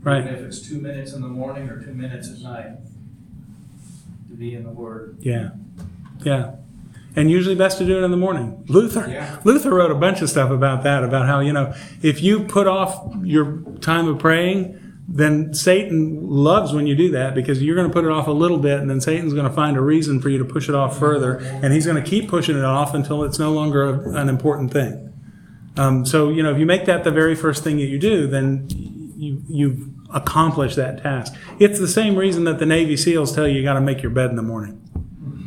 Right. 0.02 0.24
Even 0.26 0.36
if 0.36 0.42
it's 0.42 0.62
two 0.62 0.80
minutes 0.80 1.14
in 1.14 1.22
the 1.22 1.28
morning 1.30 1.70
or 1.70 1.82
two 1.82 1.94
minutes 1.94 2.30
at 2.30 2.40
night, 2.40 2.74
to 4.28 4.34
be 4.34 4.54
in 4.54 4.64
the 4.64 4.70
Word. 4.70 5.18
Yeah. 5.22 5.52
Yeah. 6.24 6.56
And 7.16 7.30
usually 7.30 7.56
best 7.56 7.80
to 7.80 7.86
do 7.86 7.98
it 8.00 8.04
in 8.04 8.12
the 8.12 8.18
morning. 8.18 8.64
Luther 8.68 9.08
Yeah. 9.10 9.40
Luther 9.44 9.74
wrote 9.74 9.92
a 9.92 9.96
bunch 9.96 10.22
of 10.22 10.30
stuff 10.30 10.52
about 10.52 10.84
that, 10.84 11.04
about 11.04 11.26
how, 11.26 11.40
you 11.40 11.52
know, 11.52 11.74
if 12.02 12.22
you 12.22 12.42
put 12.42 12.68
off 12.68 13.14
your 13.24 13.62
time 13.82 14.08
of 14.08 14.20
praying, 14.20 14.80
then 15.08 15.54
Satan 15.56 16.20
loves 16.30 16.72
when 16.72 16.86
you 16.86 16.96
do 16.96 17.10
that 17.12 17.34
because 17.34 17.64
you're 17.64 17.76
going 17.76 17.88
to 17.88 17.94
put 17.94 18.06
it 18.06 18.12
off 18.12 18.28
a 18.28 18.32
little 18.32 18.60
bit 18.60 18.80
and 18.80 18.88
then 18.90 19.02
Satan's 19.02 19.34
going 19.34 19.48
to 19.48 19.54
find 19.54 19.76
a 19.76 19.82
reason 19.82 20.22
for 20.22 20.30
you 20.30 20.38
to 20.38 20.46
push 20.46 20.70
it 20.70 20.76
off 20.76 21.00
further 21.00 21.38
and 21.38 21.74
he's 21.74 21.88
going 21.88 22.02
to 22.02 22.08
keep 22.08 22.30
pushing 22.30 22.56
it 22.56 22.64
off 22.64 22.94
until 22.94 23.24
it's 23.24 23.40
no 23.40 23.52
longer 23.52 23.84
a, 23.84 24.14
an 24.14 24.30
important 24.30 24.72
thing. 24.72 25.12
Um, 25.78 26.06
so, 26.06 26.30
you 26.30 26.44
know, 26.44 26.52
if 26.54 26.60
you 26.60 26.66
make 26.68 26.86
that 26.86 27.04
the 27.04 27.12
very 27.12 27.36
first 27.36 27.64
thing 27.64 27.78
that 27.78 27.86
you 27.88 27.98
do, 27.98 28.28
then 28.28 28.68
you, 29.18 29.42
you've 29.50 29.90
accomplished 30.14 30.76
that 30.76 31.02
task. 31.02 31.34
It's 31.60 31.80
the 31.80 31.88
same 31.88 32.16
reason 32.16 32.44
that 32.44 32.60
the 32.60 32.66
Navy 32.66 32.96
SEALs 32.96 33.34
tell 33.34 33.48
you 33.48 33.58
you 33.58 33.64
got 33.64 33.74
to 33.74 33.82
make 33.82 34.02
your 34.04 34.12
bed 34.12 34.30
in 34.30 34.36
the 34.36 34.42
morning, 34.44 34.89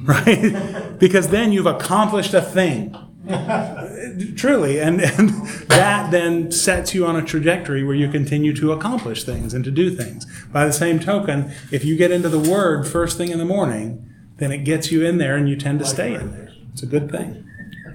right? 0.06 0.98
because 0.98 1.28
then 1.28 1.52
you've 1.52 1.66
accomplished 1.66 2.34
a 2.34 2.42
thing. 2.42 2.96
Truly, 4.36 4.80
and, 4.80 5.00
and 5.00 5.28
that 5.68 6.10
then 6.10 6.50
sets 6.50 6.92
you 6.92 7.06
on 7.06 7.14
a 7.14 7.22
trajectory 7.22 7.84
where 7.84 7.94
you 7.94 8.08
continue 8.08 8.52
to 8.56 8.72
accomplish 8.72 9.22
things 9.22 9.54
and 9.54 9.64
to 9.64 9.70
do 9.70 9.94
things. 9.94 10.26
By 10.46 10.66
the 10.66 10.72
same 10.72 10.98
token, 10.98 11.52
if 11.70 11.84
you 11.84 11.96
get 11.96 12.10
into 12.10 12.28
the 12.28 12.38
Word 12.50 12.86
first 12.86 13.16
thing 13.16 13.30
in 13.30 13.38
the 13.38 13.44
morning, 13.44 14.08
then 14.38 14.50
it 14.50 14.64
gets 14.64 14.90
you 14.90 15.04
in 15.04 15.18
there 15.18 15.36
and 15.36 15.48
you 15.48 15.54
tend 15.54 15.78
to 15.78 15.84
stay 15.84 16.14
in 16.14 16.32
there. 16.32 16.52
It's 16.72 16.82
a 16.82 16.86
good 16.86 17.10
thing. 17.10 17.48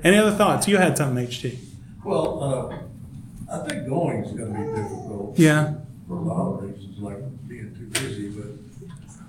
Any 0.03 0.17
other 0.17 0.31
thoughts? 0.31 0.67
You 0.67 0.77
had 0.77 0.97
something, 0.97 1.27
HT. 1.27 1.57
Well, 2.05 2.43
uh, 2.43 2.77
I 3.53 3.67
think 3.67 3.87
going 3.87 4.23
is 4.23 4.31
gonna 4.31 4.57
be 4.57 4.81
difficult. 4.81 5.37
Yeah. 5.37 5.73
For 6.07 6.15
a 6.15 6.21
lot 6.21 6.53
of 6.53 6.63
reasons, 6.63 6.99
like 6.99 7.17
being 7.47 7.75
too 7.75 7.87
busy, 7.87 8.29
but 8.29 8.47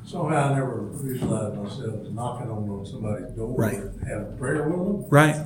somehow 0.08 0.52
I 0.52 0.54
never 0.54 0.88
visualized 0.92 1.56
myself 1.56 2.08
knocking 2.10 2.50
on 2.50 2.86
somebody's 2.86 3.28
door. 3.32 3.54
Right. 3.54 3.74
and 3.74 4.08
Having 4.08 4.38
prayer 4.38 4.68
with 4.68 4.78
them. 4.78 5.08
Right. 5.10 5.36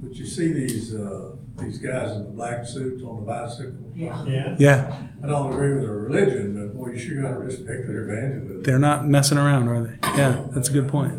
But 0.00 0.14
you 0.14 0.26
see 0.26 0.52
these, 0.52 0.94
uh, 0.94 1.32
these 1.58 1.78
guys 1.78 2.12
in 2.12 2.24
the 2.24 2.30
black 2.30 2.66
suits 2.66 3.02
on 3.02 3.16
the 3.16 3.22
bicycle. 3.22 3.92
Yeah. 3.94 4.24
Yeah. 4.26 4.56
Yeah. 4.58 5.02
I 5.22 5.26
don't 5.26 5.52
agree 5.52 5.74
with 5.74 5.82
their 5.82 5.96
religion, 5.96 6.54
but 6.54 6.78
boy, 6.78 6.90
you 6.90 6.98
sure 6.98 7.22
gotta 7.22 7.38
respect 7.38 7.86
their 7.86 8.08
evangelism. 8.08 8.62
They're 8.62 8.78
not 8.78 9.06
messing 9.06 9.38
around, 9.38 9.68
are 9.68 9.82
they? 9.82 9.98
Yeah, 10.16 10.46
that's 10.50 10.68
a 10.68 10.72
good 10.72 10.88
point. 10.88 11.12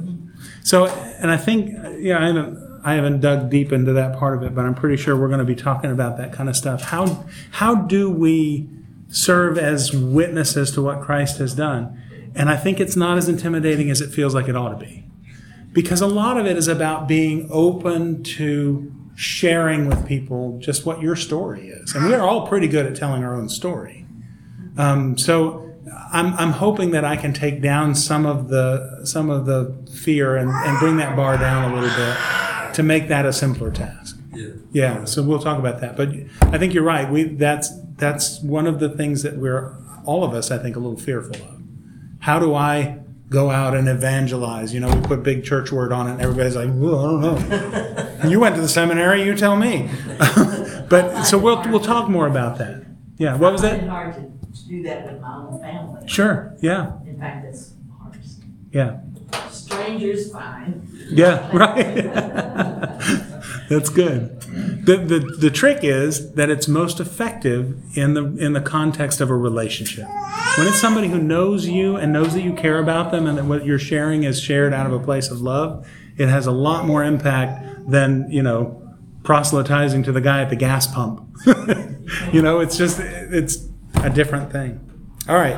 So, 0.64 0.86
and 0.86 1.32
I 1.32 1.38
think, 1.38 1.72
yeah, 2.00 2.20
I 2.20 2.28
haven't, 2.28 2.82
I 2.86 2.94
haven't 2.94 3.20
dug 3.20 3.50
deep 3.50 3.74
into 3.74 3.94
that 3.94 4.18
part 4.18 4.38
of 4.38 4.44
it, 4.44 4.56
but 4.56 4.66
I'm 4.66 4.76
pretty 4.76 4.96
sure 4.96 5.18
we're 5.18 5.28
going 5.28 5.40
to 5.40 5.46
be 5.46 5.56
talking 5.56 5.92
about 5.92 6.18
that 6.18 6.32
kind 6.32 6.48
of 6.48 6.56
stuff. 6.56 6.84
How, 6.84 7.26
how 7.52 7.76
do 7.76 8.10
we 8.10 8.70
serve 9.10 9.58
as 9.58 9.94
witnesses 9.94 10.72
to 10.72 10.82
what 10.82 11.02
Christ 11.02 11.40
has 11.40 11.54
done? 11.54 12.02
And 12.38 12.50
I 12.50 12.56
think 12.56 12.80
it's 12.80 12.96
not 12.96 13.18
as 13.18 13.28
intimidating 13.28 13.90
as 13.90 14.00
it 14.00 14.12
feels 14.12 14.36
like 14.36 14.48
it 14.48 14.56
ought 14.56 14.70
to 14.70 14.86
be. 14.86 15.04
Because 15.74 16.02
a 16.02 16.08
lot 16.08 16.38
of 16.38 16.46
it 16.46 16.56
is 16.56 16.68
about 16.68 17.08
being 17.08 17.48
open 17.52 18.24
to 18.24 18.92
sharing 19.16 19.88
with 19.88 20.08
people 20.08 20.60
just 20.60 20.86
what 20.86 21.02
your 21.02 21.16
story 21.16 21.70
is. 21.70 21.96
And 21.96 22.06
we're 22.06 22.22
all 22.22 22.48
pretty 22.48 22.68
good 22.68 22.86
at 22.86 22.96
telling 22.96 23.24
our 23.24 23.36
own 23.36 23.50
story. 23.50 24.06
Um, 24.78 25.18
so 25.18 25.76
I'm, 26.14 26.34
I'm 26.36 26.52
hoping 26.52 26.92
that 26.92 27.04
I 27.04 27.16
can 27.16 27.34
take 27.34 27.62
down 27.62 27.96
some 27.96 28.26
of 28.26 28.50
the 28.50 29.02
some 29.04 29.30
of 29.30 29.46
the 29.46 29.76
fear 29.92 30.36
and, 30.36 30.50
and 30.52 30.80
bring 30.80 30.98
that 30.98 31.16
bar 31.16 31.38
down 31.38 31.72
a 31.72 31.76
little 31.76 31.96
bit 31.96 32.74
to 32.76 32.84
make 32.84 33.08
that 33.08 33.26
a 33.26 33.34
simpler 33.34 33.72
task. 33.72 34.20
Yeah. 34.34 34.50
Yeah, 34.72 35.06
so 35.06 35.24
we'll 35.24 35.40
talk 35.40 35.58
about 35.58 35.82
that. 35.82 35.98
But 35.98 36.10
I 36.54 36.60
think 36.60 36.76
you're 36.76 36.84
right. 36.84 37.10
We 37.10 37.24
that's 37.24 37.72
that's 37.96 38.40
one 38.42 38.68
of 38.68 38.80
the 38.80 38.90
things 38.90 39.24
that 39.24 39.38
we're 39.38 39.76
all 40.06 40.24
of 40.24 40.34
us 40.34 40.52
I 40.52 40.60
think 40.60 40.76
a 40.76 40.80
little 40.80 41.00
fearful 41.00 41.36
of. 41.48 41.57
How 42.28 42.40
do 42.40 42.54
I 42.56 43.00
go 43.30 43.52
out 43.52 43.74
and 43.74 43.88
evangelize? 43.88 44.74
You 44.74 44.82
know, 44.82 44.94
we 44.94 45.00
put 45.00 45.24
big 45.24 45.46
church 45.46 45.72
word 45.72 45.94
on 45.94 46.08
it 46.08 46.12
and 46.12 46.22
everybody's 46.22 46.58
like, 46.58 46.70
well, 46.74 47.00
I 47.00 47.22
don't 47.22 47.50
know. 47.50 48.30
you 48.30 48.42
went 48.42 48.56
to 48.56 48.62
the 48.62 48.68
seminary, 48.68 49.24
you 49.24 49.34
tell 49.34 49.56
me. 49.56 49.90
but 50.90 51.24
so 51.24 51.38
we'll 51.38 51.64
we'll 51.72 51.80
talk 51.80 52.10
more 52.10 52.28
about 52.28 52.58
that. 52.58 52.84
Yeah, 53.18 53.38
what 53.38 53.54
was 53.54 53.64
It's 53.64 53.80
that? 53.80 53.88
hard 53.88 54.14
to 54.16 54.22
do 54.68 54.84
that 54.84 55.10
with 55.10 55.22
my 55.22 55.36
own 55.38 55.62
family. 55.62 56.06
Sure. 56.06 56.54
Yeah. 56.60 57.00
In 57.08 57.18
fact, 57.18 57.46
it's 57.46 57.76
hard. 57.98 58.20
Yeah. 58.74 59.00
Strangers, 59.50 60.30
fine. 60.30 60.86
Yeah, 61.10 61.50
right. 61.56 62.04
That's 63.70 63.88
good. 63.88 64.37
The, 64.48 64.98
the 64.98 65.20
the 65.40 65.50
trick 65.52 65.80
is 65.84 66.34
that 66.34 66.50
it's 66.50 66.68
most 66.68 67.00
effective 67.00 67.78
in 67.98 68.14
the 68.14 68.24
in 68.38 68.54
the 68.54 68.62
context 68.62 69.20
of 69.22 69.30
a 69.30 69.36
relationship. 69.36 70.08
When 70.58 70.68
it's 70.68 70.80
somebody 70.80 71.08
who 71.10 71.20
knows 71.20 71.68
you 71.68 71.96
and 71.98 72.12
knows 72.14 72.34
that 72.34 72.42
you 72.42 72.54
care 72.54 72.80
about 72.80 73.12
them 73.12 73.28
and 73.28 73.38
that 73.38 73.46
what 73.46 73.66
you're 73.66 73.80
sharing 73.80 74.24
is 74.24 74.40
shared 74.42 74.74
out 74.74 74.86
of 74.86 74.94
a 74.94 75.00
place 75.00 75.30
of 75.30 75.42
love, 75.42 75.88
it 76.18 76.30
has 76.30 76.46
a 76.48 76.52
lot 76.52 76.86
more 76.86 77.04
impact 77.04 77.90
than, 77.90 78.30
you 78.32 78.42
know, 78.42 78.82
proselytizing 79.24 80.04
to 80.04 80.12
the 80.12 80.22
guy 80.22 80.42
at 80.42 80.50
the 80.50 80.56
gas 80.56 80.88
pump. 80.88 81.28
you 82.34 82.42
know, 82.42 82.60
it's 82.60 82.78
just 82.78 83.00
it's 83.00 83.68
a 83.96 84.10
different 84.10 84.52
thing. 84.52 84.80
All 85.28 85.36
right. 85.36 85.58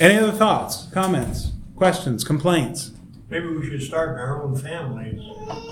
Any 0.00 0.16
other 0.18 0.32
thoughts, 0.32 0.88
comments, 0.92 1.52
questions, 1.76 2.24
complaints? 2.24 2.92
Maybe 3.28 3.46
we 3.46 3.64
should 3.68 3.82
start 3.82 4.08
in 4.10 4.14
our 4.16 4.42
own 4.42 4.56
families. 4.56 5.20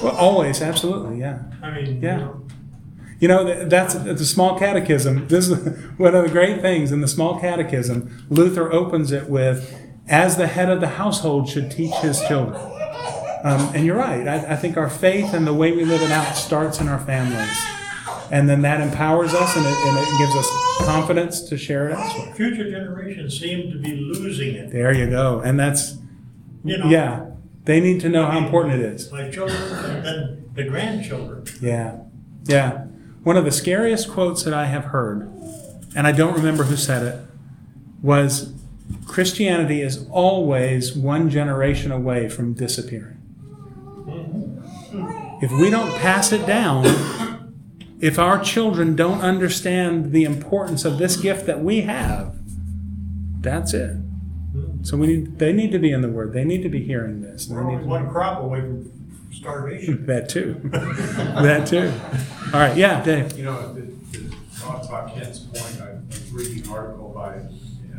Well, 0.02 0.14
always, 0.14 0.62
absolutely, 0.62 1.18
yeah. 1.18 1.40
I 1.60 1.70
mean, 1.72 1.86
you 1.96 2.00
Yeah. 2.02 2.16
know, 2.18 2.46
You 3.20 3.26
know, 3.28 3.64
that's 3.68 3.94
the 3.94 4.24
small 4.24 4.58
catechism. 4.58 5.26
This 5.28 5.48
is 5.48 5.76
one 5.98 6.14
of 6.14 6.24
the 6.24 6.30
great 6.30 6.60
things 6.60 6.92
in 6.92 7.00
the 7.00 7.08
small 7.08 7.40
catechism. 7.40 8.26
Luther 8.30 8.72
opens 8.72 9.10
it 9.10 9.28
with, 9.28 9.74
as 10.06 10.36
the 10.36 10.46
head 10.46 10.70
of 10.70 10.80
the 10.80 10.88
household 10.88 11.48
should 11.48 11.70
teach 11.70 11.94
his 11.96 12.20
children. 12.28 12.60
Um, 13.44 13.70
and 13.74 13.84
you're 13.84 13.96
right. 13.96 14.26
I, 14.26 14.52
I 14.52 14.56
think 14.56 14.76
our 14.76 14.90
faith 14.90 15.32
and 15.34 15.46
the 15.46 15.54
way 15.54 15.72
we 15.72 15.84
live 15.84 16.02
it 16.02 16.10
out 16.10 16.34
starts 16.36 16.80
in 16.80 16.88
our 16.88 16.98
families. 16.98 17.56
And 18.30 18.48
then 18.48 18.62
that 18.62 18.80
empowers 18.80 19.32
us 19.34 19.56
and 19.56 19.64
it, 19.64 19.72
and 19.72 19.98
it 19.98 20.18
gives 20.18 20.36
us 20.36 20.48
confidence 20.80 21.40
to 21.48 21.56
share 21.56 21.88
it 21.88 21.94
elsewhere. 21.94 22.34
future 22.34 22.70
generations 22.70 23.38
seem 23.38 23.70
to 23.72 23.78
be 23.78 23.92
losing 23.96 24.54
it, 24.54 24.70
There 24.70 24.92
you 24.92 25.08
go. 25.08 25.40
And 25.40 25.58
that's, 25.58 25.96
you 26.64 26.78
know. 26.78 26.86
yeah, 26.86 27.30
they 27.64 27.80
need 27.80 28.00
to 28.02 28.08
know 28.08 28.26
how 28.26 28.38
important 28.38 28.74
it 28.74 28.80
is. 28.80 29.10
My 29.10 29.30
children 29.30 29.56
and 29.62 30.04
then 30.04 30.50
the 30.54 30.64
grandchildren. 30.64 31.44
Yeah. 31.60 32.00
Yeah. 32.44 32.86
One 33.22 33.36
of 33.36 33.44
the 33.44 33.52
scariest 33.52 34.10
quotes 34.10 34.42
that 34.44 34.54
I 34.54 34.66
have 34.66 34.86
heard, 34.86 35.30
and 35.94 36.06
I 36.06 36.12
don't 36.12 36.34
remember 36.34 36.64
who 36.64 36.76
said 36.76 37.02
it, 37.02 37.20
was 38.02 38.52
Christianity 39.06 39.82
is 39.82 40.06
always 40.10 40.94
one 40.96 41.28
generation 41.28 41.90
away 41.92 42.28
from 42.28 42.54
disappearing. 42.54 43.16
If 45.42 45.52
we 45.52 45.70
don't 45.70 45.94
pass 45.96 46.32
it 46.32 46.46
down, 46.46 46.84
if 48.00 48.18
our 48.18 48.38
children 48.42 48.96
don't 48.96 49.20
understand 49.20 50.12
the 50.12 50.24
importance 50.24 50.84
of 50.84 50.98
this 50.98 51.16
gift 51.16 51.46
that 51.46 51.62
we 51.62 51.82
have, 51.82 52.34
that's 53.40 53.74
it. 53.74 53.96
So 54.82 54.96
we 54.96 55.06
need, 55.08 55.38
they 55.38 55.52
need 55.52 55.70
to 55.72 55.78
be 55.78 55.90
in 55.92 56.02
the 56.02 56.08
Word. 56.08 56.32
They 56.32 56.44
need 56.44 56.62
to 56.62 56.68
be 56.68 56.82
hearing 56.82 57.20
this. 57.20 57.46
They 57.46 57.54
We're 57.54 57.64
need 57.64 57.74
only 57.74 57.82
to- 57.84 57.88
one 57.90 58.08
crop 58.08 58.42
away 58.42 58.60
from 58.60 58.90
starvation. 59.38 60.06
that 60.06 60.28
too. 60.28 60.54
that 60.72 61.66
too. 61.66 61.92
All 62.52 62.60
right. 62.60 62.76
Yeah, 62.76 63.02
Dave. 63.02 63.36
You 63.36 63.44
know, 63.44 63.74
to, 63.74 64.18
to 64.18 64.60
talk 64.60 64.84
about 64.84 65.14
Ken's 65.14 65.40
point, 65.40 65.80
I 65.80 65.94
was 66.08 66.30
reading 66.30 66.64
an 66.66 66.70
article 66.72 67.08
by 67.14 67.36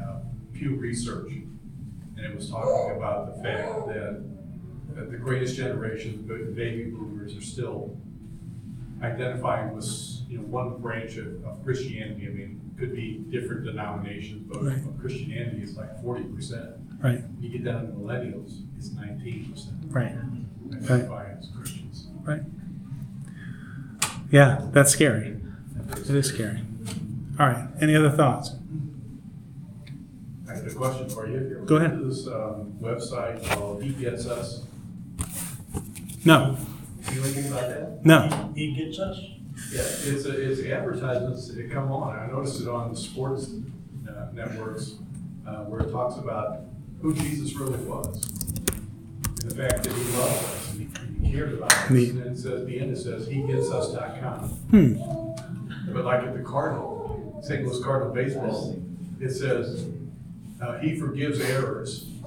uh, 0.02 0.20
Pew 0.54 0.76
Research, 0.76 1.32
and 1.32 2.26
it 2.26 2.36
was 2.36 2.50
talking 2.50 2.96
about 2.98 3.36
the 3.36 3.44
fact 3.44 3.88
that, 3.88 4.24
that 4.96 5.12
the 5.12 5.18
greatest 5.18 5.56
generation, 5.56 6.26
the 6.28 6.52
baby 6.54 6.90
boomers, 6.90 7.36
are 7.36 7.42
still 7.42 7.98
identifying 9.02 9.76
with, 9.76 9.86
you 10.28 10.38
know, 10.38 10.44
one 10.44 10.78
branch 10.82 11.18
of, 11.18 11.44
of 11.46 11.64
Christianity. 11.64 12.28
I 12.28 12.30
mean, 12.32 12.62
could 12.78 12.94
be 12.96 13.24
different 13.30 13.66
denominations, 13.66 14.46
but 14.48 14.64
Right. 14.64 14.82
Christianity 15.00 15.62
is 15.64 15.76
like 15.78 16.02
forty 16.02 16.24
percent. 16.24 16.72
Right. 17.04 17.22
You 17.42 17.50
get 17.50 17.64
down 17.66 17.88
to 17.88 17.94
millennials, 17.94 18.62
it's 18.78 18.92
nineteen 18.92 19.52
percent 19.52 19.76
Right. 19.88 20.16
Identify 20.74 21.32
as 21.38 21.50
Christians. 21.58 22.08
Right. 22.24 22.42
Yeah, 24.32 24.62
that's 24.72 24.92
scary. 24.92 25.40
It 25.92 26.10
is 26.10 26.28
scary. 26.28 26.62
All 27.40 27.48
right. 27.48 27.68
Any 27.82 27.96
other 27.96 28.12
thoughts? 28.12 28.52
I 30.48 30.54
have 30.56 30.68
a 30.68 30.74
question 30.74 31.10
for 31.10 31.28
you. 31.28 31.38
Have 31.58 31.66
Go 31.66 31.76
ahead. 31.78 31.92
been 31.92 32.00
to 32.02 32.06
This 32.08 32.28
um, 32.28 32.74
website 32.82 33.44
called 33.50 33.82
He 33.84 33.90
Gets 33.92 34.26
Us. 34.28 34.66
No. 36.26 36.58
You 37.12 37.16
know 37.22 37.24
anything 37.24 37.48
about 37.52 37.70
that? 37.70 38.06
No. 38.06 38.52
He 38.56 38.74
gets 38.76 39.00
us. 39.00 39.18
Yeah, 39.72 39.82
it's, 39.82 40.26
a- 40.26 40.52
it's 40.52 40.62
advertisements 40.62 41.48
that 41.54 41.72
come 41.72 41.92
on. 41.92 42.18
I 42.18 42.28
noticed 42.28 42.62
it 42.62 42.68
on 42.68 42.92
the 42.92 42.98
sports 43.00 43.52
uh, 44.08 44.28
networks 44.34 44.96
uh, 45.48 45.64
where 45.64 45.82
it 45.82 45.92
talks 45.92 46.18
about 46.18 46.62
who 47.02 47.14
Jesus 47.14 47.54
really 47.56 47.78
was. 47.86 48.24
And 49.42 49.52
the 49.52 49.56
fact 49.56 49.84
that 49.84 49.94
he 49.94 50.04
loved 50.18 50.44
us 50.46 50.72
and 50.74 50.80
he- 51.22 51.28
he 51.28 51.32
cared 51.34 51.54
about 51.54 51.74
us. 51.74 51.90
Neat. 51.90 52.10
And 52.12 52.20
then 52.24 52.28
it 52.34 52.38
says, 52.38 52.66
the 52.66 52.80
end 52.80 52.92
it 52.92 52.98
says, 52.98 53.28
he 53.28 53.42
gets 53.44 53.70
us.com. 53.72 54.50
Hmm. 54.72 55.94
But 55.94 56.06
like 56.06 56.24
at 56.24 56.34
the 56.36 56.44
Cardinal, 56.44 57.40
St. 57.44 57.66
Louis 57.66 57.82
Cardinal 57.84 58.14
baseball, 58.14 58.76
it 59.20 59.30
says, 59.32 59.86
uh, 60.62 60.78
he 60.80 60.98
forgives 61.00 61.40
errors. 61.40 62.06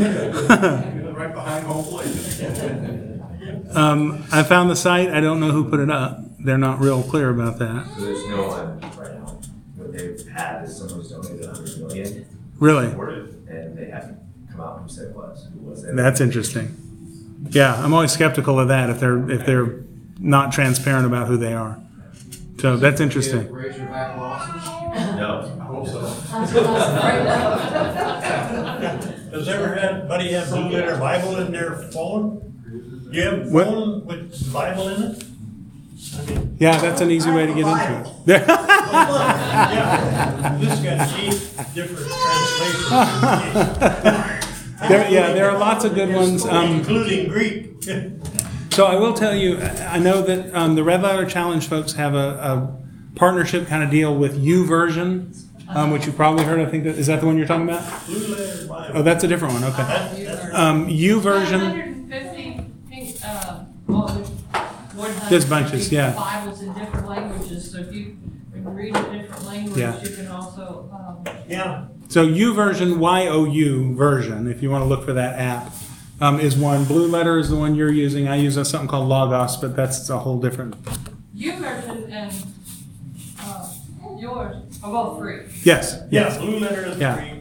Right 0.00 1.34
behind 1.34 1.66
home 1.66 1.84
plate. 1.84 2.16
Um, 3.76 4.24
I 4.32 4.42
found 4.42 4.70
the 4.70 4.76
site. 4.76 5.10
I 5.10 5.20
don't 5.20 5.40
know 5.40 5.50
who 5.50 5.68
put 5.68 5.80
it 5.80 5.90
up. 5.90 6.18
They're 6.38 6.56
not 6.58 6.80
real 6.80 7.02
clear 7.02 7.30
about 7.30 7.58
that. 7.58 7.86
So 7.94 8.00
there's 8.00 8.26
no 8.28 8.48
one 8.48 8.80
right 8.96 9.12
now. 9.14 9.38
What 9.76 9.92
they've 9.92 10.26
had 10.28 10.64
is 10.64 10.76
someone 10.78 10.96
who's 11.00 11.10
donated 11.10 11.44
a 11.44 11.52
hundred 11.52 12.26
million, 12.60 12.96
Really? 12.96 13.28
and 13.48 13.76
they 13.76 13.86
haven't 13.90 14.18
come 14.50 14.60
out 14.60 14.80
and 14.80 14.90
said 14.90 15.08
it 15.08 15.16
was, 15.16 15.48
who 15.52 15.60
was 15.60 15.84
it? 15.84 15.96
That's 15.96 16.20
interesting. 16.20 16.76
Yeah, 17.50 17.74
I'm 17.82 17.92
always 17.94 18.12
skeptical 18.12 18.58
of 18.60 18.68
that 18.68 18.90
if 18.90 19.00
they're 19.00 19.30
if 19.30 19.46
they're 19.46 19.80
not 20.18 20.52
transparent 20.52 21.06
about 21.06 21.26
who 21.28 21.36
they 21.38 21.54
are. 21.54 21.78
So 22.60 22.76
that's 22.76 23.00
interesting. 23.00 23.50
Razorback 23.50 24.18
losses? 24.18 24.66
No. 25.16 25.56
I 25.58 25.64
hope 25.64 25.86
so. 25.88 26.00
That's 26.02 26.52
what 26.52 26.66
I 26.66 26.70
was 26.72 26.88
afraid 26.98 27.26
of. 29.24 29.30
Does 29.32 29.48
ever 29.48 29.74
anybody 29.76 30.32
have 30.32 30.48
Blue 30.50 30.68
Letter 30.68 30.98
Bible 30.98 31.36
in 31.36 31.52
their 31.52 31.76
phone? 31.90 32.40
Do 33.10 33.16
you 33.16 33.22
have 33.22 33.46
a 33.46 33.50
What? 33.50 33.64
phone 33.66 34.04
with 34.04 34.52
Bible 34.52 34.88
in 34.88 35.02
it? 35.04 35.24
I 36.18 36.24
mean, 36.26 36.56
Yeah, 36.58 36.78
that's 36.80 37.00
an 37.00 37.10
easy 37.10 37.30
way 37.30 37.46
to 37.46 37.54
get 37.54 37.66
into 37.66 38.00
it. 38.00 38.06
yeah, 38.26 38.46
this 40.60 40.80
got 40.80 41.08
cheap, 41.10 41.32
different 41.74 42.08
translations, 42.08 42.90
There, 44.88 45.10
yeah, 45.10 45.32
there 45.32 45.50
are 45.50 45.58
lots 45.58 45.84
of 45.84 45.94
good 45.94 46.14
ones. 46.14 46.44
Um, 46.46 46.76
including 46.78 47.28
Greek. 47.28 47.82
So 47.82 48.10
So 48.70 48.86
I 48.86 48.94
will 48.96 49.12
tell 49.12 49.34
you, 49.34 49.58
I 49.58 49.96
I 49.96 49.98
know 49.98 50.22
that 50.22 50.54
um, 50.54 50.74
the 50.74 50.82
Red 50.84 51.02
Letter 51.02 51.26
Challenge 51.26 51.66
folks 51.68 51.92
have 51.94 52.14
a, 52.14 52.18
a 52.18 52.76
partnership 53.16 53.66
kind 53.66 53.82
of 53.84 53.90
deal 53.90 54.14
with 54.16 54.42
YouVersion, 54.42 55.36
um, 55.68 55.90
which 55.90 56.06
you 56.06 56.12
probably 56.12 56.44
heard. 56.44 56.60
I 56.60 56.66
think 56.66 56.84
that 56.84 56.96
is 56.96 57.06
that 57.08 57.20
the 57.20 57.26
one 57.26 57.36
you're 57.36 57.46
talking 57.46 57.68
about. 57.68 57.84
Blue 58.06 58.34
Letter 58.34 58.66
Bible. 58.66 58.92
Oh, 58.98 59.02
that's 59.02 59.22
a 59.24 59.28
different 59.28 59.52
one. 59.54 59.64
Okay. 59.64 59.82
That- 59.82 60.54
Um, 60.54 60.86
YouVersion. 60.88 61.60
150 61.60 62.64
pink, 62.90 63.16
uh, 63.24 63.64
well, 63.86 64.08
there's 65.30 65.44
bunches, 65.44 65.90
yeah. 65.92 66.12
Bibles 66.12 66.60
in 66.62 66.72
different 66.74 67.08
languages, 67.08 67.70
so 67.72 67.78
if 67.78 67.92
you 67.94 68.16
can 68.52 68.64
read 68.74 68.94
a 68.96 69.02
different 69.18 69.46
language, 69.46 69.78
Yeah. 69.78 70.00
you 70.02 70.10
can 70.10 70.26
also, 70.28 70.90
um, 70.92 71.34
Yeah, 71.48 71.84
So 72.08 72.26
YouVersion, 72.26 72.98
Y 72.98 73.26
O 73.28 73.44
YouVersion, 73.46 74.50
if 74.50 74.62
you 74.62 74.70
want 74.70 74.82
to 74.84 74.88
look 74.88 75.04
for 75.04 75.12
that 75.12 75.38
app, 75.38 75.72
um, 76.20 76.38
is 76.40 76.56
one. 76.56 76.84
Blue 76.84 77.06
Letter 77.08 77.38
is 77.38 77.48
the 77.48 77.56
one 77.56 77.74
you're 77.74 77.90
using. 77.92 78.28
I 78.28 78.36
use 78.36 78.56
a, 78.56 78.64
something 78.64 78.88
called 78.88 79.08
Logos, 79.08 79.56
but 79.56 79.74
that's 79.76 80.08
a 80.10 80.18
whole 80.18 80.38
different. 80.40 80.74
U 81.34 81.52
version 81.58 82.12
and, 82.12 82.32
uh, 83.42 83.68
yours 84.18 84.56
are 84.82 84.90
both 84.92 85.18
free. 85.18 85.40
Yes. 85.64 85.98
yeah, 86.10 86.22
Yes. 86.22 86.38
Blue 86.38 86.58
Letter 86.58 86.86
is 86.86 86.98
Yeah. 86.98 87.14
free, 87.16 87.40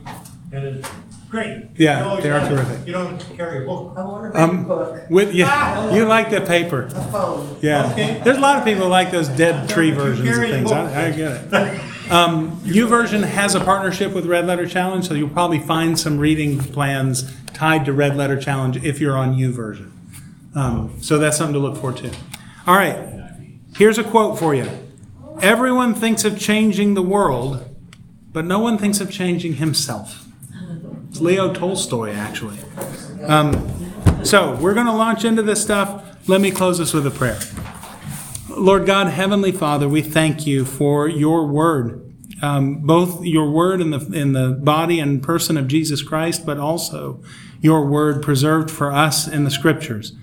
and 0.54 0.64
it's 0.66 0.90
great. 1.30 1.64
Yeah, 1.78 2.00
You 2.00 2.06
always 2.10 2.24
they 2.24 2.32
are 2.32 2.40
have- 2.40 2.50
terrific. 2.50 2.88
You 2.88 2.94
don't 2.94 3.20
carry 3.38 3.64
a 3.64 3.68
book. 3.68 3.94
I 3.98 4.04
want 4.04 4.36
a 4.36 4.42
Um, 4.44 4.66
book, 4.66 5.10
With 5.10 5.34
yeah, 5.34 5.94
you 5.94 6.06
like 6.06 6.30
the 6.32 6.42
paper. 6.42 6.84
a 6.86 6.90
phone. 7.12 7.58
Yeah. 7.62 7.92
Okay. 7.92 8.22
There's 8.24 8.38
a 8.38 8.42
lot 8.42 8.58
of 8.58 8.66
people 8.66 8.84
who 8.86 8.90
like 8.90 9.12
those 9.12 9.28
dead 9.30 9.70
tree 9.70 9.92
versions 9.92 10.28
of 10.28 10.36
things. 10.44 10.72
I, 10.72 11.08
I 11.08 11.12
get 11.12 11.32
it. 11.54 12.12
Um, 12.12 12.60
YouVersion 12.64 13.24
has 13.24 13.54
a 13.54 13.60
partnership 13.60 14.14
with 14.14 14.26
Red 14.26 14.48
Letter 14.48 14.66
Challenge, 14.68 15.08
so 15.08 15.14
you'll 15.14 15.30
probably 15.30 15.60
find 15.60 15.98
some 16.00 16.18
reading 16.18 16.58
plans 16.58 17.32
tied 17.54 17.86
to 17.86 17.94
Red 17.94 18.18
Letter 18.18 18.40
Challenge 18.40 18.84
if 18.84 19.00
you're 19.00 19.16
on 19.16 19.36
YouVersion. 19.36 19.92
Um, 20.56 20.94
so 21.02 21.20
that's 21.20 21.38
something 21.38 21.54
to 21.54 21.60
look 21.60 21.76
forward 21.78 21.98
to. 21.98 22.10
All 22.66 22.76
right. 22.76 22.98
Here's 23.78 24.00
a 24.00 24.04
quote 24.04 24.40
for 24.40 24.56
you. 24.56 24.68
Everyone 25.42 25.94
thinks 25.94 26.26
of 26.26 26.40
changing 26.40 26.96
the 26.96 27.04
world, 27.04 27.64
but 28.34 28.44
no 28.44 28.58
one 28.58 28.80
thinks 28.80 29.00
of 29.00 29.12
changing 29.12 29.56
himself. 29.58 30.26
Leo 31.22 31.54
Tolstoy, 31.54 32.12
actually. 32.12 32.58
Um, 33.24 34.24
so 34.24 34.56
we're 34.56 34.74
going 34.74 34.86
to 34.86 34.94
launch 34.94 35.24
into 35.26 35.42
this 35.42 35.62
stuff. 35.62 36.04
Let 36.28 36.42
me 36.42 36.52
close 36.52 36.78
this 36.78 36.94
with 36.94 37.06
a 37.08 37.12
prayer. 37.12 37.40
Lord 38.50 38.86
God, 38.86 39.08
Heavenly 39.08 39.52
Father, 39.52 39.88
we 39.88 40.02
thank 40.02 40.46
you 40.46 40.66
for 40.66 41.08
your 41.08 41.48
word, 41.48 42.14
um, 42.42 42.82
both 42.82 43.24
your 43.24 43.50
word 43.50 43.80
in 43.80 43.92
the 43.92 44.00
in 44.12 44.34
the 44.34 44.50
body 44.50 45.00
and 45.00 45.24
person 45.24 45.56
of 45.58 45.68
Jesus 45.68 46.02
Christ, 46.02 46.46
but 46.46 46.58
also 46.58 47.24
your 47.62 47.86
word 47.86 48.22
preserved 48.22 48.70
for 48.70 48.92
us 48.92 49.28
in 49.28 49.44
the 49.44 49.52
Scriptures. 49.52 50.14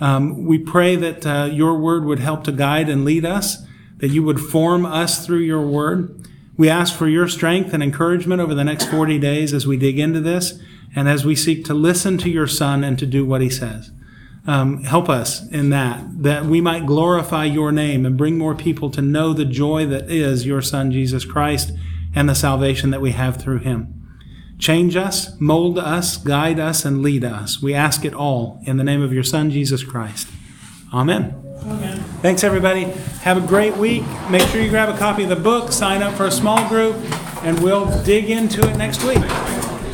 Um, 0.00 0.44
we 0.44 0.58
pray 0.58 0.96
that 0.96 1.26
uh, 1.26 1.48
your 1.50 1.78
word 1.78 2.04
would 2.04 2.20
help 2.20 2.44
to 2.44 2.52
guide 2.52 2.88
and 2.88 3.04
lead 3.04 3.24
us, 3.24 3.64
that 3.96 4.08
you 4.08 4.22
would 4.22 4.40
form 4.40 4.86
us 4.86 5.24
through 5.24 5.40
your 5.40 5.66
word. 5.66 6.27
We 6.58 6.68
ask 6.68 6.94
for 6.94 7.08
your 7.08 7.28
strength 7.28 7.72
and 7.72 7.82
encouragement 7.82 8.40
over 8.40 8.52
the 8.52 8.64
next 8.64 8.86
40 8.86 9.18
days 9.20 9.54
as 9.54 9.66
we 9.66 9.76
dig 9.76 9.98
into 9.98 10.20
this 10.20 10.60
and 10.94 11.08
as 11.08 11.24
we 11.24 11.36
seek 11.36 11.64
to 11.66 11.74
listen 11.74 12.18
to 12.18 12.28
your 12.28 12.48
Son 12.48 12.82
and 12.82 12.98
to 12.98 13.06
do 13.06 13.24
what 13.24 13.40
he 13.40 13.48
says. 13.48 13.92
Um, 14.44 14.82
help 14.82 15.08
us 15.08 15.46
in 15.50 15.70
that, 15.70 16.22
that 16.22 16.46
we 16.46 16.60
might 16.60 16.84
glorify 16.84 17.44
your 17.44 17.70
name 17.70 18.04
and 18.04 18.16
bring 18.16 18.36
more 18.36 18.56
people 18.56 18.90
to 18.90 19.00
know 19.00 19.32
the 19.32 19.44
joy 19.44 19.86
that 19.86 20.10
is 20.10 20.46
your 20.46 20.60
Son, 20.60 20.90
Jesus 20.90 21.24
Christ, 21.24 21.70
and 22.12 22.28
the 22.28 22.34
salvation 22.34 22.90
that 22.90 23.00
we 23.00 23.12
have 23.12 23.40
through 23.40 23.58
him. 23.58 23.94
Change 24.58 24.96
us, 24.96 25.38
mold 25.38 25.78
us, 25.78 26.16
guide 26.16 26.58
us, 26.58 26.84
and 26.84 27.02
lead 27.02 27.24
us. 27.24 27.62
We 27.62 27.72
ask 27.72 28.04
it 28.04 28.14
all 28.14 28.60
in 28.64 28.78
the 28.78 28.84
name 28.84 29.02
of 29.02 29.12
your 29.12 29.22
Son, 29.22 29.52
Jesus 29.52 29.84
Christ. 29.84 30.26
Amen. 30.92 31.47
Thanks, 32.22 32.44
everybody. 32.44 32.84
Have 33.22 33.42
a 33.42 33.46
great 33.46 33.76
week. 33.76 34.04
Make 34.30 34.42
sure 34.48 34.60
you 34.60 34.70
grab 34.70 34.88
a 34.88 34.96
copy 34.96 35.24
of 35.24 35.28
the 35.28 35.36
book, 35.36 35.72
sign 35.72 36.02
up 36.02 36.14
for 36.14 36.26
a 36.26 36.30
small 36.30 36.68
group, 36.68 36.96
and 37.42 37.58
we'll 37.60 37.86
dig 38.04 38.30
into 38.30 38.60
it 38.68 38.76
next 38.76 39.02
week. 39.04 39.18